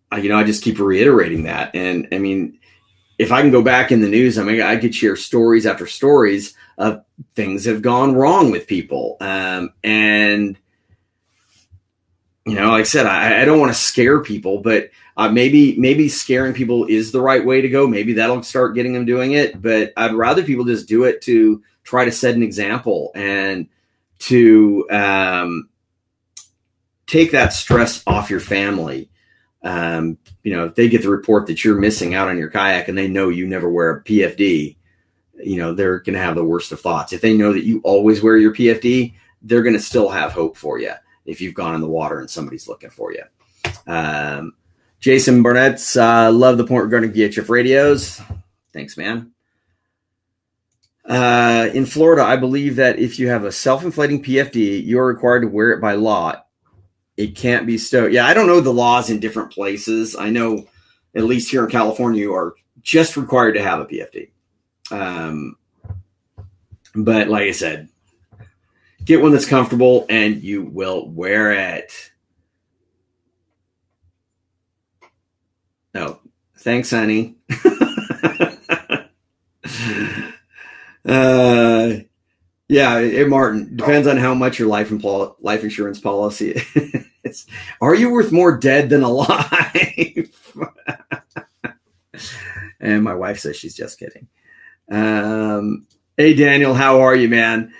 I, 0.09 0.19
you 0.19 0.29
know, 0.29 0.37
I 0.37 0.45
just 0.45 0.63
keep 0.63 0.79
reiterating 0.79 1.43
that. 1.43 1.75
And 1.75 2.07
I 2.13 2.17
mean, 2.17 2.59
if 3.17 3.31
I 3.31 3.41
can 3.41 3.51
go 3.51 3.63
back 3.63 3.91
in 3.91 3.99
the 3.99 4.07
news, 4.07 4.37
I 4.37 4.43
mean, 4.43 4.61
I 4.61 4.77
could 4.77 4.95
share 4.95 5.17
stories 5.17 5.65
after 5.65 5.85
stories 5.85 6.53
of 6.77 7.03
things 7.35 7.65
have 7.65 7.81
gone 7.81 8.15
wrong 8.15 8.51
with 8.51 8.67
people. 8.67 9.17
Um, 9.19 9.73
and, 9.83 10.57
you 12.47 12.55
know, 12.55 12.69
like 12.69 12.81
I 12.81 12.83
said, 12.83 13.05
I, 13.05 13.41
I 13.41 13.45
don't 13.45 13.59
want 13.59 13.73
to 13.73 13.79
scare 13.79 14.21
people, 14.21 14.59
but 14.59 14.89
uh, 15.17 15.29
maybe 15.29 15.75
maybe 15.77 16.07
scaring 16.07 16.53
people 16.53 16.85
is 16.85 17.11
the 17.11 17.21
right 17.21 17.45
way 17.45 17.59
to 17.59 17.69
go. 17.69 17.87
Maybe 17.87 18.13
that'll 18.13 18.41
start 18.43 18.75
getting 18.75 18.93
them 18.93 19.05
doing 19.05 19.33
it. 19.33 19.61
But 19.61 19.91
I'd 19.97 20.13
rather 20.13 20.43
people 20.43 20.63
just 20.63 20.87
do 20.87 21.03
it 21.03 21.21
to 21.23 21.61
try 21.83 22.05
to 22.05 22.11
set 22.11 22.35
an 22.35 22.43
example 22.43 23.11
and 23.15 23.67
to 24.19 24.87
um, 24.89 25.69
take 27.05 27.31
that 27.31 27.53
stress 27.53 28.01
off 28.07 28.29
your 28.29 28.39
family. 28.39 29.09
Um, 29.63 30.17
you 30.43 30.55
know, 30.55 30.65
if 30.65 30.75
they 30.75 30.87
get 30.87 31.01
the 31.01 31.09
report 31.09 31.47
that 31.47 31.65
you're 31.65 31.79
missing 31.79 32.13
out 32.13 32.29
on 32.29 32.37
your 32.37 32.49
kayak 32.49 32.87
and 32.87 32.97
they 32.97 33.07
know 33.07 33.27
you 33.27 33.47
never 33.47 33.69
wear 33.69 33.89
a 33.91 34.03
PFD, 34.03 34.77
you 35.43 35.57
know, 35.57 35.73
they're 35.73 35.99
going 35.99 36.13
to 36.13 36.21
have 36.21 36.35
the 36.35 36.45
worst 36.45 36.71
of 36.71 36.79
thoughts. 36.79 37.11
If 37.11 37.21
they 37.21 37.35
know 37.35 37.51
that 37.51 37.65
you 37.65 37.81
always 37.83 38.23
wear 38.23 38.37
your 38.37 38.53
PFD, 38.53 39.15
they're 39.41 39.63
going 39.63 39.75
to 39.75 39.81
still 39.81 40.09
have 40.09 40.31
hope 40.31 40.55
for 40.55 40.79
you 40.79 40.93
if 41.27 41.41
you've 41.41 41.53
gone 41.53 41.75
in 41.75 41.81
the 41.81 41.87
water 41.87 42.19
and 42.19 42.29
somebody's 42.29 42.67
looking 42.67 42.89
for 42.89 43.13
you. 43.13 43.23
Um, 43.85 44.53
Jason 44.99 45.43
Barnett's 45.43 45.95
uh, 45.95 46.31
love 46.31 46.57
the 46.57 46.65
point 46.65 46.85
regarding 46.85 47.11
VHF 47.11 47.49
radios. 47.49 48.19
Thanks, 48.73 48.97
man. 48.97 49.31
Uh, 51.05 51.69
in 51.73 51.85
Florida, 51.85 52.23
I 52.23 52.35
believe 52.35 52.77
that 52.77 52.99
if 52.99 53.19
you 53.19 53.29
have 53.29 53.45
a 53.45 53.51
self-inflating 53.51 54.23
PFD, 54.23 54.85
you're 54.85 55.05
required 55.05 55.41
to 55.41 55.47
wear 55.47 55.71
it 55.71 55.79
by 55.79 55.93
law. 55.93 56.33
It 57.15 57.35
can't 57.35 57.65
be 57.65 57.77
stowed. 57.77 58.11
Yeah, 58.11 58.25
I 58.25 58.33
don't 58.33 58.47
know 58.47 58.59
the 58.59 58.73
laws 58.73 59.09
in 59.09 59.19
different 59.19 59.51
places. 59.51 60.15
I 60.15 60.29
know, 60.29 60.65
at 61.15 61.23
least 61.23 61.49
here 61.49 61.63
in 61.63 61.71
California, 61.71 62.21
you 62.21 62.33
are 62.33 62.55
just 62.81 63.17
required 63.17 63.53
to 63.53 63.63
have 63.63 63.79
a 63.79 63.85
PFD. 63.85 64.29
Um, 64.91 65.55
but 66.93 67.29
like 67.29 67.47
I 67.47 67.51
said, 67.51 67.89
Get 69.07 69.21
one 69.21 69.31
that's 69.31 69.45
comfortable 69.45 70.05
and 70.09 70.43
you 70.43 70.63
will 70.63 71.07
wear 71.07 71.53
it. 71.53 72.11
Oh, 75.95 76.19
thanks, 76.57 76.91
honey. 76.91 77.37
uh, 81.05 81.93
yeah, 82.67 82.99
it, 82.99 83.29
Martin 83.29 83.77
depends 83.77 84.09
on 84.09 84.17
how 84.17 84.33
much 84.33 84.59
your 84.59 84.67
life 84.67 84.91
and 84.91 85.01
pol- 85.01 85.37
life 85.39 85.63
insurance 85.63 86.01
policy 86.01 86.61
is. 87.23 87.47
Are 87.79 87.95
you 87.95 88.11
worth 88.11 88.33
more 88.33 88.57
dead 88.57 88.89
than 88.89 89.03
alive? 89.03 90.29
and 92.81 93.05
my 93.05 93.13
wife 93.15 93.39
says 93.39 93.55
she's 93.55 93.73
just 93.73 93.99
kidding. 93.99 94.27
Um, 94.91 95.87
hey, 96.17 96.33
Daniel, 96.33 96.73
how 96.73 96.99
are 96.99 97.15
you, 97.15 97.29
man? 97.29 97.73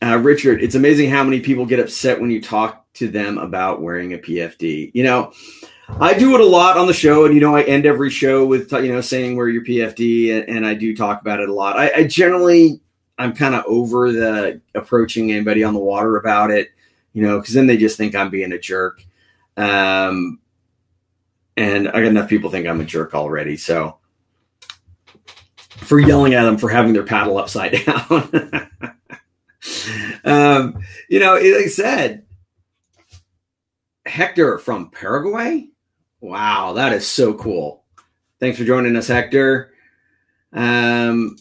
Uh, 0.00 0.16
Richard, 0.18 0.62
it's 0.62 0.76
amazing 0.76 1.10
how 1.10 1.24
many 1.24 1.40
people 1.40 1.66
get 1.66 1.80
upset 1.80 2.20
when 2.20 2.30
you 2.30 2.40
talk 2.40 2.86
to 2.94 3.08
them 3.08 3.36
about 3.38 3.82
wearing 3.82 4.14
a 4.14 4.18
PFD. 4.18 4.92
You 4.94 5.02
know, 5.02 5.32
I 6.00 6.16
do 6.16 6.34
it 6.34 6.40
a 6.40 6.46
lot 6.46 6.76
on 6.76 6.86
the 6.86 6.92
show, 6.92 7.24
and 7.24 7.34
you 7.34 7.40
know, 7.40 7.56
I 7.56 7.62
end 7.62 7.84
every 7.84 8.10
show 8.10 8.46
with 8.46 8.70
you 8.72 8.92
know 8.92 9.00
saying 9.00 9.36
wear 9.36 9.48
your 9.48 9.64
PFD, 9.64 10.38
and, 10.38 10.48
and 10.48 10.66
I 10.66 10.74
do 10.74 10.94
talk 10.94 11.20
about 11.20 11.40
it 11.40 11.48
a 11.48 11.52
lot. 11.52 11.78
I, 11.78 11.90
I 11.96 12.04
generally, 12.04 12.80
I'm 13.18 13.34
kind 13.34 13.56
of 13.56 13.64
over 13.66 14.12
the 14.12 14.60
approaching 14.74 15.32
anybody 15.32 15.64
on 15.64 15.74
the 15.74 15.80
water 15.80 16.16
about 16.16 16.52
it, 16.52 16.68
you 17.12 17.22
know, 17.22 17.40
because 17.40 17.54
then 17.54 17.66
they 17.66 17.76
just 17.76 17.96
think 17.96 18.14
I'm 18.14 18.30
being 18.30 18.52
a 18.52 18.58
jerk. 18.58 19.02
Um, 19.56 20.38
and 21.56 21.88
I 21.88 21.92
got 21.92 22.04
enough 22.04 22.28
people 22.28 22.50
think 22.50 22.68
I'm 22.68 22.80
a 22.80 22.84
jerk 22.84 23.14
already, 23.14 23.56
so 23.56 23.98
for 25.78 25.98
yelling 25.98 26.34
at 26.34 26.44
them 26.44 26.58
for 26.58 26.68
having 26.68 26.92
their 26.92 27.02
paddle 27.02 27.38
upside 27.38 27.72
down. 27.84 28.70
Um, 30.24 30.78
you 31.08 31.20
know, 31.20 31.34
like 31.34 31.42
I 31.42 31.68
said, 31.68 32.26
Hector 34.06 34.58
from 34.58 34.90
Paraguay. 34.90 35.68
Wow, 36.20 36.74
that 36.74 36.92
is 36.92 37.06
so 37.06 37.34
cool. 37.34 37.84
Thanks 38.40 38.58
for 38.58 38.64
joining 38.64 38.96
us, 38.96 39.08
Hector. 39.08 39.72
Um, 40.52 41.36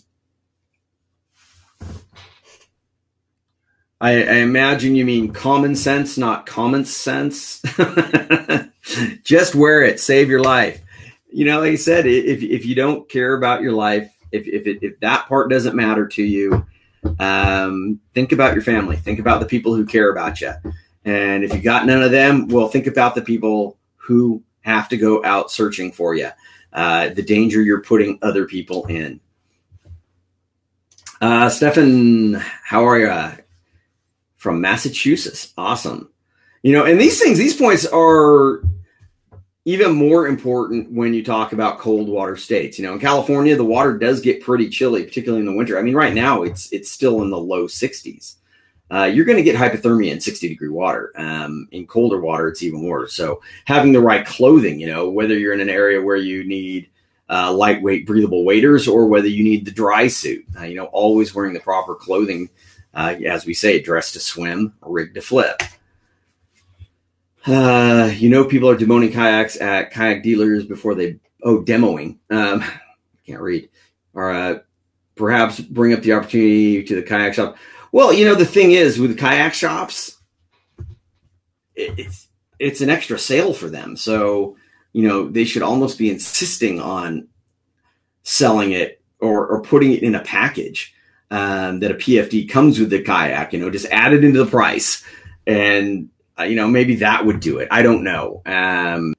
I, 3.99 4.11
I, 4.11 4.35
imagine 4.37 4.95
you 4.95 5.05
mean 5.05 5.31
common 5.31 5.75
sense, 5.75 6.17
not 6.17 6.45
common 6.45 6.85
sense. 6.85 7.63
Just 9.23 9.55
wear 9.55 9.81
it, 9.81 9.99
save 9.99 10.29
your 10.29 10.41
life. 10.41 10.81
You 11.31 11.45
know, 11.45 11.61
like 11.61 11.71
I 11.71 11.75
said, 11.75 12.05
if, 12.05 12.43
if 12.43 12.65
you 12.65 12.75
don't 12.75 13.09
care 13.09 13.33
about 13.33 13.61
your 13.61 13.71
life, 13.71 14.11
if, 14.31 14.45
if, 14.47 14.67
it, 14.67 14.79
if 14.81 14.99
that 14.99 15.27
part 15.27 15.49
doesn't 15.49 15.75
matter 15.75 16.07
to 16.07 16.23
you, 16.23 16.65
um, 17.19 17.99
think 18.13 18.31
about 18.31 18.53
your 18.53 18.63
family. 18.63 18.95
Think 18.95 19.19
about 19.19 19.39
the 19.39 19.45
people 19.45 19.75
who 19.75 19.85
care 19.85 20.11
about 20.11 20.41
you. 20.41 20.53
And 21.05 21.43
if 21.43 21.53
you 21.53 21.61
got 21.61 21.85
none 21.85 22.03
of 22.03 22.11
them, 22.11 22.47
well, 22.47 22.67
think 22.67 22.87
about 22.87 23.15
the 23.15 23.21
people 23.21 23.77
who 23.95 24.43
have 24.61 24.89
to 24.89 24.97
go 24.97 25.23
out 25.23 25.51
searching 25.51 25.91
for 25.91 26.15
you. 26.15 26.29
Uh, 26.73 27.09
the 27.09 27.21
danger 27.21 27.61
you're 27.61 27.81
putting 27.81 28.19
other 28.21 28.45
people 28.45 28.85
in. 28.85 29.19
Uh, 31.21 31.49
Stefan, 31.49 32.33
how 32.33 32.85
are 32.85 32.99
you? 32.99 33.43
From 34.35 34.61
Massachusetts. 34.61 35.53
Awesome. 35.57 36.11
You 36.61 36.73
know, 36.73 36.85
and 36.85 36.99
these 36.99 37.19
things, 37.19 37.37
these 37.37 37.55
points 37.55 37.85
are 37.85 38.61
even 39.67 39.91
more 39.91 40.29
important 40.29 40.89
when 40.93 41.13
you 41.13 41.21
talk 41.21 41.51
about 41.51 41.77
cold 41.77 42.07
water 42.07 42.37
states. 42.37 42.79
You 42.79 42.85
know, 42.85 42.93
in 42.93 42.99
California, 42.99 43.53
the 43.53 43.65
water 43.65 43.97
does 43.97 44.21
get 44.21 44.41
pretty 44.41 44.69
chilly, 44.69 45.03
particularly 45.03 45.41
in 45.41 45.45
the 45.45 45.57
winter. 45.57 45.77
I 45.77 45.81
mean, 45.81 45.93
right 45.93 46.13
now 46.13 46.43
it's 46.43 46.71
it's 46.71 46.89
still 46.89 47.21
in 47.21 47.29
the 47.29 47.37
low 47.37 47.65
60s. 47.67 48.35
Uh, 48.89 49.03
you're 49.03 49.25
going 49.25 49.35
to 49.37 49.43
get 49.43 49.57
hypothermia 49.57 50.11
in 50.11 50.21
60 50.21 50.47
degree 50.47 50.69
water. 50.69 51.11
Um, 51.17 51.67
in 51.73 51.85
colder 51.85 52.21
water, 52.21 52.47
it's 52.47 52.63
even 52.63 52.81
worse. 52.81 53.13
So 53.13 53.41
having 53.65 53.91
the 53.91 53.99
right 53.99 54.25
clothing, 54.25 54.79
you 54.79 54.87
know, 54.87 55.09
whether 55.09 55.37
you're 55.37 55.53
in 55.53 55.59
an 55.59 55.69
area 55.69 56.01
where 56.01 56.15
you 56.15 56.45
need 56.45 56.89
uh, 57.29 57.51
lightweight, 57.51 58.07
breathable 58.07 58.45
waders 58.45 58.87
or 58.87 59.07
whether 59.07 59.27
you 59.27 59.43
need 59.43 59.65
the 59.65 59.71
dry 59.71 60.07
suit, 60.07 60.45
uh, 60.57 60.63
you 60.63 60.75
know, 60.75 60.85
always 60.85 61.35
wearing 61.35 61.53
the 61.53 61.59
proper 61.59 61.93
clothing, 61.93 62.49
uh, 62.93 63.15
as 63.25 63.45
we 63.45 63.53
say, 63.53 63.81
dressed 63.81 64.13
to 64.13 64.21
swim, 64.21 64.73
rigged 64.81 65.15
to 65.15 65.21
flip. 65.21 65.61
Uh, 67.47 68.11
you 68.17 68.29
know, 68.29 68.43
people 68.43 68.69
are 68.69 68.75
demoning 68.75 69.13
kayaks 69.13 69.59
at 69.61 69.91
kayak 69.91 70.21
dealers 70.21 70.65
before 70.65 70.95
they 70.95 71.17
oh 71.43 71.63
demoing. 71.63 72.17
Um, 72.29 72.63
can't 73.25 73.41
read. 73.41 73.69
Or 74.13 74.31
uh, 74.31 74.59
perhaps 75.15 75.59
bring 75.59 75.93
up 75.93 76.01
the 76.01 76.13
opportunity 76.13 76.83
to 76.83 76.95
the 76.95 77.03
kayak 77.03 77.35
shop. 77.35 77.57
Well, 77.93 78.11
you 78.11 78.25
know, 78.25 78.35
the 78.35 78.45
thing 78.45 78.71
is 78.71 78.99
with 78.99 79.17
kayak 79.17 79.53
shops, 79.53 80.17
it, 81.75 81.97
it's 81.97 82.27
it's 82.59 82.81
an 82.81 82.89
extra 82.89 83.17
sale 83.17 83.53
for 83.53 83.69
them. 83.69 83.95
So 83.95 84.57
you 84.91 85.07
know, 85.07 85.29
they 85.29 85.45
should 85.45 85.61
almost 85.61 85.97
be 85.97 86.09
insisting 86.09 86.81
on 86.81 87.29
selling 88.23 88.71
it 88.71 89.01
or 89.19 89.47
or 89.47 89.61
putting 89.61 89.93
it 89.93 90.03
in 90.03 90.15
a 90.15 90.23
package 90.23 90.93
um, 91.31 91.79
that 91.79 91.91
a 91.91 91.95
PFD 91.95 92.49
comes 92.49 92.77
with 92.77 92.89
the 92.89 93.01
kayak. 93.01 93.53
You 93.53 93.59
know, 93.59 93.69
just 93.69 93.85
add 93.85 94.11
it 94.11 94.25
into 94.25 94.43
the 94.43 94.51
price 94.51 95.01
and 95.45 96.09
uh, 96.39 96.43
you 96.43 96.55
know, 96.55 96.67
maybe 96.67 96.95
that 96.95 97.25
would 97.25 97.39
do 97.39 97.59
it. 97.59 97.67
I 97.71 97.81
don't 97.81 98.03
know. 98.03 98.41
Um, 98.45 99.13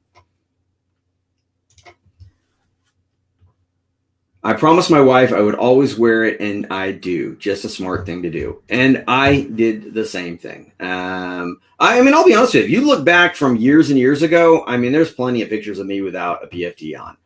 I 4.43 4.55
promised 4.55 4.91
my 4.91 5.01
wife 5.01 5.33
I 5.33 5.41
would 5.41 5.57
always 5.57 5.99
wear 5.99 6.25
it, 6.25 6.41
and 6.41 6.67
I 6.71 6.93
do. 6.93 7.37
Just 7.37 7.65
a 7.65 7.69
smart 7.69 8.07
thing 8.07 8.23
to 8.23 8.31
do. 8.31 8.63
And 8.69 9.05
I 9.09 9.49
did 9.55 9.93
the 9.93 10.07
same 10.07 10.39
thing. 10.39 10.73
Um, 10.81 11.61
I, 11.79 11.99
I, 11.99 12.03
mean, 12.03 12.15
I'll 12.15 12.25
be 12.25 12.35
honest 12.35 12.55
with 12.55 12.63
you. 12.63 12.69
If 12.69 12.71
you 12.71 12.87
look 12.87 13.05
back 13.05 13.35
from 13.35 13.57
years 13.57 13.91
and 13.91 13.99
years 13.99 14.23
ago, 14.23 14.65
I 14.67 14.77
mean, 14.77 14.93
there's 14.93 15.13
plenty 15.13 15.43
of 15.43 15.49
pictures 15.49 15.81
of 15.81 15.87
me 15.87 16.01
without 16.03 16.45
a 16.45 16.47
PFD 16.47 16.99
on. 16.99 17.17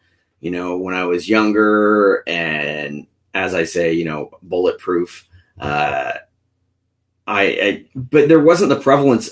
You 0.40 0.50
know, 0.50 0.78
when 0.78 0.94
I 0.94 1.04
was 1.04 1.28
younger 1.28 2.24
and 2.26 3.06
as 3.34 3.54
I 3.54 3.64
say, 3.64 3.92
you 3.92 4.04
know, 4.04 4.30
bulletproof. 4.42 5.28
Uh, 5.58 6.12
I, 7.26 7.42
I, 7.42 7.86
but 7.94 8.28
there 8.28 8.40
wasn't 8.40 8.70
the 8.70 8.80
prevalence 8.80 9.30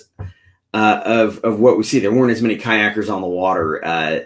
uh, 0.72 1.02
of 1.04 1.38
of 1.40 1.60
what 1.60 1.76
we 1.76 1.84
see. 1.84 1.98
There 1.98 2.12
weren't 2.12 2.32
as 2.32 2.42
many 2.42 2.56
kayakers 2.56 3.12
on 3.12 3.22
the 3.22 3.28
water. 3.28 3.84
Uh, 3.84 4.20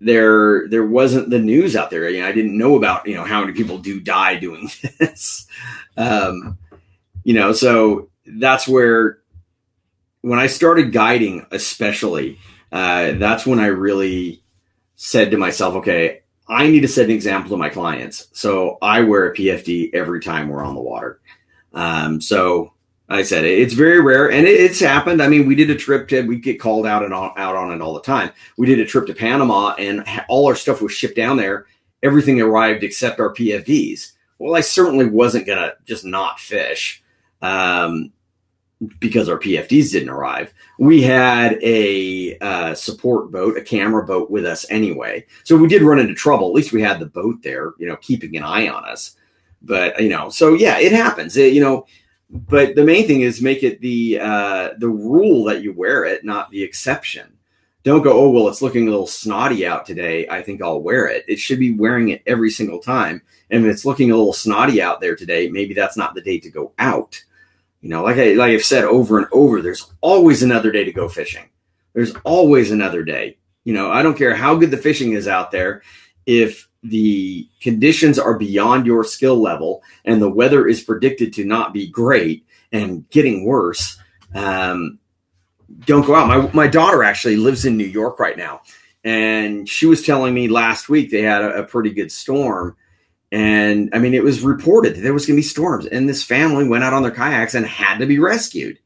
there 0.00 0.68
there 0.68 0.84
wasn't 0.84 1.30
the 1.30 1.38
news 1.38 1.76
out 1.76 1.90
there. 1.90 2.08
You 2.08 2.22
know, 2.22 2.28
I 2.28 2.32
didn't 2.32 2.56
know 2.56 2.76
about 2.76 3.06
you 3.06 3.14
know 3.14 3.24
how 3.24 3.40
many 3.40 3.52
people 3.52 3.78
do 3.78 4.00
die 4.00 4.36
doing 4.36 4.70
this. 4.98 5.46
um, 5.96 6.58
you 7.22 7.34
know, 7.34 7.52
so 7.52 8.08
that's 8.26 8.66
where 8.66 9.18
when 10.22 10.38
I 10.38 10.46
started 10.46 10.92
guiding, 10.92 11.46
especially, 11.50 12.38
uh, 12.72 13.12
that's 13.12 13.46
when 13.46 13.58
I 13.58 13.66
really 13.66 14.42
said 14.96 15.30
to 15.30 15.38
myself, 15.38 15.76
okay, 15.76 16.22
I 16.48 16.68
need 16.68 16.80
to 16.80 16.88
set 16.88 17.06
an 17.06 17.10
example 17.12 17.50
to 17.50 17.56
my 17.56 17.68
clients. 17.68 18.28
So 18.32 18.76
I 18.82 19.02
wear 19.02 19.30
a 19.30 19.34
PFD 19.34 19.94
every 19.94 20.20
time 20.20 20.48
we're 20.48 20.64
on 20.64 20.74
the 20.74 20.80
water. 20.80 21.20
Um, 21.72 22.20
so 22.20 22.72
I 23.10 23.24
said 23.24 23.44
it's 23.44 23.74
very 23.74 24.00
rare, 24.00 24.30
and 24.30 24.46
it's 24.46 24.78
happened. 24.78 25.20
I 25.20 25.26
mean, 25.26 25.44
we 25.44 25.56
did 25.56 25.68
a 25.68 25.74
trip 25.74 26.06
to 26.08 26.22
we 26.22 26.36
get 26.36 26.60
called 26.60 26.86
out 26.86 27.02
and 27.02 27.12
out 27.12 27.56
on 27.56 27.72
it 27.72 27.82
all 27.82 27.92
the 27.92 28.00
time. 28.00 28.30
We 28.56 28.66
did 28.66 28.78
a 28.78 28.86
trip 28.86 29.06
to 29.06 29.14
Panama, 29.14 29.74
and 29.78 30.04
all 30.28 30.46
our 30.46 30.54
stuff 30.54 30.80
was 30.80 30.92
shipped 30.92 31.16
down 31.16 31.36
there. 31.36 31.66
Everything 32.04 32.40
arrived 32.40 32.84
except 32.84 33.18
our 33.18 33.34
PFDs. 33.34 34.12
Well, 34.38 34.54
I 34.54 34.60
certainly 34.60 35.06
wasn't 35.06 35.48
gonna 35.48 35.72
just 35.84 36.04
not 36.04 36.38
fish 36.38 37.02
um, 37.42 38.12
because 39.00 39.28
our 39.28 39.40
PFDs 39.40 39.90
didn't 39.90 40.08
arrive. 40.08 40.54
We 40.78 41.02
had 41.02 41.58
a 41.64 42.38
uh, 42.38 42.74
support 42.74 43.32
boat, 43.32 43.58
a 43.58 43.62
camera 43.62 44.06
boat 44.06 44.30
with 44.30 44.46
us 44.46 44.64
anyway, 44.70 45.26
so 45.42 45.56
we 45.56 45.66
did 45.66 45.82
run 45.82 45.98
into 45.98 46.14
trouble. 46.14 46.46
At 46.46 46.54
least 46.54 46.72
we 46.72 46.80
had 46.80 47.00
the 47.00 47.06
boat 47.06 47.42
there, 47.42 47.72
you 47.80 47.88
know, 47.88 47.96
keeping 47.96 48.36
an 48.36 48.44
eye 48.44 48.68
on 48.68 48.84
us. 48.84 49.16
But 49.62 50.00
you 50.00 50.10
know, 50.10 50.30
so 50.30 50.54
yeah, 50.54 50.78
it 50.78 50.92
happens. 50.92 51.36
It, 51.36 51.52
you 51.52 51.60
know 51.60 51.86
but 52.30 52.76
the 52.76 52.84
main 52.84 53.06
thing 53.06 53.22
is 53.22 53.42
make 53.42 53.62
it 53.62 53.80
the 53.80 54.20
uh, 54.20 54.70
the 54.78 54.88
rule 54.88 55.44
that 55.44 55.62
you 55.62 55.72
wear 55.72 56.04
it, 56.04 56.24
not 56.24 56.50
the 56.50 56.62
exception. 56.62 57.36
Don't 57.82 58.02
go, 58.02 58.12
oh 58.12 58.30
well, 58.30 58.48
it's 58.48 58.62
looking 58.62 58.86
a 58.86 58.90
little 58.90 59.06
snotty 59.06 59.66
out 59.66 59.86
today. 59.86 60.28
I 60.28 60.42
think 60.42 60.62
I'll 60.62 60.82
wear 60.82 61.06
it. 61.06 61.24
It 61.26 61.38
should 61.38 61.58
be 61.58 61.72
wearing 61.72 62.10
it 62.10 62.22
every 62.26 62.50
single 62.50 62.78
time. 62.78 63.22
And 63.50 63.64
if 63.64 63.72
it's 63.72 63.86
looking 63.86 64.10
a 64.10 64.16
little 64.16 64.34
snotty 64.34 64.80
out 64.82 65.00
there 65.00 65.16
today, 65.16 65.48
maybe 65.48 65.74
that's 65.74 65.96
not 65.96 66.14
the 66.14 66.20
day 66.20 66.38
to 66.40 66.50
go 66.50 66.72
out. 66.78 67.20
You 67.80 67.88
know, 67.88 68.04
like 68.04 68.18
I 68.18 68.34
like 68.34 68.52
I've 68.52 68.64
said 68.64 68.84
over 68.84 69.18
and 69.18 69.26
over, 69.32 69.60
there's 69.60 69.90
always 70.00 70.42
another 70.42 70.70
day 70.70 70.84
to 70.84 70.92
go 70.92 71.08
fishing. 71.08 71.48
There's 71.94 72.14
always 72.24 72.70
another 72.70 73.02
day. 73.02 73.38
You 73.64 73.72
know, 73.72 73.90
I 73.90 74.02
don't 74.02 74.16
care 74.16 74.34
how 74.34 74.54
good 74.54 74.70
the 74.70 74.76
fishing 74.76 75.12
is 75.12 75.26
out 75.26 75.50
there. 75.50 75.82
If 76.26 76.68
the 76.82 77.48
conditions 77.60 78.18
are 78.18 78.38
beyond 78.38 78.86
your 78.86 79.04
skill 79.04 79.40
level 79.40 79.82
and 80.04 80.20
the 80.20 80.30
weather 80.30 80.66
is 80.66 80.82
predicted 80.82 81.32
to 81.34 81.44
not 81.44 81.74
be 81.74 81.86
great 81.86 82.46
and 82.72 83.08
getting 83.10 83.44
worse, 83.44 83.98
um, 84.34 84.98
don't 85.86 86.06
go 86.06 86.14
out. 86.14 86.28
My, 86.28 86.50
my 86.52 86.66
daughter 86.66 87.02
actually 87.02 87.36
lives 87.36 87.64
in 87.64 87.76
New 87.76 87.84
York 87.84 88.18
right 88.18 88.36
now. 88.36 88.62
And 89.04 89.68
she 89.68 89.86
was 89.86 90.04
telling 90.04 90.34
me 90.34 90.48
last 90.48 90.88
week 90.88 91.10
they 91.10 91.22
had 91.22 91.42
a, 91.42 91.60
a 91.60 91.64
pretty 91.64 91.90
good 91.90 92.12
storm. 92.12 92.76
And 93.32 93.90
I 93.92 93.98
mean, 93.98 94.14
it 94.14 94.24
was 94.24 94.42
reported 94.42 94.96
that 94.96 95.00
there 95.00 95.14
was 95.14 95.26
going 95.26 95.36
to 95.36 95.42
be 95.42 95.48
storms. 95.48 95.86
And 95.86 96.08
this 96.08 96.22
family 96.22 96.66
went 96.66 96.84
out 96.84 96.92
on 96.92 97.02
their 97.02 97.12
kayaks 97.12 97.54
and 97.54 97.64
had 97.64 97.98
to 97.98 98.06
be 98.06 98.18
rescued 98.18 98.78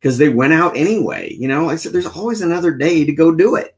because 0.00 0.18
they 0.18 0.28
went 0.28 0.52
out 0.52 0.76
anyway. 0.76 1.34
You 1.34 1.48
know, 1.48 1.68
I 1.68 1.76
said, 1.76 1.92
there's 1.92 2.06
always 2.06 2.40
another 2.40 2.72
day 2.72 3.04
to 3.04 3.12
go 3.12 3.34
do 3.34 3.56
it. 3.56 3.76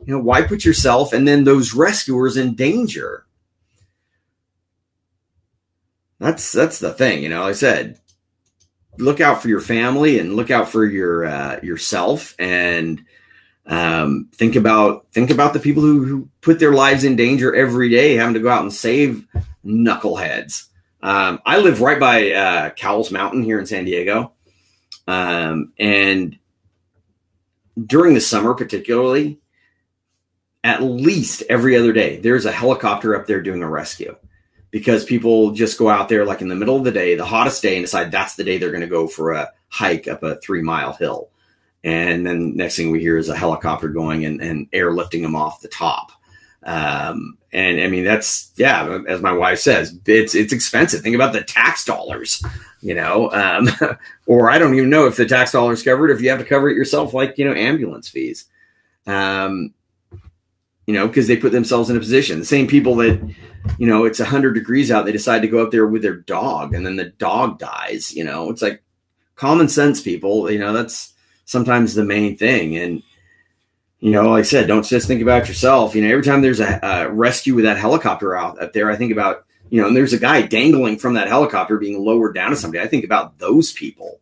You 0.00 0.14
know, 0.14 0.20
why 0.20 0.42
put 0.42 0.64
yourself 0.64 1.12
and 1.12 1.26
then 1.26 1.44
those 1.44 1.74
rescuers 1.74 2.36
in 2.36 2.54
danger? 2.54 3.24
That's 6.18 6.52
that's 6.52 6.78
the 6.78 6.92
thing, 6.92 7.22
you 7.22 7.28
know. 7.28 7.42
I 7.42 7.52
said, 7.52 7.98
look 8.98 9.20
out 9.20 9.42
for 9.42 9.48
your 9.48 9.60
family 9.60 10.18
and 10.18 10.36
look 10.36 10.50
out 10.50 10.68
for 10.68 10.84
your 10.84 11.26
uh, 11.26 11.60
yourself 11.62 12.34
and 12.38 13.04
um, 13.66 14.28
think 14.34 14.56
about 14.56 15.06
think 15.12 15.30
about 15.30 15.52
the 15.52 15.60
people 15.60 15.82
who, 15.82 16.04
who 16.04 16.28
put 16.40 16.58
their 16.58 16.72
lives 16.72 17.04
in 17.04 17.16
danger 17.16 17.54
every 17.54 17.88
day, 17.88 18.14
having 18.14 18.34
to 18.34 18.40
go 18.40 18.50
out 18.50 18.62
and 18.62 18.72
save 18.72 19.26
knuckleheads. 19.64 20.68
Um, 21.02 21.40
I 21.44 21.58
live 21.58 21.80
right 21.80 22.00
by 22.00 22.32
uh, 22.32 22.70
Cowles 22.70 23.10
Mountain 23.10 23.42
here 23.42 23.58
in 23.58 23.66
San 23.66 23.84
Diego, 23.84 24.32
um, 25.06 25.72
and 25.78 26.38
during 27.86 28.14
the 28.14 28.20
summer, 28.20 28.54
particularly, 28.54 29.40
at 30.64 30.82
least 30.82 31.42
every 31.50 31.76
other 31.76 31.92
day, 31.92 32.16
there's 32.16 32.46
a 32.46 32.52
helicopter 32.52 33.14
up 33.14 33.26
there 33.26 33.42
doing 33.42 33.62
a 33.62 33.68
rescue 33.68 34.16
because 34.70 35.04
people 35.04 35.52
just 35.52 35.78
go 35.78 35.90
out 35.90 36.08
there 36.08 36.24
like 36.24 36.40
in 36.40 36.48
the 36.48 36.56
middle 36.56 36.76
of 36.76 36.84
the 36.84 36.90
day, 36.90 37.14
the 37.14 37.24
hottest 37.24 37.62
day, 37.62 37.76
and 37.76 37.84
decide 37.84 38.10
that's 38.10 38.34
the 38.34 38.42
day 38.42 38.56
they're 38.56 38.70
going 38.70 38.80
to 38.80 38.86
go 38.86 39.06
for 39.06 39.32
a 39.32 39.50
hike 39.68 40.08
up 40.08 40.22
a 40.22 40.36
three 40.40 40.62
mile 40.62 40.94
hill. 40.94 41.28
And 41.84 42.26
then 42.26 42.56
next 42.56 42.76
thing 42.76 42.90
we 42.90 43.00
hear 43.00 43.18
is 43.18 43.28
a 43.28 43.36
helicopter 43.36 43.88
going 43.88 44.24
and, 44.24 44.40
and 44.40 44.70
airlifting 44.70 45.20
them 45.20 45.36
off 45.36 45.60
the 45.60 45.68
top. 45.68 46.12
Um, 46.62 47.36
and 47.52 47.78
I 47.78 47.88
mean, 47.88 48.04
that's, 48.04 48.50
yeah, 48.56 49.00
as 49.06 49.20
my 49.20 49.32
wife 49.32 49.58
says, 49.58 49.96
it's, 50.06 50.34
it's 50.34 50.54
expensive. 50.54 51.02
Think 51.02 51.14
about 51.14 51.34
the 51.34 51.44
tax 51.44 51.84
dollars, 51.84 52.42
you 52.80 52.94
know, 52.94 53.30
um, 53.32 53.68
or 54.26 54.50
I 54.50 54.58
don't 54.58 54.74
even 54.74 54.88
know 54.88 55.06
if 55.06 55.16
the 55.16 55.26
tax 55.26 55.52
dollars 55.52 55.82
covered, 55.82 56.10
if 56.10 56.22
you 56.22 56.30
have 56.30 56.38
to 56.38 56.44
cover 56.46 56.70
it 56.70 56.76
yourself, 56.76 57.12
like, 57.12 57.36
you 57.36 57.44
know, 57.44 57.54
ambulance 57.54 58.08
fees. 58.08 58.46
Um, 59.06 59.74
you 60.86 60.94
know, 60.94 61.06
because 61.06 61.26
they 61.26 61.36
put 61.36 61.52
themselves 61.52 61.90
in 61.90 61.96
a 61.96 62.00
position. 62.00 62.38
The 62.38 62.44
same 62.44 62.66
people 62.66 62.96
that, 62.96 63.20
you 63.78 63.86
know, 63.86 64.04
it's 64.04 64.18
100 64.18 64.52
degrees 64.52 64.90
out, 64.90 65.06
they 65.06 65.12
decide 65.12 65.40
to 65.40 65.48
go 65.48 65.64
up 65.64 65.70
there 65.70 65.86
with 65.86 66.02
their 66.02 66.16
dog 66.16 66.74
and 66.74 66.84
then 66.84 66.96
the 66.96 67.06
dog 67.06 67.58
dies. 67.58 68.14
You 68.14 68.24
know, 68.24 68.50
it's 68.50 68.62
like 68.62 68.82
common 69.36 69.68
sense, 69.68 70.00
people. 70.00 70.50
You 70.50 70.58
know, 70.58 70.72
that's 70.72 71.14
sometimes 71.44 71.94
the 71.94 72.04
main 72.04 72.36
thing. 72.36 72.76
And, 72.76 73.02
you 74.00 74.10
know, 74.10 74.30
like 74.30 74.40
I 74.40 74.42
said, 74.42 74.68
don't 74.68 74.84
just 74.84 75.06
think 75.06 75.22
about 75.22 75.48
yourself. 75.48 75.94
You 75.94 76.02
know, 76.02 76.10
every 76.10 76.24
time 76.24 76.42
there's 76.42 76.60
a, 76.60 76.78
a 76.82 77.10
rescue 77.10 77.54
with 77.54 77.64
that 77.64 77.78
helicopter 77.78 78.36
out 78.36 78.60
up 78.60 78.74
there, 78.74 78.90
I 78.90 78.96
think 78.96 79.12
about, 79.12 79.46
you 79.70 79.80
know, 79.80 79.88
and 79.88 79.96
there's 79.96 80.12
a 80.12 80.18
guy 80.18 80.42
dangling 80.42 80.98
from 80.98 81.14
that 81.14 81.28
helicopter 81.28 81.78
being 81.78 82.04
lowered 82.04 82.34
down 82.34 82.50
to 82.50 82.56
somebody. 82.56 82.84
I 82.84 82.88
think 82.88 83.04
about 83.04 83.38
those 83.38 83.72
people. 83.72 84.20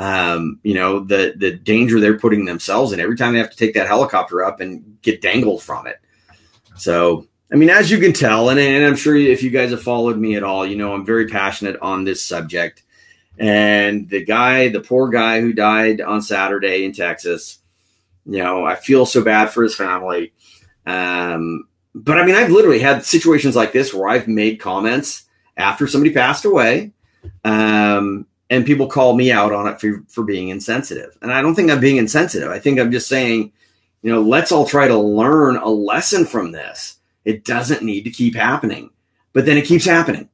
Um, 0.00 0.58
you 0.62 0.72
know, 0.72 1.00
the 1.00 1.34
the 1.36 1.52
danger 1.52 2.00
they're 2.00 2.18
putting 2.18 2.46
themselves 2.46 2.92
in 2.92 3.00
every 3.00 3.18
time 3.18 3.34
they 3.34 3.38
have 3.38 3.50
to 3.50 3.56
take 3.56 3.74
that 3.74 3.86
helicopter 3.86 4.42
up 4.42 4.58
and 4.60 4.96
get 5.02 5.20
dangled 5.20 5.62
from 5.62 5.86
it. 5.86 6.00
So, 6.74 7.26
I 7.52 7.56
mean, 7.56 7.68
as 7.68 7.90
you 7.90 7.98
can 7.98 8.14
tell, 8.14 8.48
and, 8.48 8.58
and 8.58 8.86
I'm 8.86 8.96
sure 8.96 9.14
if 9.14 9.42
you 9.42 9.50
guys 9.50 9.72
have 9.72 9.82
followed 9.82 10.16
me 10.16 10.36
at 10.36 10.42
all, 10.42 10.66
you 10.66 10.76
know, 10.76 10.94
I'm 10.94 11.04
very 11.04 11.26
passionate 11.26 11.76
on 11.82 12.04
this 12.04 12.24
subject. 12.24 12.82
And 13.38 14.08
the 14.08 14.24
guy, 14.24 14.70
the 14.70 14.80
poor 14.80 15.10
guy 15.10 15.42
who 15.42 15.52
died 15.52 16.00
on 16.00 16.22
Saturday 16.22 16.86
in 16.86 16.92
Texas, 16.92 17.58
you 18.24 18.38
know, 18.38 18.64
I 18.64 18.76
feel 18.76 19.04
so 19.04 19.22
bad 19.22 19.50
for 19.50 19.62
his 19.62 19.74
family. 19.74 20.32
Um, 20.86 21.68
but 21.94 22.18
I 22.18 22.24
mean, 22.24 22.36
I've 22.36 22.50
literally 22.50 22.80
had 22.80 23.04
situations 23.04 23.54
like 23.54 23.72
this 23.72 23.92
where 23.92 24.08
I've 24.08 24.28
made 24.28 24.60
comments 24.60 25.24
after 25.58 25.86
somebody 25.86 26.14
passed 26.14 26.46
away. 26.46 26.92
Um, 27.44 28.26
and 28.50 28.66
people 28.66 28.88
call 28.88 29.14
me 29.14 29.30
out 29.30 29.52
on 29.52 29.68
it 29.68 29.80
for, 29.80 30.02
for 30.08 30.24
being 30.24 30.48
insensitive. 30.48 31.16
And 31.22 31.32
I 31.32 31.40
don't 31.40 31.54
think 31.54 31.70
I'm 31.70 31.80
being 31.80 31.96
insensitive. 31.96 32.50
I 32.50 32.58
think 32.58 32.78
I'm 32.78 32.90
just 32.90 33.08
saying, 33.08 33.52
you 34.02 34.12
know, 34.12 34.20
let's 34.20 34.50
all 34.50 34.66
try 34.66 34.88
to 34.88 34.98
learn 34.98 35.56
a 35.56 35.68
lesson 35.68 36.26
from 36.26 36.50
this. 36.50 36.98
It 37.24 37.44
doesn't 37.44 37.82
need 37.82 38.02
to 38.02 38.10
keep 38.10 38.34
happening, 38.34 38.90
but 39.32 39.46
then 39.46 39.56
it 39.56 39.66
keeps 39.66 39.84
happening. 39.84 40.28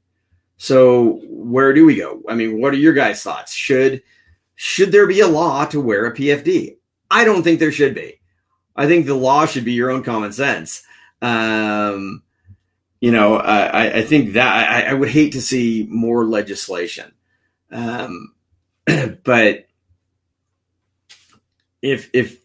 So 0.56 1.20
where 1.28 1.74
do 1.74 1.84
we 1.84 1.96
go? 1.96 2.22
I 2.28 2.34
mean, 2.34 2.60
what 2.60 2.72
are 2.72 2.78
your 2.78 2.94
guys' 2.94 3.22
thoughts? 3.22 3.52
Should 3.52 4.02
should 4.54 4.90
there 4.90 5.06
be 5.06 5.20
a 5.20 5.28
law 5.28 5.66
to 5.66 5.80
wear 5.80 6.06
a 6.06 6.14
PFD? 6.14 6.76
I 7.10 7.24
don't 7.24 7.42
think 7.42 7.60
there 7.60 7.72
should 7.72 7.94
be. 7.94 8.20
I 8.74 8.86
think 8.86 9.04
the 9.04 9.14
law 9.14 9.44
should 9.44 9.66
be 9.66 9.74
your 9.74 9.90
own 9.90 10.02
common 10.02 10.32
sense. 10.32 10.82
Um, 11.20 12.22
you 13.00 13.12
know, 13.12 13.36
I, 13.36 13.98
I 13.98 14.02
think 14.02 14.32
that 14.32 14.70
I, 14.70 14.90
I 14.90 14.94
would 14.94 15.10
hate 15.10 15.32
to 15.32 15.42
see 15.42 15.86
more 15.90 16.24
legislation. 16.24 17.12
Um, 17.70 18.34
but 19.24 19.66
if 21.82 22.10
if 22.12 22.38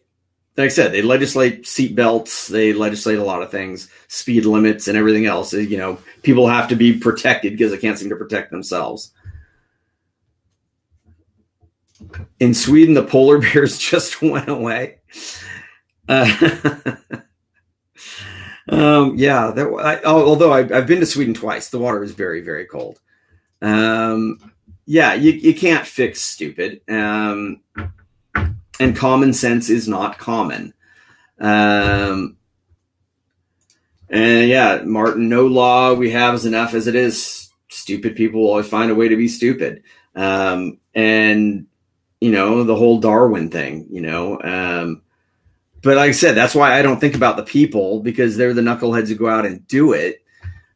like 0.56 0.66
I 0.66 0.68
said, 0.68 0.92
they 0.92 1.00
legislate 1.00 1.66
seat 1.66 1.94
belts, 1.94 2.48
they 2.48 2.74
legislate 2.74 3.18
a 3.18 3.24
lot 3.24 3.42
of 3.42 3.50
things, 3.50 3.88
speed 4.08 4.44
limits, 4.44 4.86
and 4.86 4.98
everything 4.98 5.24
else. 5.24 5.54
You 5.54 5.78
know, 5.78 5.98
people 6.22 6.46
have 6.46 6.68
to 6.68 6.76
be 6.76 6.98
protected 6.98 7.52
because 7.52 7.72
they 7.72 7.78
can't 7.78 7.98
seem 7.98 8.10
to 8.10 8.16
protect 8.16 8.50
themselves. 8.50 9.12
In 12.38 12.52
Sweden, 12.52 12.94
the 12.94 13.04
polar 13.04 13.38
bears 13.52 13.78
just 13.78 14.20
went 14.22 14.48
away. 14.48 14.98
Uh, 16.06 16.26
um, 18.68 19.16
yeah, 19.16 19.52
that, 19.52 19.66
I, 19.66 20.02
although 20.04 20.52
I, 20.52 20.64
have 20.64 20.86
been 20.86 21.00
to 21.00 21.06
Sweden 21.06 21.32
twice, 21.32 21.70
the 21.70 21.78
water 21.78 22.04
is 22.04 22.12
very, 22.12 22.42
very 22.42 22.66
cold. 22.66 23.00
Um, 23.62 24.51
yeah, 24.86 25.14
you, 25.14 25.32
you 25.32 25.54
can't 25.54 25.86
fix 25.86 26.20
stupid. 26.20 26.80
Um, 26.88 27.60
and 28.80 28.96
common 28.96 29.32
sense 29.32 29.70
is 29.70 29.88
not 29.88 30.18
common. 30.18 30.74
Um, 31.38 32.36
and 34.08 34.48
yeah, 34.48 34.82
Martin, 34.84 35.28
no 35.28 35.46
law 35.46 35.94
we 35.94 36.10
have 36.10 36.34
is 36.34 36.46
enough 36.46 36.74
as 36.74 36.86
it 36.86 36.94
is. 36.94 37.50
stupid 37.68 38.16
people 38.16 38.42
will 38.42 38.50
always 38.50 38.68
find 38.68 38.90
a 38.90 38.94
way 38.94 39.08
to 39.08 39.16
be 39.16 39.28
stupid. 39.28 39.82
Um, 40.14 40.78
and 40.94 41.66
you 42.20 42.30
know 42.30 42.62
the 42.62 42.76
whole 42.76 43.00
Darwin 43.00 43.50
thing, 43.50 43.86
you 43.90 44.00
know. 44.00 44.40
Um, 44.40 45.02
but 45.82 45.96
like 45.96 46.10
I 46.10 46.12
said, 46.12 46.36
that's 46.36 46.54
why 46.54 46.78
I 46.78 46.82
don't 46.82 47.00
think 47.00 47.16
about 47.16 47.36
the 47.36 47.42
people 47.42 48.00
because 48.00 48.36
they're 48.36 48.54
the 48.54 48.62
knuckleheads 48.62 49.08
who 49.08 49.16
go 49.16 49.28
out 49.28 49.46
and 49.46 49.66
do 49.66 49.92
it. 49.92 50.21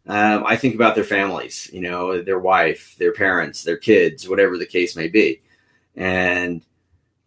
Um, 0.08 0.44
I 0.46 0.56
think 0.56 0.74
about 0.74 0.94
their 0.94 1.04
families, 1.04 1.68
you 1.72 1.80
know, 1.80 2.22
their 2.22 2.38
wife, 2.38 2.94
their 2.98 3.12
parents, 3.12 3.64
their 3.64 3.76
kids, 3.76 4.28
whatever 4.28 4.56
the 4.56 4.66
case 4.66 4.94
may 4.94 5.08
be. 5.08 5.40
And 5.96 6.62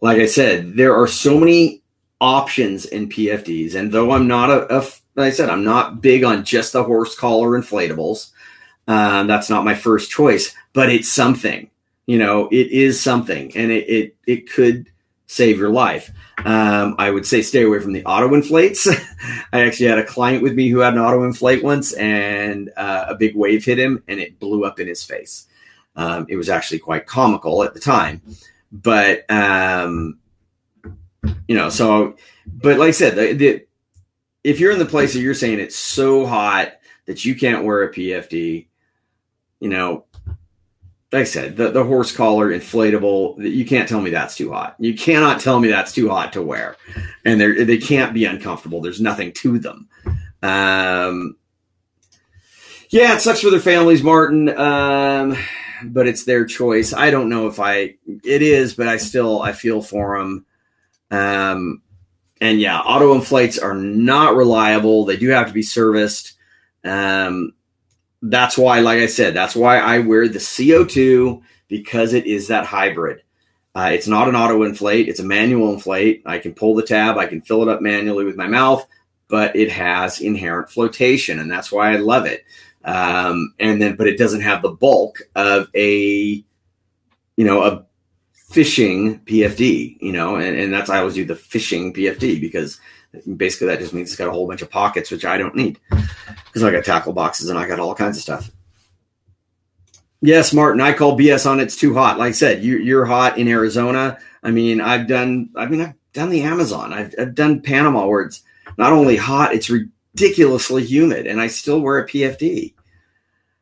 like 0.01 0.19
I 0.19 0.27
said, 0.27 0.75
there 0.75 0.95
are 0.95 1.07
so 1.07 1.37
many 1.37 1.81
options 2.21 2.85
in 2.85 3.09
PFDs. 3.09 3.75
And 3.75 3.91
though 3.91 4.11
I'm 4.11 4.27
not 4.27 4.49
a, 4.49 4.77
a 4.77 4.79
like 5.15 5.27
I 5.27 5.31
said, 5.31 5.49
I'm 5.49 5.65
not 5.65 6.01
big 6.01 6.23
on 6.23 6.45
just 6.45 6.73
the 6.73 6.83
horse 6.83 7.15
collar 7.15 7.59
inflatables. 7.59 8.31
Um, 8.87 9.27
that's 9.27 9.49
not 9.49 9.65
my 9.65 9.75
first 9.75 10.09
choice, 10.09 10.55
but 10.73 10.89
it's 10.89 11.11
something. 11.11 11.69
You 12.05 12.17
know, 12.17 12.47
it 12.47 12.71
is 12.71 12.99
something, 12.99 13.55
and 13.55 13.71
it 13.71 13.87
it, 13.87 14.15
it 14.25 14.51
could 14.51 14.89
save 15.29 15.59
your 15.59 15.69
life. 15.69 16.11
Um, 16.43 16.95
I 16.97 17.11
would 17.11 17.25
say 17.25 17.43
stay 17.43 17.61
away 17.61 17.79
from 17.79 17.93
the 17.93 18.03
auto 18.03 18.33
inflates. 18.33 18.87
I 19.53 19.61
actually 19.61 19.85
had 19.85 19.99
a 19.99 20.03
client 20.03 20.41
with 20.41 20.55
me 20.55 20.69
who 20.69 20.79
had 20.79 20.93
an 20.93 20.99
auto 20.99 21.23
inflate 21.23 21.63
once, 21.63 21.93
and 21.93 22.71
uh, 22.75 23.05
a 23.09 23.15
big 23.15 23.35
wave 23.35 23.63
hit 23.63 23.77
him, 23.77 24.03
and 24.07 24.19
it 24.19 24.39
blew 24.39 24.65
up 24.65 24.79
in 24.79 24.87
his 24.87 25.03
face. 25.03 25.45
Um, 25.95 26.25
it 26.29 26.35
was 26.35 26.49
actually 26.49 26.79
quite 26.79 27.05
comical 27.05 27.63
at 27.63 27.75
the 27.75 27.79
time, 27.79 28.23
but 28.71 29.29
um, 29.29 30.17
you 31.47 31.55
know, 31.55 31.69
so 31.69 32.15
but 32.47 32.79
like 32.79 32.89
I 32.89 32.91
said, 32.91 33.15
the, 33.15 33.33
the, 33.33 33.65
if 34.43 34.59
you're 34.59 34.71
in 34.71 34.79
the 34.79 34.85
place 34.85 35.13
that 35.13 35.19
you're 35.19 35.35
saying 35.35 35.59
it's 35.59 35.77
so 35.77 36.25
hot 36.25 36.71
that 37.05 37.23
you 37.23 37.35
can't 37.35 37.65
wear 37.65 37.83
a 37.83 37.93
PFD, 37.93 38.65
you 39.59 39.69
know, 39.69 40.05
like 41.11 41.21
I 41.21 41.23
said, 41.25 41.57
the, 41.57 41.71
the 41.71 41.83
horse 41.83 42.15
collar 42.15 42.51
inflatable, 42.51 43.43
you 43.43 43.65
can't 43.65 43.89
tell 43.89 43.99
me 43.99 44.11
that's 44.11 44.35
too 44.35 44.51
hot. 44.51 44.75
You 44.79 44.93
cannot 44.95 45.39
tell 45.39 45.59
me 45.59 45.69
that's 45.69 45.91
too 45.91 46.09
hot 46.09 46.33
to 46.33 46.41
wear. 46.41 46.75
And 47.25 47.41
they 47.41 47.63
they 47.63 47.77
can't 47.79 48.13
be 48.13 48.25
uncomfortable. 48.25 48.81
There's 48.81 49.01
nothing 49.01 49.31
to 49.33 49.57
them. 49.57 49.89
Um, 50.43 51.35
yeah, 52.89 53.15
it 53.15 53.21
sucks 53.21 53.41
for 53.41 53.49
their 53.49 53.59
families, 53.59 54.03
Martin. 54.03 54.49
Um, 54.49 55.35
but 55.83 56.07
it's 56.07 56.25
their 56.25 56.45
choice. 56.45 56.93
I 56.93 57.09
don't 57.09 57.29
know 57.29 57.47
if 57.47 57.59
I, 57.59 57.95
it 58.23 58.41
is, 58.41 58.75
but 58.75 58.87
I 58.87 58.97
still, 58.97 59.41
I 59.41 59.53
feel 59.53 59.81
for 59.81 60.17
them. 60.17 60.45
Um, 61.09 61.81
and 62.41 62.59
yeah, 62.59 62.79
auto 62.79 63.15
inflates 63.15 63.57
are 63.57 63.73
not 63.73 64.35
reliable. 64.35 65.05
They 65.05 65.17
do 65.17 65.29
have 65.29 65.47
to 65.47 65.53
be 65.53 65.61
serviced. 65.61 66.33
Um, 66.83 67.53
that's 68.21 68.57
why, 68.57 68.79
like 68.79 68.99
I 68.99 69.05
said, 69.05 69.33
that's 69.33 69.55
why 69.55 69.77
I 69.77 69.99
wear 69.99 70.27
the 70.27 70.39
CO2 70.39 71.41
because 71.67 72.13
it 72.13 72.25
is 72.25 72.47
that 72.47 72.65
hybrid. 72.65 73.23
Uh, 73.75 73.91
it's 73.93 74.07
not 74.07 74.27
an 74.27 74.35
auto 74.35 74.63
inflate, 74.63 75.07
it's 75.07 75.19
a 75.19 75.25
manual 75.25 75.71
inflate. 75.73 76.23
I 76.25 76.39
can 76.39 76.53
pull 76.53 76.75
the 76.75 76.83
tab, 76.83 77.17
I 77.17 77.27
can 77.27 77.41
fill 77.41 77.61
it 77.61 77.69
up 77.69 77.81
manually 77.81 78.25
with 78.25 78.35
my 78.35 78.47
mouth, 78.47 78.85
but 79.27 79.55
it 79.55 79.71
has 79.71 80.19
inherent 80.19 80.69
flotation, 80.69 81.39
and 81.39 81.49
that's 81.49 81.71
why 81.71 81.93
I 81.93 81.97
love 81.97 82.25
it. 82.25 82.43
Um, 82.83 83.53
and 83.59 83.81
then, 83.81 83.95
but 83.95 84.07
it 84.07 84.17
doesn't 84.17 84.41
have 84.41 84.61
the 84.61 84.71
bulk 84.71 85.21
of 85.35 85.67
a, 85.75 86.43
you 87.37 87.45
know, 87.45 87.63
a 87.63 87.85
fishing 88.33 89.19
PFD, 89.21 89.97
you 90.01 90.11
know, 90.11 90.35
and, 90.35 90.57
and 90.57 90.73
that's 90.73 90.89
I 90.89 90.99
always 90.99 91.13
do 91.13 91.25
the 91.25 91.35
fishing 91.35 91.93
PFD 91.93 92.41
because 92.41 92.79
basically 93.35 93.67
that 93.67 93.79
just 93.79 93.93
means 93.93 94.09
it's 94.09 94.17
got 94.17 94.27
a 94.27 94.31
whole 94.31 94.47
bunch 94.47 94.61
of 94.61 94.69
pockets, 94.69 95.11
which 95.11 95.25
I 95.25 95.37
don't 95.37 95.55
need 95.55 95.79
because 96.45 96.63
I 96.63 96.71
got 96.71 96.85
tackle 96.85 97.13
boxes 97.13 97.49
and 97.49 97.57
I 97.57 97.67
got 97.67 97.79
all 97.79 97.95
kinds 97.95 98.17
of 98.17 98.23
stuff. 98.23 98.51
Yes, 100.21 100.53
Martin, 100.53 100.81
I 100.81 100.93
call 100.93 101.17
BS 101.17 101.49
on 101.49 101.59
it's 101.59 101.77
too 101.77 101.93
hot. 101.93 102.19
Like 102.19 102.29
I 102.29 102.33
said, 102.33 102.63
you, 102.63 102.77
you're 102.77 103.05
hot 103.05 103.37
in 103.37 103.47
Arizona. 103.47 104.17
I 104.43 104.51
mean, 104.51 104.81
I've 104.81 105.07
done, 105.07 105.49
I 105.55 105.65
mean, 105.65 105.81
I've 105.81 105.95
done 106.13 106.29
the 106.29 106.41
Amazon. 106.41 106.91
I've, 106.91 107.15
I've 107.17 107.35
done 107.35 107.61
Panama 107.61 108.05
where 108.05 108.21
it's 108.21 108.43
not 108.77 108.91
only 108.91 109.15
hot, 109.15 109.53
it's 109.53 109.69
ridiculously 109.69 110.83
humid, 110.83 111.25
and 111.25 111.39
I 111.39 111.47
still 111.47 111.79
wear 111.79 111.99
a 111.99 112.07
PFD. 112.07 112.73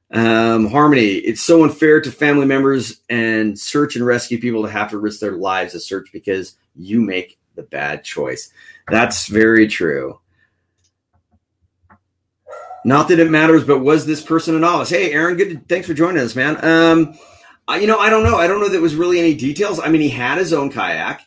Um, 0.09 0.67
Harmony, 0.67 1.07
it's 1.07 1.41
so 1.41 1.63
unfair 1.63 2.01
to 2.01 2.11
family 2.11 2.45
members 2.45 3.01
and 3.09 3.59
search 3.59 3.95
and 3.95 4.05
rescue 4.05 4.39
people 4.39 4.63
to 4.63 4.71
have 4.71 4.89
to 4.91 4.97
risk 4.97 5.19
their 5.19 5.33
lives 5.33 5.73
to 5.73 5.79
search 5.79 6.09
because 6.13 6.55
you 6.75 7.01
make 7.01 7.37
the 7.57 7.63
bad 7.63 8.05
choice. 8.05 8.53
That's 8.89 9.27
very 9.27 9.67
true. 9.67 10.21
Not 12.85 13.09
that 13.09 13.19
it 13.19 13.29
matters, 13.29 13.65
but 13.65 13.79
was 13.79 14.05
this 14.05 14.21
person 14.21 14.55
a 14.55 14.59
novice? 14.59 14.89
Hey, 14.89 15.11
Aaron, 15.11 15.35
good. 15.35 15.49
To, 15.49 15.59
thanks 15.67 15.87
for 15.87 15.93
joining 15.93 16.23
us, 16.23 16.37
man. 16.37 16.63
Um, 16.63 17.19
I, 17.67 17.79
you 17.79 17.87
know, 17.87 17.97
I 17.97 18.09
don't 18.09 18.23
know. 18.23 18.37
I 18.37 18.47
don't 18.47 18.61
know 18.61 18.69
that 18.69 18.79
was 18.79 18.95
really 18.95 19.19
any 19.19 19.35
details. 19.35 19.81
I 19.81 19.89
mean, 19.89 19.99
he 19.99 20.07
had 20.07 20.37
his 20.37 20.53
own 20.53 20.71
kayak. 20.71 21.21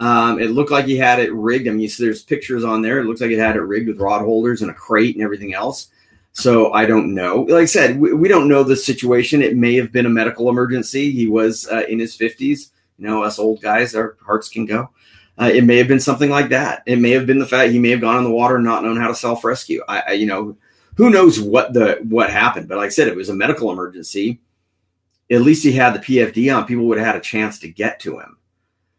Um, 0.00 0.40
it 0.40 0.52
looked 0.52 0.70
like 0.70 0.86
he 0.86 0.96
had 0.96 1.18
it 1.18 1.32
rigged. 1.34 1.68
I 1.68 1.72
mean, 1.72 1.86
see, 1.88 2.02
there's 2.04 2.22
pictures 2.22 2.64
on 2.64 2.80
there. 2.80 2.98
It 2.98 3.04
looks 3.04 3.20
like 3.20 3.30
it 3.30 3.38
had 3.38 3.56
it 3.56 3.60
rigged 3.60 3.88
with 3.88 4.00
rod 4.00 4.22
holders 4.22 4.62
and 4.62 4.70
a 4.70 4.74
crate 4.74 5.14
and 5.14 5.22
everything 5.22 5.52
else. 5.52 5.88
So 6.32 6.72
I 6.72 6.86
don't 6.86 7.14
know. 7.14 7.42
Like 7.42 7.62
I 7.62 7.66
said, 7.66 8.00
we, 8.00 8.14
we 8.14 8.28
don't 8.28 8.48
know 8.48 8.62
the 8.62 8.74
situation. 8.74 9.42
It 9.42 9.56
may 9.56 9.74
have 9.76 9.92
been 9.92 10.06
a 10.06 10.10
medical 10.10 10.48
emergency. 10.48 11.10
He 11.10 11.28
was 11.28 11.68
uh, 11.68 11.82
in 11.88 11.98
his 11.98 12.16
50s. 12.16 12.70
You 12.98 13.06
know, 13.06 13.22
us 13.22 13.38
old 13.38 13.60
guys, 13.60 13.94
our 13.94 14.16
hearts 14.24 14.48
can 14.48 14.64
go. 14.64 14.90
Uh, 15.38 15.50
it 15.52 15.64
may 15.64 15.78
have 15.78 15.88
been 15.88 16.00
something 16.00 16.30
like 16.30 16.50
that. 16.50 16.82
It 16.86 16.98
may 16.98 17.10
have 17.12 17.26
been 17.26 17.38
the 17.38 17.46
fact 17.46 17.72
he 17.72 17.78
may 17.78 17.90
have 17.90 18.00
gone 18.00 18.18
in 18.18 18.24
the 18.24 18.30
water 18.30 18.56
and 18.56 18.64
not 18.64 18.82
known 18.82 18.96
how 18.96 19.08
to 19.08 19.14
self 19.14 19.44
rescue. 19.44 19.82
I, 19.88 20.02
I, 20.08 20.12
you 20.12 20.26
know, 20.26 20.56
who 20.96 21.10
knows 21.10 21.40
what 21.40 21.72
the 21.72 22.00
what 22.08 22.30
happened. 22.30 22.68
But 22.68 22.78
like 22.78 22.86
I 22.86 22.90
said, 22.90 23.08
it 23.08 23.16
was 23.16 23.28
a 23.28 23.34
medical 23.34 23.72
emergency. 23.72 24.40
At 25.30 25.40
least 25.40 25.62
he 25.62 25.72
had 25.72 25.94
the 25.94 25.98
PFD 26.00 26.54
on. 26.54 26.66
People 26.66 26.84
would 26.86 26.98
have 26.98 27.06
had 27.06 27.16
a 27.16 27.20
chance 27.20 27.58
to 27.60 27.68
get 27.68 28.00
to 28.00 28.18
him. 28.18 28.36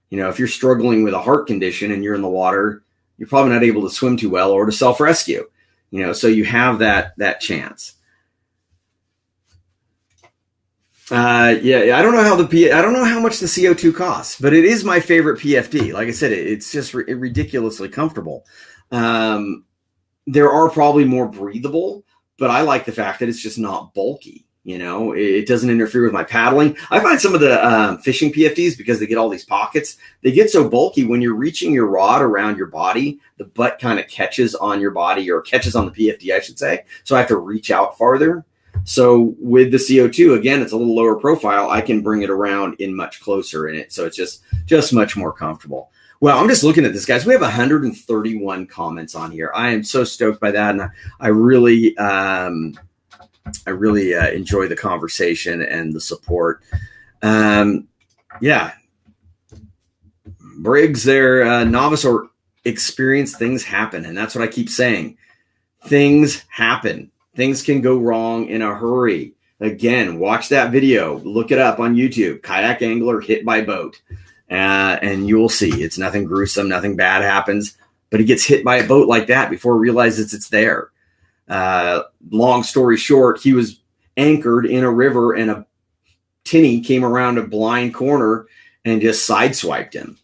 You 0.10 0.18
know, 0.18 0.30
if 0.30 0.40
you're 0.40 0.48
struggling 0.48 1.04
with 1.04 1.14
a 1.14 1.22
heart 1.22 1.48
condition 1.48 1.92
and 1.92 2.04
you're 2.04 2.16
in 2.16 2.22
the 2.22 2.30
water, 2.30 2.84
you're 3.18 3.28
probably 3.28 3.54
not 3.54 3.64
able 3.64 3.84
to 3.84 3.94
swim 3.94 4.18
too 4.18 4.30
well 4.30 4.52
or 4.52 4.66
to 4.66 4.72
self 4.72 5.00
rescue. 5.00 5.48
You 5.92 6.02
know, 6.04 6.14
so 6.14 6.28
you 6.28 6.46
have 6.46 6.80
that 6.80 7.18
that 7.18 7.42
chance. 7.42 7.94
Uh, 11.12 11.56
yeah, 11.62 11.98
I 11.98 12.02
don't 12.02 12.14
know 12.14 12.24
how 12.24 12.36
the 12.36 12.48
P, 12.48 12.72
I 12.72 12.82
don't 12.82 12.94
know 12.94 13.04
how 13.04 13.20
much 13.20 13.40
the 13.40 13.46
CO2 13.48 13.94
costs, 13.94 14.40
but 14.40 14.54
it 14.54 14.64
is 14.64 14.86
my 14.86 15.00
favorite 15.00 15.40
PFD. 15.40 15.94
Like 15.94 16.08
I 16.08 16.12
said, 16.12 16.32
it, 16.32 16.48
it's 16.48 16.72
just 16.72 16.96
r- 16.96 17.04
ridiculously 17.08 17.90
comfortable. 17.90 18.46
Um, 18.92 19.66
there 20.26 20.52
are 20.52 20.70
probably 20.70 21.04
more 21.04 21.28
breathable, 21.28 22.06
but 22.38 22.50
I 22.50 22.62
like 22.62 22.86
the 22.86 22.94
fact 22.94 23.20
that 23.20 23.28
it's 23.28 23.42
just 23.42 23.60
not 23.60 23.94
bulky. 23.94 24.46
You 24.66 24.78
know, 24.78 25.12
it 25.12 25.46
doesn't 25.46 25.70
interfere 25.70 26.04
with 26.04 26.14
my 26.14 26.24
paddling. 26.24 26.78
I 26.90 27.02
find 27.02 27.20
some 27.20 27.36
of 27.36 27.42
the 27.42 27.68
um, 27.68 27.98
fishing 27.98 28.32
PFDs 28.32 28.78
because 28.78 28.98
they 28.98 29.08
get 29.08 29.18
all 29.18 29.28
these 29.28 29.44
pockets. 29.44 29.98
They 30.22 30.32
get 30.32 30.50
so 30.50 30.70
bulky 30.70 31.04
when 31.04 31.22
you're 31.22 31.36
reaching 31.36 31.74
your 31.74 31.88
rod 31.88 32.22
around 32.22 32.58
your 32.58 32.68
body, 32.68 33.20
the 33.36 33.44
butt 33.44 33.78
kind 33.78 34.00
of 34.00 34.08
catches 34.08 34.56
on 34.56 34.80
your 34.80 34.92
body 34.92 35.30
or 35.30 35.42
catches 35.42 35.76
on 35.76 35.86
the 35.86 35.92
PFD, 35.92 36.34
I 36.34 36.40
should 36.40 36.58
say. 36.58 36.86
So 37.04 37.14
I 37.14 37.20
have 37.20 37.28
to 37.28 37.36
reach 37.36 37.72
out 37.72 37.98
farther. 37.98 38.46
So 38.86 39.36
with 39.40 39.72
the 39.72 39.78
CO2, 39.78 40.38
again, 40.38 40.62
it's 40.62 40.74
a 40.74 40.78
little 40.78 40.96
lower 40.96 41.16
profile. 41.16 41.70
I 41.70 41.82
can 41.82 42.02
bring 42.02 42.22
it 42.22 42.30
around 42.30 42.76
in 42.80 42.96
much 42.96 43.22
closer 43.22 43.68
in 43.68 43.76
it. 43.76 43.94
So 43.94 44.06
it's 44.06 44.18
just 44.18 44.44
just 44.66 44.94
much 44.94 45.16
more 45.16 45.32
comfortable. 45.32 45.92
Well, 46.20 46.38
I'm 46.38 46.48
just 46.48 46.64
looking 46.64 46.86
at 46.86 46.94
this, 46.94 47.06
guys. 47.06 47.26
We 47.26 47.34
have 47.34 47.42
131 47.42 48.68
comments 48.68 49.14
on 49.14 49.32
here. 49.32 49.52
I 49.54 49.72
am 49.72 49.84
so 49.84 50.06
stoked 50.06 50.40
by 50.40 50.52
that, 50.52 50.76
and 50.76 50.90
I 51.20 51.28
really, 51.28 51.98
um, 51.98 52.80
I 53.68 53.72
really 53.72 54.16
uh, 54.16 54.30
enjoy 54.30 54.70
the 54.70 54.76
conversation 54.76 55.62
and 55.62 55.92
the 55.92 56.00
support. 56.00 56.64
Um, 57.22 57.90
yeah, 58.40 58.72
Briggs, 60.60 61.04
they're 61.04 61.44
uh, 61.44 61.64
novice 61.66 62.06
or 62.06 62.30
experienced 62.64 63.38
things 63.38 63.66
happen, 63.66 64.06
and 64.06 64.18
that's 64.18 64.34
what 64.34 64.44
I 64.44 64.48
keep 64.48 64.70
saying. 64.70 65.18
Things 65.88 66.46
happen. 66.48 67.12
Things 67.36 67.64
can 67.64 67.82
go 67.82 67.98
wrong 67.98 68.48
in 68.48 68.62
a 68.62 68.76
hurry. 68.76 69.34
Again, 69.60 70.20
watch 70.20 70.50
that 70.50 70.72
video. 70.72 71.20
Look 71.20 71.52
it 71.52 71.60
up 71.60 71.80
on 71.80 71.96
YouTube. 71.96 72.44
Kayak 72.44 72.82
angler 72.82 73.22
hit 73.22 73.46
by 73.46 73.62
boat 73.62 74.02
uh, 74.54 75.00
and 75.02 75.28
you 75.28 75.38
will 75.38 75.50
see 75.50 75.82
it's 75.82 75.98
nothing 75.98 76.26
gruesome, 76.26 76.70
nothing 76.70 76.96
bad 76.96 77.24
happens, 77.24 77.76
but 78.12 78.20
he 78.20 78.26
gets 78.26 78.46
hit 78.46 78.64
by 78.64 78.78
a 78.78 78.88
boat 78.88 79.08
like 79.08 79.28
that 79.28 79.50
before 79.50 79.76
he 79.76 79.82
realizes 79.82 80.34
it's 80.34 80.50
there. 80.50 80.92
Uh, 81.48 82.04
long 82.30 82.62
story 82.62 82.96
short, 82.96 83.40
he 83.40 83.54
was 83.54 83.80
anchored 84.16 84.68
in 84.68 84.84
a 84.84 84.92
river 84.92 85.34
and 85.34 85.50
a 85.50 85.66
tinny 86.44 86.82
came 86.82 87.04
around 87.04 87.40
a 87.40 87.48
blind 87.48 87.96
corner 87.96 88.46
and 88.86 89.02
just 89.02 89.28
sideswiped 89.28 89.94
him. 89.94 90.20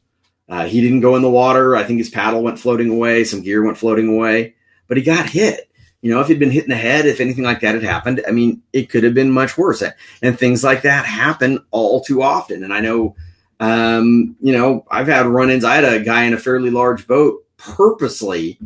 Uh, 0.47 0.65
he 0.65 0.79
didn't 0.79 1.01
go 1.01 1.15
in 1.15 1.23
the 1.23 1.29
water. 1.29 1.75
I 1.75 1.83
think 1.83 1.97
his 1.97 2.09
paddle 2.09 2.43
went 2.43 2.59
floating 2.59 2.89
away, 2.89 3.23
some 3.23 3.41
gear 3.41 3.63
went 3.63 3.77
floating 3.79 4.09
away, 4.09 4.55
but 4.87 4.97
he 4.97 5.03
got 5.03 5.29
hit. 5.29 5.68
You 6.01 6.13
know, 6.13 6.21
if 6.21 6.27
he'd 6.27 6.39
been 6.39 6.51
hit 6.51 6.63
in 6.63 6.69
the 6.69 6.77
head, 6.77 7.05
if 7.05 7.19
anything 7.19 7.43
like 7.43 7.59
that 7.59 7.75
had 7.75 7.83
happened, 7.83 8.21
I 8.27 8.31
mean, 8.31 8.61
it 8.71 8.89
could 8.89 9.03
have 9.03 9.13
been 9.13 9.31
much 9.31 9.57
worse. 9.57 9.83
And 10.21 10.39
things 10.39 10.63
like 10.63 10.83
that 10.83 11.05
happen 11.05 11.59
all 11.71 12.01
too 12.01 12.21
often. 12.21 12.63
And 12.63 12.73
I 12.73 12.79
know 12.79 13.15
um, 13.59 14.37
you 14.39 14.53
know, 14.53 14.85
I've 14.89 15.07
had 15.07 15.25
run-ins. 15.25 15.65
I 15.65 15.75
had 15.75 15.83
a 15.83 15.99
guy 15.99 16.23
in 16.23 16.33
a 16.33 16.37
fairly 16.37 16.69
large 16.69 17.07
boat 17.07 17.45
purposely 17.57 18.57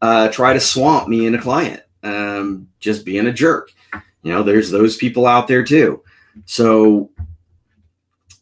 uh, 0.00 0.28
try 0.28 0.54
to 0.54 0.60
swamp 0.60 1.08
me 1.08 1.26
and 1.26 1.36
a 1.36 1.40
client, 1.40 1.82
um, 2.02 2.68
just 2.80 3.04
being 3.04 3.26
a 3.26 3.32
jerk. 3.32 3.70
You 4.22 4.32
know, 4.32 4.42
there's 4.42 4.70
those 4.70 4.96
people 4.96 5.26
out 5.26 5.48
there 5.48 5.64
too. 5.64 6.02
So, 6.46 7.10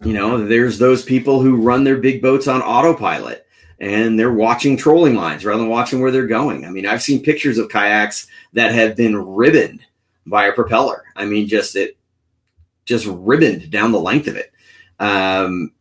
you 0.05 0.13
know, 0.13 0.47
there's 0.47 0.79
those 0.79 1.03
people 1.03 1.41
who 1.41 1.57
run 1.57 1.85
their 1.85 1.97
big 1.97 2.23
boats 2.23 2.47
on 2.47 2.63
autopilot 2.63 3.46
and 3.79 4.19
they're 4.19 4.33
watching 4.33 4.77
trolling 4.77 5.15
lines 5.15 5.45
rather 5.45 5.61
than 5.61 5.69
watching 5.69 6.01
where 6.01 6.11
they're 6.11 6.27
going. 6.27 6.65
I 6.65 6.71
mean, 6.71 6.87
I've 6.87 7.03
seen 7.03 7.23
pictures 7.23 7.59
of 7.59 7.69
kayaks 7.69 8.27
that 8.55 8.75
have 8.75 8.97
been 8.97 9.17
ribboned 9.17 9.85
by 10.27 10.47
a 10.47 10.53
propeller. 10.53 11.05
I 11.15 11.27
mean, 11.27 11.47
just 11.47 11.77
it 11.77 11.97
just 12.85 13.07
ribboned 13.07 13.71
down 13.71 13.93
the 13.93 14.01
length 14.01 14.29
of 14.29 14.37
it. 14.37 14.53
Um, 14.99 15.73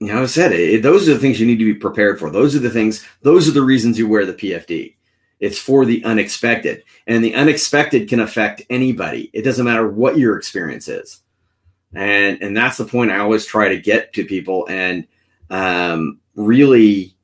you 0.00 0.08
know, 0.08 0.22
I 0.22 0.26
said 0.26 0.52
it, 0.52 0.82
those 0.82 1.08
are 1.08 1.14
the 1.14 1.20
things 1.20 1.40
you 1.40 1.46
need 1.46 1.58
to 1.58 1.72
be 1.72 1.78
prepared 1.78 2.18
for. 2.18 2.28
Those 2.28 2.54
are 2.54 2.60
the 2.60 2.70
things, 2.70 3.04
those 3.22 3.48
are 3.48 3.52
the 3.52 3.62
reasons 3.62 3.98
you 3.98 4.08
wear 4.08 4.26
the 4.26 4.34
PFD. 4.34 4.94
It's 5.38 5.58
for 5.58 5.84
the 5.84 6.02
unexpected, 6.04 6.82
and 7.06 7.22
the 7.22 7.34
unexpected 7.34 8.08
can 8.08 8.20
affect 8.20 8.62
anybody. 8.70 9.30
It 9.34 9.42
doesn't 9.42 9.66
matter 9.66 9.86
what 9.86 10.16
your 10.16 10.38
experience 10.38 10.88
is, 10.88 11.20
and 11.94 12.40
and 12.40 12.56
that's 12.56 12.78
the 12.78 12.86
point 12.86 13.10
I 13.10 13.18
always 13.18 13.44
try 13.44 13.68
to 13.68 13.78
get 13.78 14.14
to 14.14 14.24
people 14.24 14.66
and 14.70 15.06
um, 15.50 16.20
really 16.36 17.16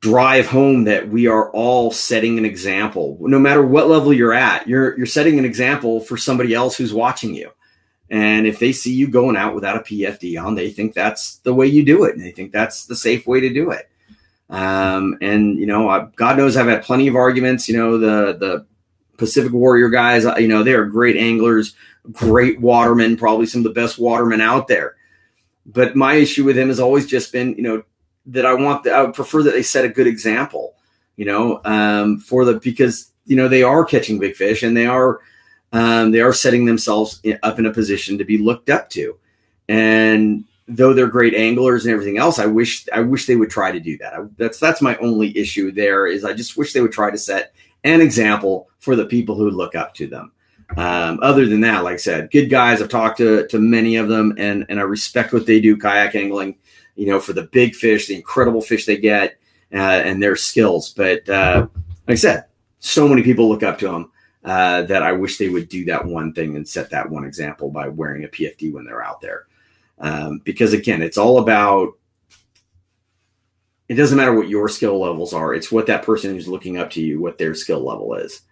drive 0.00 0.46
home 0.46 0.84
that 0.84 1.08
we 1.08 1.26
are 1.26 1.50
all 1.52 1.90
setting 1.90 2.38
an 2.38 2.44
example. 2.44 3.16
No 3.20 3.38
matter 3.38 3.64
what 3.64 3.88
level 3.88 4.12
you're 4.12 4.34
at, 4.34 4.68
you're 4.68 4.96
you're 4.96 5.06
setting 5.06 5.38
an 5.38 5.44
example 5.44 6.00
for 6.00 6.16
somebody 6.16 6.52
else 6.52 6.76
who's 6.76 6.92
watching 6.92 7.34
you. 7.34 7.50
And 8.08 8.46
if 8.46 8.60
they 8.60 8.72
see 8.72 8.94
you 8.94 9.08
going 9.08 9.36
out 9.36 9.54
without 9.54 9.76
a 9.76 9.80
PFD 9.80 10.40
on, 10.40 10.54
they 10.54 10.70
think 10.70 10.94
that's 10.94 11.38
the 11.38 11.54
way 11.54 11.66
you 11.66 11.84
do 11.84 12.04
it, 12.04 12.14
and 12.14 12.24
they 12.24 12.30
think 12.30 12.52
that's 12.52 12.86
the 12.86 12.94
safe 12.94 13.26
way 13.26 13.40
to 13.40 13.52
do 13.52 13.70
it. 13.70 13.88
Um, 14.48 15.18
and 15.20 15.58
you 15.58 15.66
know, 15.66 15.88
I, 15.88 16.06
God 16.14 16.36
knows 16.36 16.56
I've 16.56 16.68
had 16.68 16.84
plenty 16.84 17.08
of 17.08 17.16
arguments. 17.16 17.68
You 17.68 17.76
know, 17.76 17.98
the 17.98 18.36
the 18.38 18.66
Pacific 19.16 19.52
Warrior 19.52 19.88
guys, 19.88 20.24
you 20.38 20.48
know, 20.48 20.62
they 20.62 20.74
are 20.74 20.84
great 20.84 21.16
anglers, 21.16 21.74
great 22.12 22.60
watermen, 22.60 23.16
probably 23.16 23.46
some 23.46 23.60
of 23.60 23.64
the 23.64 23.80
best 23.80 23.98
watermen 23.98 24.40
out 24.40 24.68
there. 24.68 24.95
But 25.66 25.96
my 25.96 26.14
issue 26.14 26.44
with 26.44 26.56
him 26.56 26.68
has 26.68 26.80
always 26.80 27.06
just 27.06 27.32
been, 27.32 27.54
you 27.56 27.62
know, 27.62 27.82
that 28.26 28.46
I 28.46 28.54
want, 28.54 28.84
the, 28.84 28.92
I 28.92 29.02
would 29.02 29.14
prefer 29.14 29.42
that 29.42 29.52
they 29.52 29.62
set 29.62 29.84
a 29.84 29.88
good 29.88 30.06
example, 30.06 30.74
you 31.16 31.24
know, 31.24 31.60
um, 31.64 32.18
for 32.18 32.44
the 32.44 32.54
because 32.60 33.12
you 33.24 33.36
know 33.36 33.48
they 33.48 33.62
are 33.62 33.84
catching 33.84 34.18
big 34.18 34.36
fish 34.36 34.62
and 34.62 34.76
they 34.76 34.86
are 34.86 35.20
um, 35.72 36.12
they 36.12 36.20
are 36.20 36.32
setting 36.32 36.64
themselves 36.64 37.20
up 37.42 37.58
in 37.58 37.66
a 37.66 37.72
position 37.72 38.18
to 38.18 38.24
be 38.24 38.38
looked 38.38 38.70
up 38.70 38.88
to. 38.90 39.18
And 39.68 40.44
though 40.68 40.94
they're 40.94 41.06
great 41.06 41.34
anglers 41.34 41.84
and 41.84 41.92
everything 41.92 42.18
else, 42.18 42.38
I 42.38 42.46
wish 42.46 42.86
I 42.92 43.00
wish 43.00 43.26
they 43.26 43.36
would 43.36 43.50
try 43.50 43.72
to 43.72 43.80
do 43.80 43.98
that. 43.98 44.14
I, 44.14 44.20
that's 44.36 44.58
that's 44.58 44.80
my 44.80 44.96
only 44.98 45.36
issue 45.36 45.72
there 45.72 46.06
is 46.06 46.24
I 46.24 46.32
just 46.32 46.56
wish 46.56 46.72
they 46.72 46.80
would 46.80 46.92
try 46.92 47.10
to 47.10 47.18
set 47.18 47.52
an 47.84 48.00
example 48.00 48.68
for 48.78 48.96
the 48.96 49.06
people 49.06 49.34
who 49.34 49.50
look 49.50 49.74
up 49.74 49.94
to 49.94 50.06
them. 50.06 50.32
Um, 50.76 51.20
other 51.22 51.46
than 51.46 51.60
that, 51.60 51.84
like 51.84 51.94
I 51.94 51.98
said, 51.98 52.30
good 52.30 52.46
guys. 52.46 52.82
I've 52.82 52.88
talked 52.88 53.18
to 53.18 53.46
to 53.48 53.58
many 53.58 53.96
of 53.96 54.08
them, 54.08 54.34
and 54.36 54.66
and 54.68 54.80
I 54.80 54.82
respect 54.82 55.32
what 55.32 55.46
they 55.46 55.60
do 55.60 55.76
kayak 55.76 56.14
angling. 56.14 56.56
You 56.96 57.06
know, 57.06 57.20
for 57.20 57.32
the 57.32 57.44
big 57.44 57.74
fish, 57.74 58.06
the 58.06 58.16
incredible 58.16 58.62
fish 58.62 58.86
they 58.86 58.96
get, 58.96 59.38
uh, 59.72 59.76
and 59.76 60.22
their 60.22 60.36
skills. 60.36 60.92
But 60.92 61.28
uh, 61.28 61.68
like 62.06 62.14
I 62.14 62.14
said, 62.14 62.46
so 62.78 63.06
many 63.06 63.22
people 63.22 63.48
look 63.48 63.62
up 63.62 63.78
to 63.80 63.88
them 63.88 64.12
uh, 64.44 64.82
that 64.82 65.02
I 65.02 65.12
wish 65.12 65.38
they 65.38 65.48
would 65.48 65.68
do 65.68 65.84
that 65.86 66.04
one 66.04 66.32
thing 66.32 66.56
and 66.56 66.66
set 66.66 66.90
that 66.90 67.10
one 67.10 67.24
example 67.24 67.70
by 67.70 67.88
wearing 67.88 68.24
a 68.24 68.28
PFD 68.28 68.72
when 68.72 68.84
they're 68.84 69.04
out 69.04 69.20
there. 69.20 69.46
Um, 69.98 70.40
because 70.44 70.72
again, 70.72 71.02
it's 71.02 71.18
all 71.18 71.38
about. 71.38 71.94
It 73.88 73.94
doesn't 73.94 74.16
matter 74.16 74.34
what 74.34 74.48
your 74.48 74.68
skill 74.68 74.98
levels 74.98 75.32
are; 75.32 75.54
it's 75.54 75.70
what 75.70 75.86
that 75.86 76.04
person 76.04 76.32
who's 76.32 76.48
looking 76.48 76.76
up 76.76 76.90
to 76.90 77.00
you, 77.00 77.20
what 77.20 77.38
their 77.38 77.54
skill 77.54 77.84
level 77.84 78.14
is. 78.14 78.42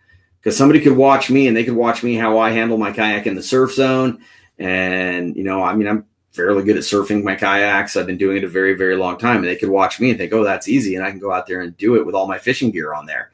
Because 0.45 0.59
somebody 0.59 0.81
could 0.81 0.97
watch 0.97 1.31
me 1.31 1.49
and 1.49 1.57
they 1.57 1.65
could 1.65 1.75
watch 1.75 2.03
me 2.03 2.17
how 2.17 2.39
I 2.39 2.51
handle 2.51 2.77
my 2.77 2.93
kayak 2.93 3.27
in 3.27 3.35
the 3.35 3.43
surf 3.43 3.73
zone, 3.73 4.21
and 4.59 5.35
you 5.35 5.43
know, 5.43 5.63
I 5.63 5.75
mean, 5.75 5.89
I'm 5.89 6.05
fairly 6.33 6.63
good 6.63 6.77
at 6.77 6.83
surfing 6.83 7.25
my 7.25 7.35
kayaks. 7.35 7.97
I've 7.97 8.07
been 8.07 8.19
doing 8.19 8.37
it 8.37 8.45
a 8.45 8.49
very, 8.49 8.75
very 8.75 8.97
long 8.97 9.17
time, 9.17 9.39
and 9.39 9.47
they 9.47 9.57
could 9.57 9.71
watch 9.71 9.99
me 9.99 10.11
and 10.11 10.19
think, 10.19 10.35
"Oh, 10.35 10.45
that's 10.45 10.69
easy," 10.69 10.97
and 10.97 11.05
I 11.05 11.11
can 11.11 11.19
go 11.19 11.33
out 11.33 11.47
there 11.47 11.63
and 11.63 11.75
do 11.79 11.97
it 11.97 12.05
with 12.05 12.15
all 12.15 12.29
my 12.29 12.39
fishing 12.39 12.71
gear 12.71 12.93
on 12.93 13.07
there 13.07 13.31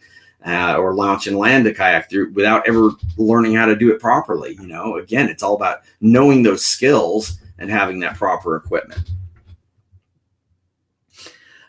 uh, 0.47 0.77
or 0.77 0.95
launch 0.95 1.27
and 1.27 1.37
land 1.37 1.67
a 1.67 1.75
kayak 1.75 2.09
through 2.09 2.33
without 2.33 2.67
ever 2.67 2.91
learning 3.17 3.55
how 3.55 3.67
to 3.67 3.77
do 3.77 3.93
it 3.93 4.01
properly. 4.01 4.57
You 4.61 4.67
know, 4.67 4.97
again, 4.97 5.29
it's 5.29 5.43
all 5.43 5.55
about 5.55 5.81
knowing 6.01 6.43
those 6.43 6.65
skills 6.65 7.39
and 7.59 7.71
having 7.71 8.01
that 8.01 8.17
proper 8.17 8.57
equipment. 8.57 9.11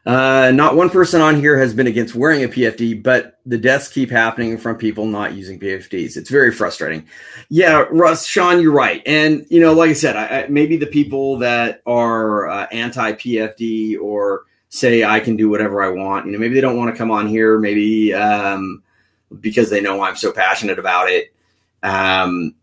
Uh, 0.04 0.52
not 0.54 0.76
one 0.76 0.90
person 0.90 1.22
on 1.22 1.36
here 1.36 1.60
has 1.60 1.74
been 1.76 1.86
against 1.86 2.16
wearing 2.16 2.44
a 2.44 2.48
PFD, 2.48 3.04
but 3.04 3.40
the 3.46 3.58
deaths 3.58 3.88
keep 3.88 4.10
happening 4.10 4.58
from 4.58 4.76
people 4.76 5.06
not 5.06 5.34
using 5.34 5.60
PFDs. 5.60 6.18
It's 6.18 6.30
very 6.30 6.52
frustrating. 6.52 7.08
Yeah, 7.50 7.86
Russ, 7.92 8.26
Sean, 8.26 8.60
you're 8.60 8.72
right. 8.72 9.04
And, 9.06 9.46
you 9.50 9.62
know, 9.62 9.74
like 9.74 9.92
I 9.92 9.94
said, 9.94 10.16
I, 10.16 10.42
I, 10.42 10.48
maybe 10.48 10.78
the 10.78 10.88
people 10.88 11.38
that 11.40 11.82
are 11.86 12.50
uh, 12.50 12.68
anti 12.72 13.14
PFD 13.14 14.00
or 14.00 14.46
say 14.70 15.04
I 15.04 15.20
can 15.20 15.36
do 15.36 15.50
whatever 15.50 15.84
I 15.84 15.90
want. 15.90 16.26
You 16.26 16.32
know, 16.32 16.40
maybe 16.40 16.56
they 16.56 16.62
don't 16.62 16.78
want 16.78 16.92
to 16.92 16.98
come 16.98 17.12
on 17.12 17.28
here, 17.28 17.60
maybe 17.60 18.14
um, 18.16 18.82
because 19.40 19.70
they 19.70 19.82
know 19.82 20.02
I'm 20.02 20.16
so 20.16 20.32
passionate 20.32 20.80
about 20.80 21.10
it. 21.10 21.32
Um, 21.84 22.56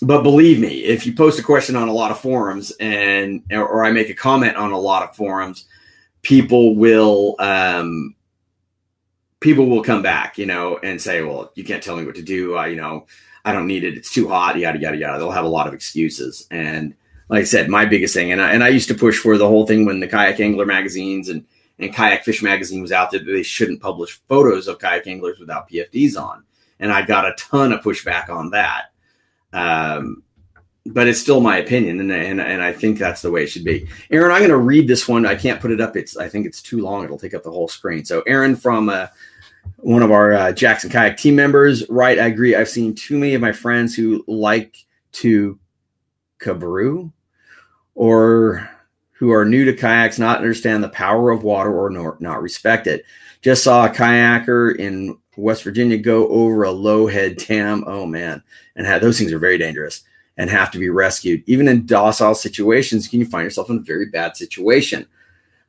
but 0.00 0.22
believe 0.22 0.58
me, 0.58 0.84
if 0.84 1.06
you 1.06 1.14
post 1.14 1.38
a 1.38 1.42
question 1.42 1.76
on 1.76 1.88
a 1.88 1.92
lot 1.92 2.10
of 2.10 2.18
forums 2.18 2.72
and 2.80 3.42
or 3.52 3.84
I 3.84 3.90
make 3.92 4.10
a 4.10 4.14
comment 4.14 4.56
on 4.56 4.72
a 4.72 4.78
lot 4.78 5.02
of 5.02 5.14
forums, 5.14 5.66
people 6.22 6.76
will 6.76 7.36
um, 7.38 8.14
people 9.40 9.66
will 9.66 9.82
come 9.82 10.02
back, 10.02 10.38
you 10.38 10.46
know, 10.46 10.78
and 10.82 11.00
say, 11.00 11.22
"Well, 11.22 11.52
you 11.54 11.64
can't 11.64 11.82
tell 11.82 11.96
me 11.96 12.04
what 12.04 12.16
to 12.16 12.22
do. 12.22 12.56
I, 12.56 12.68
you 12.68 12.76
know, 12.76 13.06
I 13.44 13.52
don't 13.52 13.66
need 13.66 13.84
it. 13.84 13.96
It's 13.96 14.12
too 14.12 14.28
hot. 14.28 14.58
Yada 14.58 14.78
yada 14.78 14.96
yada." 14.96 15.18
They'll 15.18 15.30
have 15.30 15.44
a 15.44 15.48
lot 15.48 15.66
of 15.66 15.74
excuses, 15.74 16.46
and 16.50 16.94
like 17.28 17.42
I 17.42 17.44
said, 17.44 17.68
my 17.68 17.84
biggest 17.84 18.14
thing, 18.14 18.32
and 18.32 18.40
I, 18.40 18.52
and 18.52 18.64
I 18.64 18.68
used 18.68 18.88
to 18.88 18.94
push 18.94 19.18
for 19.18 19.36
the 19.36 19.46
whole 19.46 19.66
thing 19.66 19.84
when 19.84 20.00
the 20.00 20.08
kayak 20.08 20.40
angler 20.40 20.66
magazines 20.66 21.28
and 21.28 21.44
and 21.78 21.94
kayak 21.94 22.24
fish 22.24 22.42
magazine 22.42 22.82
was 22.82 22.92
out 22.92 23.10
there 23.10 23.20
that 23.20 23.32
they 23.32 23.42
shouldn't 23.42 23.80
publish 23.80 24.20
photos 24.28 24.66
of 24.66 24.78
kayak 24.78 25.06
anglers 25.06 25.38
without 25.38 25.68
PFDs 25.68 26.20
on, 26.20 26.44
and 26.80 26.92
I 26.92 27.02
got 27.02 27.26
a 27.26 27.34
ton 27.36 27.72
of 27.72 27.82
pushback 27.82 28.28
on 28.28 28.50
that. 28.50 28.86
Um, 29.52 30.22
but 30.92 31.06
it's 31.06 31.20
still 31.20 31.40
my 31.40 31.58
opinion, 31.58 32.00
and, 32.00 32.10
and 32.10 32.40
and 32.40 32.62
I 32.62 32.72
think 32.72 32.98
that's 32.98 33.22
the 33.22 33.30
way 33.30 33.44
it 33.44 33.48
should 33.48 33.64
be. 33.64 33.86
Aaron, 34.10 34.32
I'm 34.32 34.38
going 34.38 34.50
to 34.50 34.56
read 34.56 34.88
this 34.88 35.06
one. 35.06 35.26
I 35.26 35.34
can't 35.34 35.60
put 35.60 35.70
it 35.70 35.80
up. 35.80 35.96
It's 35.96 36.16
I 36.16 36.28
think 36.28 36.46
it's 36.46 36.62
too 36.62 36.80
long. 36.80 37.04
It'll 37.04 37.18
take 37.18 37.34
up 37.34 37.42
the 37.42 37.50
whole 37.50 37.68
screen. 37.68 38.04
So 38.04 38.22
Aaron 38.22 38.56
from 38.56 38.88
uh, 38.88 39.08
one 39.78 40.02
of 40.02 40.10
our 40.10 40.32
uh, 40.32 40.52
Jackson 40.52 40.90
Kayak 40.90 41.16
team 41.16 41.36
members, 41.36 41.88
right? 41.88 42.18
I 42.18 42.26
agree. 42.26 42.54
I've 42.54 42.68
seen 42.68 42.94
too 42.94 43.18
many 43.18 43.34
of 43.34 43.40
my 43.40 43.52
friends 43.52 43.94
who 43.94 44.24
like 44.26 44.76
to 45.12 45.58
cabrew 46.38 47.12
or 47.94 48.68
who 49.12 49.32
are 49.32 49.44
new 49.44 49.64
to 49.64 49.74
kayaks 49.74 50.18
not 50.18 50.38
understand 50.38 50.82
the 50.82 50.88
power 50.88 51.30
of 51.30 51.42
water 51.42 51.76
or 51.76 51.90
not, 51.90 52.20
not 52.20 52.40
respect 52.40 52.86
it. 52.86 53.04
Just 53.42 53.64
saw 53.64 53.86
a 53.86 53.90
kayaker 53.90 54.76
in 54.76 55.18
West 55.36 55.64
Virginia 55.64 55.98
go 55.98 56.28
over 56.28 56.62
a 56.62 56.70
low 56.70 57.06
head 57.06 57.36
dam. 57.36 57.84
Oh 57.86 58.06
man, 58.06 58.42
and 58.74 58.86
had, 58.86 59.02
those 59.02 59.18
things 59.18 59.32
are 59.32 59.38
very 59.38 59.58
dangerous 59.58 60.04
and 60.38 60.48
have 60.48 60.70
to 60.70 60.78
be 60.78 60.88
rescued. 60.88 61.42
Even 61.46 61.68
in 61.68 61.84
docile 61.84 62.34
situations, 62.34 63.06
can 63.06 63.20
you 63.20 63.26
find 63.26 63.44
yourself 63.44 63.68
in 63.68 63.76
a 63.76 63.80
very 63.80 64.06
bad 64.06 64.36
situation? 64.36 65.06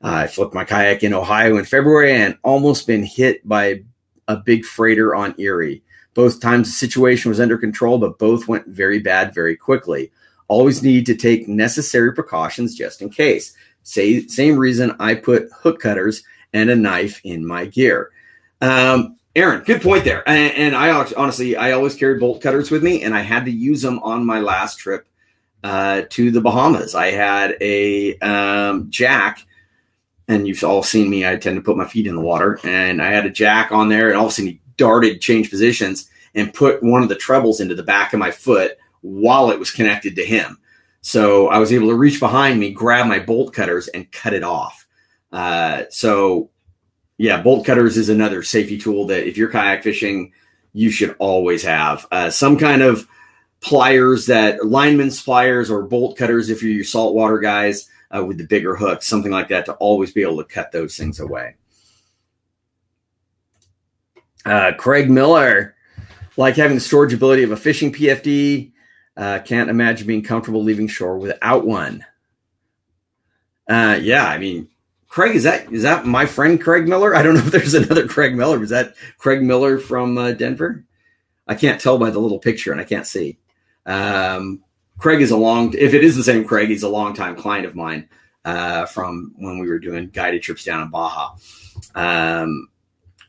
Uh, 0.02 0.24
I 0.24 0.28
flipped 0.28 0.54
my 0.54 0.64
kayak 0.64 1.04
in 1.04 1.14
Ohio 1.14 1.58
in 1.58 1.66
February 1.66 2.14
and 2.14 2.38
almost 2.44 2.88
been 2.88 3.04
hit 3.04 3.46
by 3.46 3.84
a 4.30 4.38
big 4.38 4.64
freighter 4.64 5.14
on 5.14 5.36
Erie. 5.38 5.84
Both 6.14 6.40
times 6.40 6.70
the 6.70 6.74
situation 6.74 7.28
was 7.28 7.42
under 7.42 7.58
control, 7.58 7.98
but 7.98 8.18
both 8.18 8.48
went 8.48 8.68
very 8.68 9.00
bad 9.00 9.34
very 9.34 9.58
quickly 9.58 10.12
always 10.50 10.84
need 10.84 11.06
to 11.06 11.16
take 11.16 11.48
necessary 11.48 12.14
precautions 12.14 12.76
just 12.76 13.02
in 13.02 13.10
case. 13.10 13.54
Say, 13.84 14.28
same 14.28 14.58
reason 14.58 14.96
I 15.00 15.16
put 15.16 15.50
hook 15.54 15.80
cutters 15.80 16.24
and 16.52 16.70
a 16.70 16.76
knife 16.76 17.22
in 17.24 17.46
my 17.46 17.66
gear. 17.66 18.12
Um, 18.60 19.16
Aaron, 19.40 19.64
good 19.64 19.82
point 19.82 20.04
there. 20.04 20.28
And, 20.28 20.54
and, 20.54 20.76
I 20.76 20.90
honestly, 21.16 21.56
I 21.56 21.72
always 21.72 21.96
carried 21.96 22.20
bolt 22.20 22.42
cutters 22.42 22.70
with 22.70 22.84
me, 22.84 23.04
and 23.04 23.16
I 23.16 23.22
had 23.22 23.46
to 23.46 23.52
use 23.52 23.82
them 23.82 24.00
on 24.00 24.26
my 24.26 24.40
last 24.40 24.80
trip 24.80 25.08
uh, 25.64 26.04
to 26.10 26.30
the 26.30 26.42
Bahamas. 26.42 26.94
I 26.94 27.12
had 27.12 27.56
a 27.62 28.18
um, 28.20 28.90
jack, 28.90 29.46
and 30.28 30.46
you've 30.46 30.62
all 30.64 30.84
seen 30.84 31.10
me. 31.10 31.26
I 31.26 31.38
tend 31.38 31.56
to 31.56 31.62
put 31.62 31.78
my 31.78 31.88
feet 31.88 32.06
in 32.06 32.16
the 32.16 32.22
water, 32.22 32.60
and 32.66 33.02
I 33.02 33.12
had 33.12 33.26
a 33.26 33.30
jack 33.30 33.72
on 33.72 33.88
there, 33.88 34.10
and 34.10 34.18
all 34.18 34.26
of 34.26 34.32
a 34.32 34.36
sudden 34.36 34.52
he 34.52 34.62
darted, 34.76 35.22
changed 35.22 35.50
positions, 35.50 36.10
and 36.36 36.54
put 36.54 36.84
one 36.84 37.02
of 37.02 37.08
the 37.08 37.16
trebles 37.16 37.62
into 37.62 37.76
the 37.76 37.84
back 37.84 38.12
of 38.12 38.20
my 38.20 38.32
foot 38.32 38.78
while 39.02 39.52
it 39.52 39.60
was 39.60 39.72
connected 39.72 40.18
to 40.18 40.26
him. 40.26 40.58
So 41.00 41.48
I 41.48 41.60
was 41.60 41.72
able 41.72 41.88
to 41.88 41.96
reach 41.96 42.20
behind 42.20 42.60
me, 42.60 42.72
grab 42.72 43.08
my 43.08 43.20
bolt 43.20 43.54
cutters, 43.54 43.88
and 43.88 44.12
cut 44.12 44.34
it 44.34 44.44
off. 44.44 44.86
Uh, 45.32 45.84
so, 45.90 46.50
yeah, 47.20 47.42
bolt 47.42 47.66
cutters 47.66 47.98
is 47.98 48.08
another 48.08 48.42
safety 48.42 48.78
tool 48.78 49.06
that 49.08 49.28
if 49.28 49.36
you're 49.36 49.50
kayak 49.50 49.84
fishing, 49.84 50.32
you 50.72 50.90
should 50.90 51.18
always 51.20 51.64
have 51.64 52.08
uh, 52.12 52.30
some 52.30 52.58
kind 52.58 52.82
of 52.82 53.06
pliers 53.60 54.28
that 54.28 54.66
lineman's 54.66 55.22
pliers 55.22 55.70
or 55.70 55.84
bolt 55.84 56.18
cutters 56.18 56.50
if 56.50 56.64
you're 56.64 56.72
your 56.72 56.86
saltwater 56.86 57.38
guys 57.38 57.90
uh, 58.16 58.24
with 58.24 58.38
the 58.38 58.46
bigger 58.46 58.74
hooks, 58.74 59.06
something 59.06 59.34
like 59.34 59.50
that 59.50 59.66
to 59.66 59.74
always 59.74 60.14
be 60.14 60.22
able 60.22 60.38
to 60.38 60.46
cut 60.46 60.72
those 60.72 60.96
things 60.96 61.20
away. 61.20 61.56
Uh, 64.46 64.72
Craig 64.78 65.10
Miller 65.10 65.76
like 66.38 66.56
having 66.56 66.76
the 66.76 66.82
storage 66.82 67.14
ability 67.14 67.44
of 67.44 67.52
a 67.52 67.58
fishing 67.58 67.92
PFD. 67.92 68.72
Uh, 69.18 69.40
can't 69.40 69.70
imagine 69.70 70.08
being 70.08 70.24
comfortable 70.24 70.64
leaving 70.64 70.88
shore 70.88 71.18
without 71.18 71.66
one. 71.68 72.06
Uh, 73.68 74.00
yeah, 74.02 74.26
I 74.26 74.38
mean, 74.38 74.70
Craig, 75.10 75.36
is 75.36 75.44
that 75.44 75.74
is 75.74 75.82
that 75.82 76.06
my 76.06 76.28
friend 76.28 76.62
Craig 76.62 76.88
Miller? 76.88 77.16
I 77.16 77.24
don't 77.24 77.34
know 77.34 77.42
if 77.42 77.52
there's 77.52 77.74
another 77.74 78.08
Craig 78.08 78.36
Miller. 78.36 78.62
Is 78.64 78.70
that 78.70 78.96
Craig 79.18 79.42
Miller 79.42 79.80
from 79.80 80.18
uh, 80.18 80.32
Denver? 80.32 80.86
I 81.48 81.56
can't 81.56 81.82
tell 81.82 81.98
by 81.98 82.12
the 82.12 82.20
little 82.20 82.38
picture, 82.38 82.72
and 82.72 82.80
I 82.80 82.84
can't 82.84 83.08
see. 83.08 83.40
Um, 83.88 84.64
Craig 85.00 85.22
is 85.22 85.32
a 85.32 85.38
long. 85.38 85.74
If 85.74 85.96
it 85.96 86.04
is 86.04 86.16
the 86.16 86.24
same 86.24 86.46
Craig, 86.46 86.70
he's 86.70 86.84
a 86.84 86.90
longtime 86.90 87.36
client 87.38 87.66
of 87.66 87.76
mine 87.76 88.08
uh, 88.46 88.86
from 88.86 89.34
when 89.38 89.58
we 89.58 89.68
were 89.68 89.80
doing 89.80 90.10
guided 90.10 90.44
trips 90.44 90.64
down 90.64 90.84
in 90.84 90.90
Baja. 90.90 91.36
Um, 91.96 92.70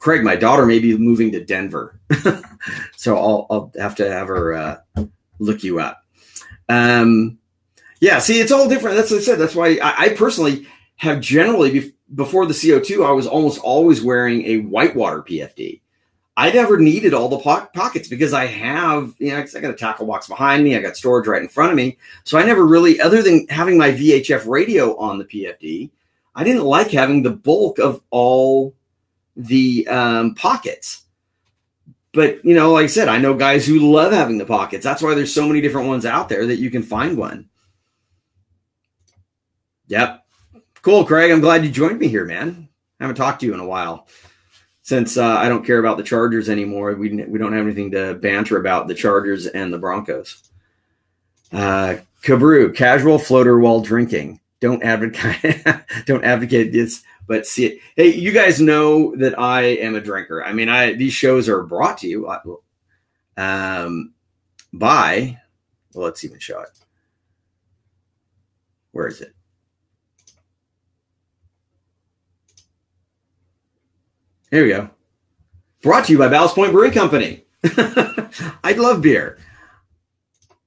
Craig, 0.01 0.23
my 0.23 0.37
daughter 0.37 0.67
may 0.67 0.81
be 0.81 0.97
moving 0.99 1.33
to 1.33 1.45
Denver, 1.45 1.99
so 2.97 3.17
I'll, 3.17 3.47
I'll, 3.51 3.73
have 3.79 3.95
to 3.97 4.11
have 4.11 4.29
her 4.29 4.53
uh, 4.53 5.05
look 5.39 5.65
you 5.65 5.81
up. 5.81 6.05
Um, 6.69 7.39
yeah, 8.01 8.19
see, 8.19 8.39
it's 8.41 8.53
all 8.53 8.69
different. 8.69 8.97
That's 8.97 9.11
what 9.11 9.21
I 9.21 9.23
said. 9.23 9.39
That's 9.39 9.55
why 9.55 9.79
I, 9.83 9.95
I 9.97 10.09
personally 10.11 10.67
have 11.01 11.21
generally 11.21 11.71
be- 11.71 11.95
before 12.15 12.45
the 12.45 12.53
CO2, 12.53 13.07
I 13.07 13.13
was 13.13 13.27
almost 13.27 13.59
always 13.61 14.03
wearing 14.03 14.45
a 14.45 14.59
whitewater 14.61 15.23
PFD. 15.23 15.81
I 16.37 16.51
never 16.53 16.79
needed 16.79 17.15
all 17.15 17.31
the 17.31 17.39
po- 17.39 17.69
pockets 17.75 18.07
because 18.07 18.35
I 18.35 18.45
have, 18.45 19.15
you 19.19 19.31
know, 19.31 19.39
I 19.39 19.61
got 19.61 19.71
a 19.71 19.75
tackle 19.75 20.07
box 20.07 20.29
behind 20.29 20.63
me, 20.63 20.77
I 20.77 20.83
got 20.83 20.99
storage 20.99 21.27
right 21.27 21.41
in 21.41 21.49
front 21.49 21.71
of 21.71 21.77
me. 21.77 21.97
So 22.25 22.39
I 22.39 22.45
never 22.45 22.67
really, 22.67 23.01
other 23.01 23.23
than 23.23 23.47
having 23.49 23.79
my 23.79 23.93
VHF 23.93 24.47
radio 24.47 24.95
on 24.99 25.19
the 25.19 25.25
PFD, 25.25 25.91
I 26.35 26.45
didn't 26.45 26.65
like 26.65 26.91
having 26.91 27.23
the 27.23 27.31
bulk 27.31 27.79
of 27.79 28.03
all 28.11 28.75
the 29.37 29.89
um, 29.89 30.35
pockets. 30.35 31.05
But, 32.13 32.45
you 32.45 32.55
know, 32.55 32.73
like 32.73 32.85
I 32.85 32.89
said, 32.89 33.09
I 33.09 33.17
know 33.17 33.33
guys 33.33 33.67
who 33.67 33.91
love 33.91 34.13
having 34.13 34.37
the 34.37 34.45
pockets. 34.45 34.85
That's 34.85 35.01
why 35.01 35.15
there's 35.15 35.33
so 35.33 35.49
many 35.49 35.63
different 35.63 35.89
ones 35.89 36.05
out 36.05 36.29
there 36.29 36.45
that 36.47 36.59
you 36.59 36.71
can 36.71 36.83
find 36.83 37.17
one. 37.17 37.49
Yep. 39.87 40.20
Cool, 40.83 41.05
Craig. 41.05 41.31
I'm 41.31 41.41
glad 41.41 41.65
you 41.65 41.71
joined 41.71 41.99
me 41.99 42.09
here, 42.09 42.25
man. 42.25 42.69
I 42.99 43.05
haven't 43.05 43.17
talked 43.17 43.41
to 43.41 43.47
you 43.47 43.55
in 43.55 43.61
a 43.61 43.67
while. 43.67 44.09
Since 44.83 45.19
uh, 45.19 45.37
I 45.37 45.49
don't 45.49 45.65
care 45.65 45.79
about 45.79 45.99
the 45.99 46.03
Chargers 46.03 46.49
anymore, 46.49 46.95
we, 46.95 47.11
we 47.25 47.39
don't 47.39 47.53
have 47.53 47.67
anything 47.67 47.91
to 47.93 48.15
banter 48.15 48.59
about 48.59 48.89
the 48.89 48.95
Chargers 48.95 49.47
and 49.47 49.73
the 49.73 49.79
Broncos. 49.79 50.51
Uh, 51.53 51.97
Cabrew, 52.23 52.75
casual 52.75 53.19
floater 53.19 53.59
while 53.59 53.81
drinking. 53.81 54.41
Don't 54.61 54.83
advocate 54.83 55.65
don't 56.07 56.25
advocate 56.25 56.73
this, 56.73 57.03
but 57.27 57.47
see 57.47 57.67
it. 57.67 57.79
Hey, 57.97 58.15
you 58.15 58.31
guys 58.31 58.61
know 58.61 59.17
that 59.17 59.39
I 59.39 59.63
am 59.63 59.95
a 59.95 60.01
drinker. 60.01 60.45
I 60.45 60.53
mean, 60.53 60.69
I 60.69 60.93
these 60.93 61.15
shows 61.15 61.49
are 61.49 61.63
brought 61.63 61.99
to 61.99 62.09
you 62.09 62.27
uh, 62.27 62.41
um, 63.39 64.13
by. 64.73 65.39
Well, 65.95 66.05
let's 66.05 66.25
even 66.25 66.39
show 66.39 66.61
it. 66.61 66.71
Where 68.93 69.09
is 69.09 69.23
it? 69.23 69.35
Here 74.51 74.65
we 74.65 74.71
go. 74.71 74.91
Brought 75.81 76.07
to 76.07 76.13
you 76.13 76.19
by 76.19 76.27
Ballast 76.27 76.57
Point 76.57 76.73
Brewing 76.73 76.91
Company. 76.91 77.45
I 77.65 78.75
love 78.77 79.01
beer. 79.01 79.39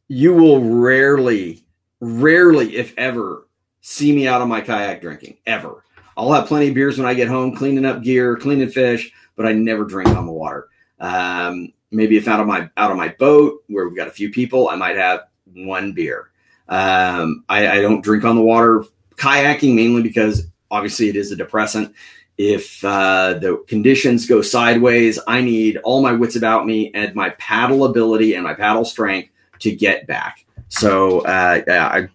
You 0.07 0.33
will 0.33 0.63
rarely, 0.63 1.65
rarely, 1.99 2.77
if 2.77 2.93
ever, 2.97 3.45
see 3.81 4.15
me 4.15 4.25
out 4.25 4.41
on 4.41 4.47
my 4.47 4.61
kayak 4.61 5.01
drinking, 5.01 5.37
ever. 5.45 5.83
I'll 6.15 6.31
have 6.31 6.47
plenty 6.47 6.69
of 6.69 6.75
beers 6.75 6.97
when 6.97 7.07
I 7.07 7.13
get 7.13 7.27
home, 7.27 7.57
cleaning 7.57 7.83
up 7.83 8.03
gear, 8.03 8.37
cleaning 8.37 8.69
fish, 8.69 9.11
but 9.35 9.45
I 9.45 9.51
never 9.51 9.83
drink 9.83 10.09
on 10.11 10.27
the 10.27 10.31
water. 10.31 10.69
Um, 11.01 11.73
maybe 11.91 12.15
if 12.15 12.29
out 12.29 12.39
of 12.39 12.47
my 12.47 12.69
out 12.77 12.91
of 12.91 12.95
my 12.95 13.09
boat 13.09 13.63
where 13.67 13.85
we've 13.85 13.97
got 13.97 14.07
a 14.07 14.11
few 14.11 14.31
people, 14.31 14.69
I 14.69 14.77
might 14.77 14.95
have 14.95 15.23
one 15.53 15.91
beer. 15.91 16.29
Um, 16.69 17.43
I, 17.49 17.67
I 17.67 17.81
don't 17.81 18.01
drink 18.01 18.23
on 18.23 18.37
the 18.37 18.41
water 18.41 18.85
kayaking 19.15 19.75
mainly 19.75 20.01
because 20.01 20.47
obviously 20.71 21.09
it 21.09 21.17
is 21.17 21.31
a 21.33 21.35
depressant 21.35 21.93
if 22.51 22.83
uh, 22.83 23.35
the 23.35 23.63
conditions 23.67 24.27
go 24.27 24.41
sideways, 24.41 25.17
I 25.27 25.41
need 25.41 25.77
all 25.77 26.01
my 26.01 26.11
wits 26.11 26.35
about 26.35 26.65
me 26.65 26.91
and 26.93 27.15
my 27.15 27.29
paddle 27.31 27.85
ability 27.85 28.33
and 28.33 28.43
my 28.43 28.53
paddle 28.53 28.83
strength 28.83 29.29
to 29.59 29.73
get 29.73 30.07
back. 30.07 30.45
So 30.67 31.21
uh, 31.21 31.61
I, 31.69 32.09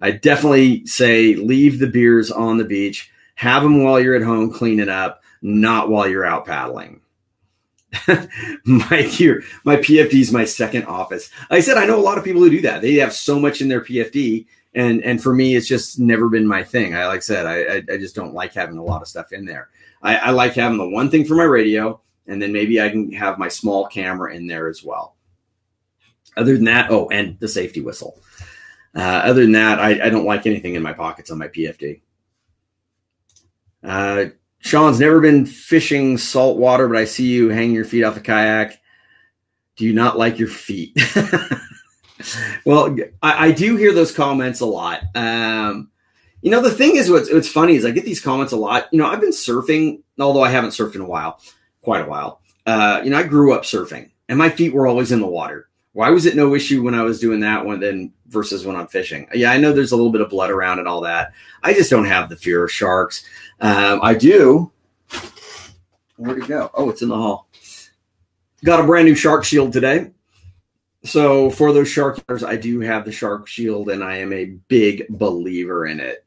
I 0.00 0.10
definitely 0.10 0.84
say 0.84 1.36
leave 1.36 1.78
the 1.78 1.86
beers 1.86 2.30
on 2.30 2.58
the 2.58 2.64
beach, 2.64 3.10
have 3.36 3.62
them 3.62 3.82
while 3.82 3.98
you're 3.98 4.14
at 4.14 4.22
home 4.22 4.52
cleaning 4.52 4.90
up, 4.90 5.22
not 5.40 5.88
while 5.88 6.06
you're 6.06 6.26
out 6.26 6.44
paddling. 6.44 7.00
my 8.64 9.02
here, 9.02 9.42
my 9.64 9.76
PFD 9.76 10.14
is 10.20 10.32
my 10.32 10.44
second 10.44 10.84
office. 10.84 11.30
Like 11.50 11.58
I 11.58 11.60
said 11.60 11.78
I 11.78 11.86
know 11.86 11.98
a 11.98 12.02
lot 12.02 12.18
of 12.18 12.24
people 12.24 12.42
who 12.42 12.50
do 12.50 12.60
that. 12.60 12.82
They 12.82 12.96
have 12.96 13.14
so 13.14 13.40
much 13.40 13.62
in 13.62 13.68
their 13.68 13.80
PFD 13.80 14.46
and 14.74 15.02
and 15.02 15.22
for 15.22 15.34
me 15.34 15.56
it's 15.56 15.66
just 15.66 15.98
never 15.98 16.28
been 16.28 16.46
my 16.46 16.62
thing. 16.62 16.94
I 16.94 17.06
like 17.06 17.18
I 17.18 17.20
said 17.20 17.46
I, 17.46 17.92
I, 17.92 17.96
just 17.96 18.14
don't 18.14 18.34
like 18.34 18.54
having 18.54 18.78
a 18.78 18.84
lot 18.84 19.02
of 19.02 19.08
stuff 19.08 19.32
in 19.32 19.44
there. 19.44 19.68
I, 20.02 20.16
I 20.16 20.30
like 20.30 20.54
having 20.54 20.78
the 20.78 20.88
one 20.88 21.10
thing 21.10 21.24
for 21.24 21.34
my 21.34 21.44
radio 21.44 22.00
and 22.26 22.40
then 22.40 22.52
maybe 22.52 22.80
i 22.80 22.88
can 22.88 23.10
have 23.12 23.38
my 23.38 23.48
small 23.48 23.86
camera 23.86 24.34
in 24.34 24.46
there 24.46 24.68
as 24.68 24.84
well. 24.84 25.16
Other 26.36 26.54
than 26.54 26.64
that 26.64 26.90
oh 26.90 27.08
and 27.10 27.38
the 27.40 27.48
safety 27.48 27.80
whistle. 27.80 28.18
Uh, 28.94 29.00
other 29.00 29.42
than 29.42 29.52
that 29.52 29.78
I, 29.78 30.06
I 30.06 30.10
don't 30.10 30.26
like 30.26 30.46
anything 30.46 30.74
in 30.74 30.82
my 30.82 30.92
pockets 30.92 31.30
on 31.30 31.38
my 31.38 31.48
pfd 31.48 32.00
uh, 33.82 34.26
sean's 34.58 35.00
never 35.00 35.20
been 35.20 35.46
fishing 35.46 36.18
salt 36.18 36.58
water 36.58 36.88
but 36.88 36.96
i 36.96 37.04
see 37.04 37.26
you 37.26 37.48
hang 37.48 37.72
your 37.72 37.84
feet 37.84 38.04
off 38.04 38.16
a 38.16 38.20
kayak. 38.20 38.78
Do 39.76 39.86
you 39.86 39.94
not 39.94 40.18
like 40.18 40.38
your 40.38 40.48
feet 40.48 40.96
well, 42.64 42.96
I, 43.22 43.48
I, 43.48 43.52
do 43.52 43.76
hear 43.76 43.92
those 43.92 44.12
comments 44.12 44.60
a 44.60 44.66
lot. 44.66 45.02
Um, 45.14 45.90
you 46.42 46.50
know, 46.50 46.62
the 46.62 46.70
thing 46.70 46.96
is, 46.96 47.10
what's, 47.10 47.32
what's 47.32 47.48
funny 47.48 47.76
is 47.76 47.84
I 47.84 47.90
get 47.90 48.04
these 48.04 48.20
comments 48.20 48.52
a 48.52 48.56
lot. 48.56 48.88
You 48.92 48.98
know, 48.98 49.06
I've 49.06 49.20
been 49.20 49.30
surfing, 49.30 50.02
although 50.18 50.42
I 50.42 50.50
haven't 50.50 50.70
surfed 50.70 50.94
in 50.94 51.00
a 51.00 51.06
while, 51.06 51.40
quite 51.82 52.04
a 52.04 52.08
while. 52.08 52.40
Uh, 52.66 53.00
you 53.04 53.10
know, 53.10 53.18
I 53.18 53.24
grew 53.24 53.52
up 53.52 53.62
surfing, 53.62 54.10
and 54.28 54.38
my 54.38 54.48
feet 54.48 54.72
were 54.72 54.86
always 54.86 55.12
in 55.12 55.20
the 55.20 55.26
water. 55.26 55.68
Why 55.92 56.10
was 56.10 56.24
it 56.24 56.36
no 56.36 56.54
issue 56.54 56.82
when 56.82 56.94
I 56.94 57.02
was 57.02 57.18
doing 57.18 57.40
that 57.40 57.66
one 57.66 57.80
then 57.80 58.12
versus 58.28 58.64
when 58.64 58.76
I'm 58.76 58.86
fishing? 58.86 59.28
Yeah, 59.34 59.50
I 59.50 59.58
know 59.58 59.72
there's 59.72 59.92
a 59.92 59.96
little 59.96 60.12
bit 60.12 60.20
of 60.20 60.30
blood 60.30 60.50
around 60.50 60.78
and 60.78 60.86
all 60.86 61.00
that. 61.00 61.32
I 61.62 61.72
just 61.72 61.90
don't 61.90 62.04
have 62.04 62.28
the 62.28 62.36
fear 62.36 62.64
of 62.64 62.70
sharks. 62.70 63.24
Um, 63.60 64.00
I 64.02 64.14
do. 64.14 64.70
Where'd 66.16 66.42
it 66.42 66.48
go? 66.48 66.70
Oh, 66.74 66.90
it's 66.90 67.02
in 67.02 67.08
the 67.08 67.16
hall. 67.16 67.48
Got 68.64 68.80
a 68.80 68.86
brand 68.86 69.06
new 69.06 69.14
shark 69.14 69.44
shield 69.44 69.72
today. 69.72 70.10
So 71.04 71.50
for 71.50 71.72
those 71.72 71.88
shark 71.88 72.16
hunters, 72.16 72.44
I 72.44 72.56
do 72.56 72.80
have 72.80 73.04
the 73.04 73.12
shark 73.12 73.46
shield, 73.48 73.88
and 73.88 74.04
I 74.04 74.18
am 74.18 74.32
a 74.32 74.44
big 74.44 75.06
believer 75.08 75.86
in 75.86 76.00
it. 76.00 76.24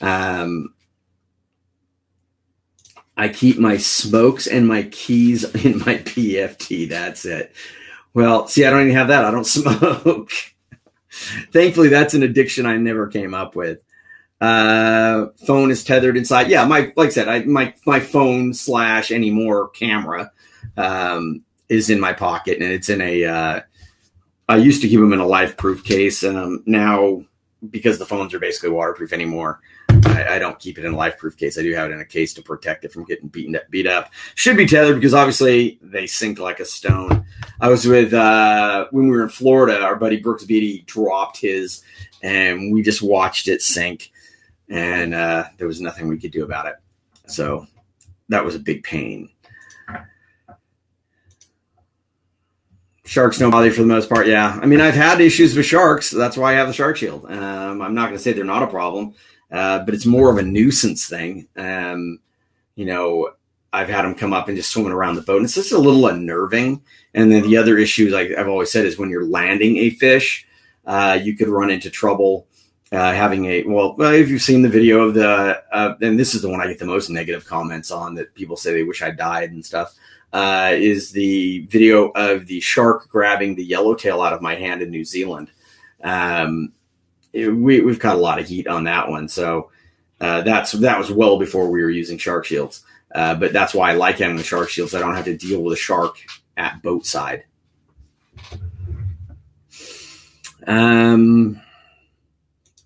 Um, 0.00 0.74
I 3.16 3.28
keep 3.28 3.58
my 3.58 3.76
smokes 3.76 4.46
and 4.46 4.66
my 4.66 4.84
keys 4.84 5.44
in 5.64 5.78
my 5.80 5.96
PFT. 5.98 6.88
That's 6.88 7.24
it. 7.24 7.54
Well, 8.14 8.48
see, 8.48 8.64
I 8.64 8.70
don't 8.70 8.82
even 8.82 8.96
have 8.96 9.08
that. 9.08 9.24
I 9.24 9.30
don't 9.30 9.44
smoke. 9.46 10.30
Thankfully, 11.52 11.88
that's 11.88 12.14
an 12.14 12.22
addiction 12.22 12.66
I 12.66 12.76
never 12.76 13.06
came 13.06 13.34
up 13.34 13.56
with. 13.56 13.82
Uh, 14.40 15.28
phone 15.46 15.70
is 15.70 15.82
tethered 15.82 16.16
inside. 16.16 16.48
Yeah, 16.48 16.66
my 16.66 16.92
like 16.94 17.08
I 17.08 17.10
said, 17.10 17.28
I 17.28 17.40
my 17.44 17.72
my 17.86 18.00
phone 18.00 18.52
slash 18.52 19.10
any 19.10 19.30
more 19.30 19.68
camera 19.70 20.30
um, 20.76 21.42
is 21.68 21.90
in 21.90 22.00
my 22.00 22.12
pocket 22.12 22.60
and 22.60 22.70
it's 22.70 22.88
in 22.88 23.00
a 23.00 23.24
uh, 23.24 23.60
I 24.48 24.56
used 24.56 24.82
to 24.82 24.88
keep 24.88 25.00
them 25.00 25.12
in 25.12 25.20
a 25.20 25.24
LifeProof 25.24 25.84
case. 25.84 26.22
Um, 26.22 26.62
now 26.66 27.24
because 27.70 27.98
the 27.98 28.06
phones 28.06 28.34
are 28.34 28.38
basically 28.38 28.70
waterproof 28.70 29.12
anymore, 29.12 29.60
I, 29.88 30.34
I, 30.34 30.38
don't 30.38 30.58
keep 30.58 30.78
it 30.78 30.84
in 30.84 30.94
a 30.94 30.96
LifeProof 30.96 31.36
case. 31.36 31.58
I 31.58 31.62
do 31.62 31.72
have 31.74 31.90
it 31.90 31.94
in 31.94 32.00
a 32.00 32.04
case 32.04 32.34
to 32.34 32.42
protect 32.42 32.84
it 32.84 32.92
from 32.92 33.04
getting 33.04 33.28
beaten 33.28 33.56
up, 33.56 33.68
beat 33.70 33.86
up. 33.86 34.10
Should 34.34 34.56
be 34.56 34.66
tethered 34.66 34.96
because 34.96 35.14
obviously 35.14 35.78
they 35.82 36.06
sink 36.06 36.38
like 36.38 36.60
a 36.60 36.64
stone. 36.64 37.24
I 37.60 37.68
was 37.68 37.86
with 37.86 38.12
uh, 38.12 38.86
when 38.90 39.08
we 39.08 39.16
were 39.16 39.22
in 39.22 39.28
Florida. 39.28 39.80
Our 39.80 39.96
buddy 39.96 40.18
Brooks 40.18 40.44
Beatty 40.44 40.82
dropped 40.86 41.38
his, 41.38 41.82
and 42.22 42.72
we 42.72 42.82
just 42.82 43.02
watched 43.02 43.48
it 43.48 43.62
sink, 43.62 44.12
and 44.68 45.14
uh, 45.14 45.44
there 45.56 45.66
was 45.66 45.80
nothing 45.80 46.08
we 46.08 46.18
could 46.18 46.32
do 46.32 46.44
about 46.44 46.66
it. 46.66 46.76
So 47.26 47.66
that 48.28 48.44
was 48.44 48.54
a 48.54 48.60
big 48.60 48.82
pain. 48.82 49.30
Sharks 53.06 53.38
don't 53.38 53.50
bother 53.50 53.70
for 53.70 53.82
the 53.82 53.86
most 53.86 54.08
part. 54.08 54.26
Yeah. 54.26 54.58
I 54.60 54.66
mean, 54.66 54.80
I've 54.80 54.94
had 54.94 55.20
issues 55.20 55.56
with 55.56 55.64
sharks. 55.64 56.10
That's 56.10 56.36
why 56.36 56.52
I 56.52 56.56
have 56.56 56.66
the 56.66 56.72
shark 56.72 56.96
shield. 56.96 57.24
Um, 57.30 57.80
I'm 57.80 57.94
not 57.94 58.06
going 58.06 58.16
to 58.16 58.22
say 58.22 58.32
they're 58.32 58.44
not 58.44 58.64
a 58.64 58.66
problem, 58.66 59.14
uh, 59.50 59.84
but 59.84 59.94
it's 59.94 60.06
more 60.06 60.30
of 60.30 60.38
a 60.38 60.42
nuisance 60.42 61.08
thing. 61.08 61.46
Um, 61.56 62.18
you 62.74 62.84
know, 62.84 63.30
I've 63.72 63.88
had 63.88 64.02
them 64.02 64.16
come 64.16 64.32
up 64.32 64.48
and 64.48 64.56
just 64.56 64.70
swimming 64.70 64.92
around 64.92 65.14
the 65.14 65.22
boat. 65.22 65.36
And 65.36 65.44
it's 65.44 65.54
just 65.54 65.72
a 65.72 65.78
little 65.78 66.06
unnerving. 66.08 66.82
And 67.14 67.30
then 67.30 67.42
the 67.42 67.56
other 67.56 67.78
issue, 67.78 68.10
like 68.10 68.32
I've 68.32 68.48
always 68.48 68.72
said, 68.72 68.86
is 68.86 68.98
when 68.98 69.10
you're 69.10 69.24
landing 69.24 69.76
a 69.78 69.90
fish, 69.90 70.46
uh, 70.84 71.18
you 71.22 71.36
could 71.36 71.48
run 71.48 71.70
into 71.70 71.90
trouble 71.90 72.46
uh, 72.92 73.12
having 73.12 73.46
a 73.46 73.64
well, 73.64 73.96
if 73.98 74.28
you've 74.28 74.42
seen 74.42 74.62
the 74.62 74.68
video 74.68 75.00
of 75.00 75.14
the, 75.14 75.62
uh, 75.72 75.94
and 76.00 76.18
this 76.18 76.34
is 76.34 76.42
the 76.42 76.48
one 76.48 76.60
I 76.60 76.68
get 76.68 76.78
the 76.78 76.86
most 76.86 77.10
negative 77.10 77.44
comments 77.44 77.90
on 77.90 78.14
that 78.14 78.34
people 78.34 78.56
say 78.56 78.72
they 78.72 78.84
wish 78.84 79.02
I 79.02 79.10
died 79.10 79.50
and 79.50 79.64
stuff. 79.64 79.94
Uh, 80.32 80.72
is 80.74 81.12
the 81.12 81.60
video 81.66 82.08
of 82.08 82.46
the 82.46 82.60
shark 82.60 83.08
grabbing 83.08 83.54
the 83.54 83.64
yellowtail 83.64 84.20
out 84.20 84.32
of 84.34 84.42
my 84.42 84.54
hand 84.54 84.82
in 84.82 84.90
New 84.90 85.04
Zealand. 85.04 85.50
Um, 86.02 86.72
it, 87.32 87.48
we, 87.48 87.80
we've 87.80 87.98
caught 87.98 88.16
a 88.16 88.20
lot 88.20 88.38
of 88.38 88.46
heat 88.46 88.66
on 88.66 88.84
that 88.84 89.08
one, 89.08 89.28
so 89.28 89.70
uh, 90.20 90.42
that's 90.42 90.72
that 90.72 90.98
was 90.98 91.10
well 91.10 91.38
before 91.38 91.70
we 91.70 91.82
were 91.82 91.90
using 91.90 92.18
shark 92.18 92.44
shields. 92.44 92.84
Uh, 93.14 93.34
but 93.34 93.52
that's 93.52 93.72
why 93.72 93.90
I 93.90 93.94
like 93.94 94.18
having 94.18 94.36
the 94.36 94.42
shark 94.42 94.68
shields. 94.68 94.94
I 94.94 95.00
don't 95.00 95.14
have 95.14 95.24
to 95.24 95.36
deal 95.36 95.62
with 95.62 95.74
a 95.74 95.80
shark 95.80 96.18
at 96.56 96.82
boat 96.82 97.06
side. 97.06 97.44
Um, 100.66 101.60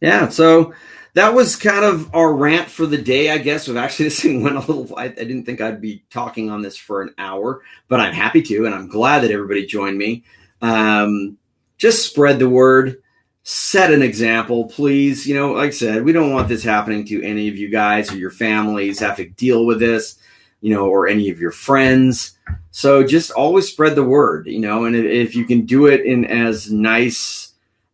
yeah, 0.01 0.28
so 0.28 0.74
that 1.14 1.34
was 1.34 1.56
kind 1.56 1.84
of 1.84 2.14
our 2.14 2.32
rant 2.34 2.68
for 2.68 2.86
the 2.86 2.98
day, 2.98 3.30
I 3.30 3.38
guess. 3.38 3.68
Of 3.68 3.76
actually, 3.76 4.04
this 4.06 4.20
thing 4.20 4.42
went 4.42 4.56
a 4.56 4.61
little. 4.61 4.96
I, 4.96 5.04
I, 5.04 5.08
didn't 5.08 5.44
think 5.44 5.61
I'd 5.61 5.80
be 5.80 6.04
talking 6.11 6.50
on 6.50 6.62
this 6.62 6.76
for 6.76 7.02
an 7.02 7.14
hour, 7.18 7.62
but 7.88 8.00
I'm 8.00 8.12
happy 8.12 8.42
to, 8.42 8.66
and 8.66 8.74
I'm 8.74 8.88
glad 8.88 9.20
that 9.20 9.30
everybody 9.30 9.66
joined 9.66 9.98
me. 9.98 10.24
Um, 10.62 11.38
just 11.78 12.06
spread 12.06 12.38
the 12.38 12.48
word, 12.48 13.02
set 13.42 13.92
an 13.92 14.02
example, 14.02 14.66
please. 14.66 15.26
You 15.26 15.34
know, 15.34 15.52
like 15.52 15.68
I 15.68 15.70
said, 15.70 16.04
we 16.04 16.12
don't 16.12 16.32
want 16.32 16.48
this 16.48 16.62
happening 16.62 17.04
to 17.06 17.22
any 17.22 17.48
of 17.48 17.56
you 17.56 17.68
guys 17.68 18.12
or 18.12 18.16
your 18.16 18.30
families. 18.30 19.00
Have 19.00 19.16
to 19.16 19.28
deal 19.28 19.66
with 19.66 19.80
this, 19.80 20.18
you 20.61 20.74
know, 20.74 20.86
or 20.86 21.08
any 21.08 21.30
of 21.30 21.40
your 21.40 21.52
friends. 21.52 22.38
So 22.70 23.02
just 23.02 23.30
always 23.30 23.68
spread 23.68 23.94
the 23.94 24.04
word, 24.04 24.46
you 24.46 24.61
know, 24.61 24.84
and 24.84 24.94
if 24.94 25.34
you 25.34 25.44
can 25.44 25.66
do 25.66 25.86
it 25.86 26.02
in 26.04 26.24
as 26.26 26.70
nice 26.70 27.49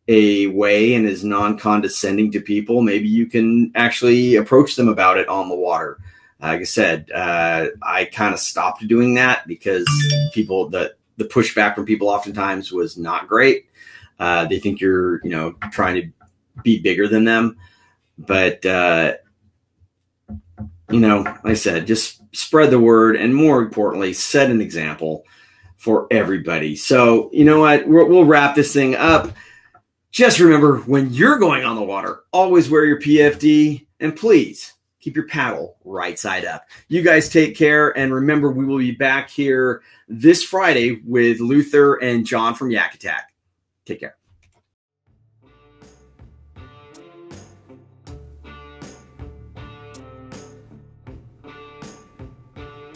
a 0.09 0.47
way 0.49 0.95
and 0.95 1.07
is 1.07 1.25
non-condescending 1.25 2.31
to 2.33 2.41
people, 2.41 2.83
maybe 2.83 3.09
you 3.09 3.27
can 3.27 3.73
actually 3.75 4.37
approach 4.37 4.77
them 4.77 4.89
about 4.89 5.19
it 5.19 5.29
on 5.29 5.49
the 5.49 5.55
water. 5.55 5.99
Like 6.41 6.61
I 6.61 6.65
said, 6.65 7.11
uh, 7.13 7.69
I 7.83 8.05
kind 8.07 8.35
of 8.35 8.41
stopped 8.41 8.87
doing 8.87 9.15
that 9.15 9.47
because 9.47 9.87
people 10.35 10.69
the 10.69 10.95
the 11.17 11.25
pushback 11.25 11.75
from 11.75 11.87
people 11.87 12.09
oftentimes 12.09 12.71
was 12.71 12.99
not 12.99 13.27
great. 13.27 13.67
Uh, 14.19 14.45
they 14.45 14.59
think 14.59 14.81
you're 14.81 15.21
you 15.25 15.31
know 15.31 15.53
trying 15.73 15.95
to 15.95 16.09
be 16.63 16.79
bigger 16.79 17.09
than 17.09 17.25
them, 17.25 17.57
but 18.19 18.65
uh, 18.67 19.15
you 20.91 21.01
know, 21.01 21.23
like 21.23 21.47
I 21.47 21.55
said, 21.55 21.87
just 21.87 22.23
spread 22.37 22.71
the 22.71 22.79
word, 22.79 23.17
and 23.17 23.35
more 23.35 23.61
importantly, 23.61 24.13
set 24.13 24.51
an 24.51 24.61
example 24.61 25.25
for 25.77 26.07
everybody. 26.11 26.77
So 26.77 27.31
you 27.33 27.45
know 27.45 27.61
what, 27.61 27.89
we'll 27.89 28.25
wrap 28.25 28.55
this 28.55 28.73
thing 28.73 28.95
up. 28.95 29.33
Just 30.17 30.41
remember 30.41 30.79
when 30.79 31.13
you're 31.13 31.39
going 31.39 31.63
on 31.63 31.77
the 31.77 31.83
water, 31.83 32.21
always 32.33 32.71
wear 32.71 32.87
your 32.87 32.99
PFD 32.99 33.87
and 34.01 34.17
please 34.17 34.73
keep 34.99 35.15
your 35.15 35.29
paddle 35.29 35.77
right 35.85 36.19
side 36.19 36.47
up. 36.47 36.65
You 36.89 37.03
guys 37.03 37.29
take 37.29 37.55
care 37.55 37.91
and 37.99 38.15
remember 38.15 38.51
we 38.51 38.65
will 38.65 38.79
be 38.79 38.93
back 38.93 39.29
here 39.29 39.83
this 40.09 40.43
Friday 40.43 41.03
with 41.05 41.41
Luther 41.41 41.97
and 41.97 42.25
John 42.25 42.55
from 42.55 42.71
Yak 42.71 42.95
Attack. 42.95 43.31
Take 43.85 44.01
care. 44.01 44.17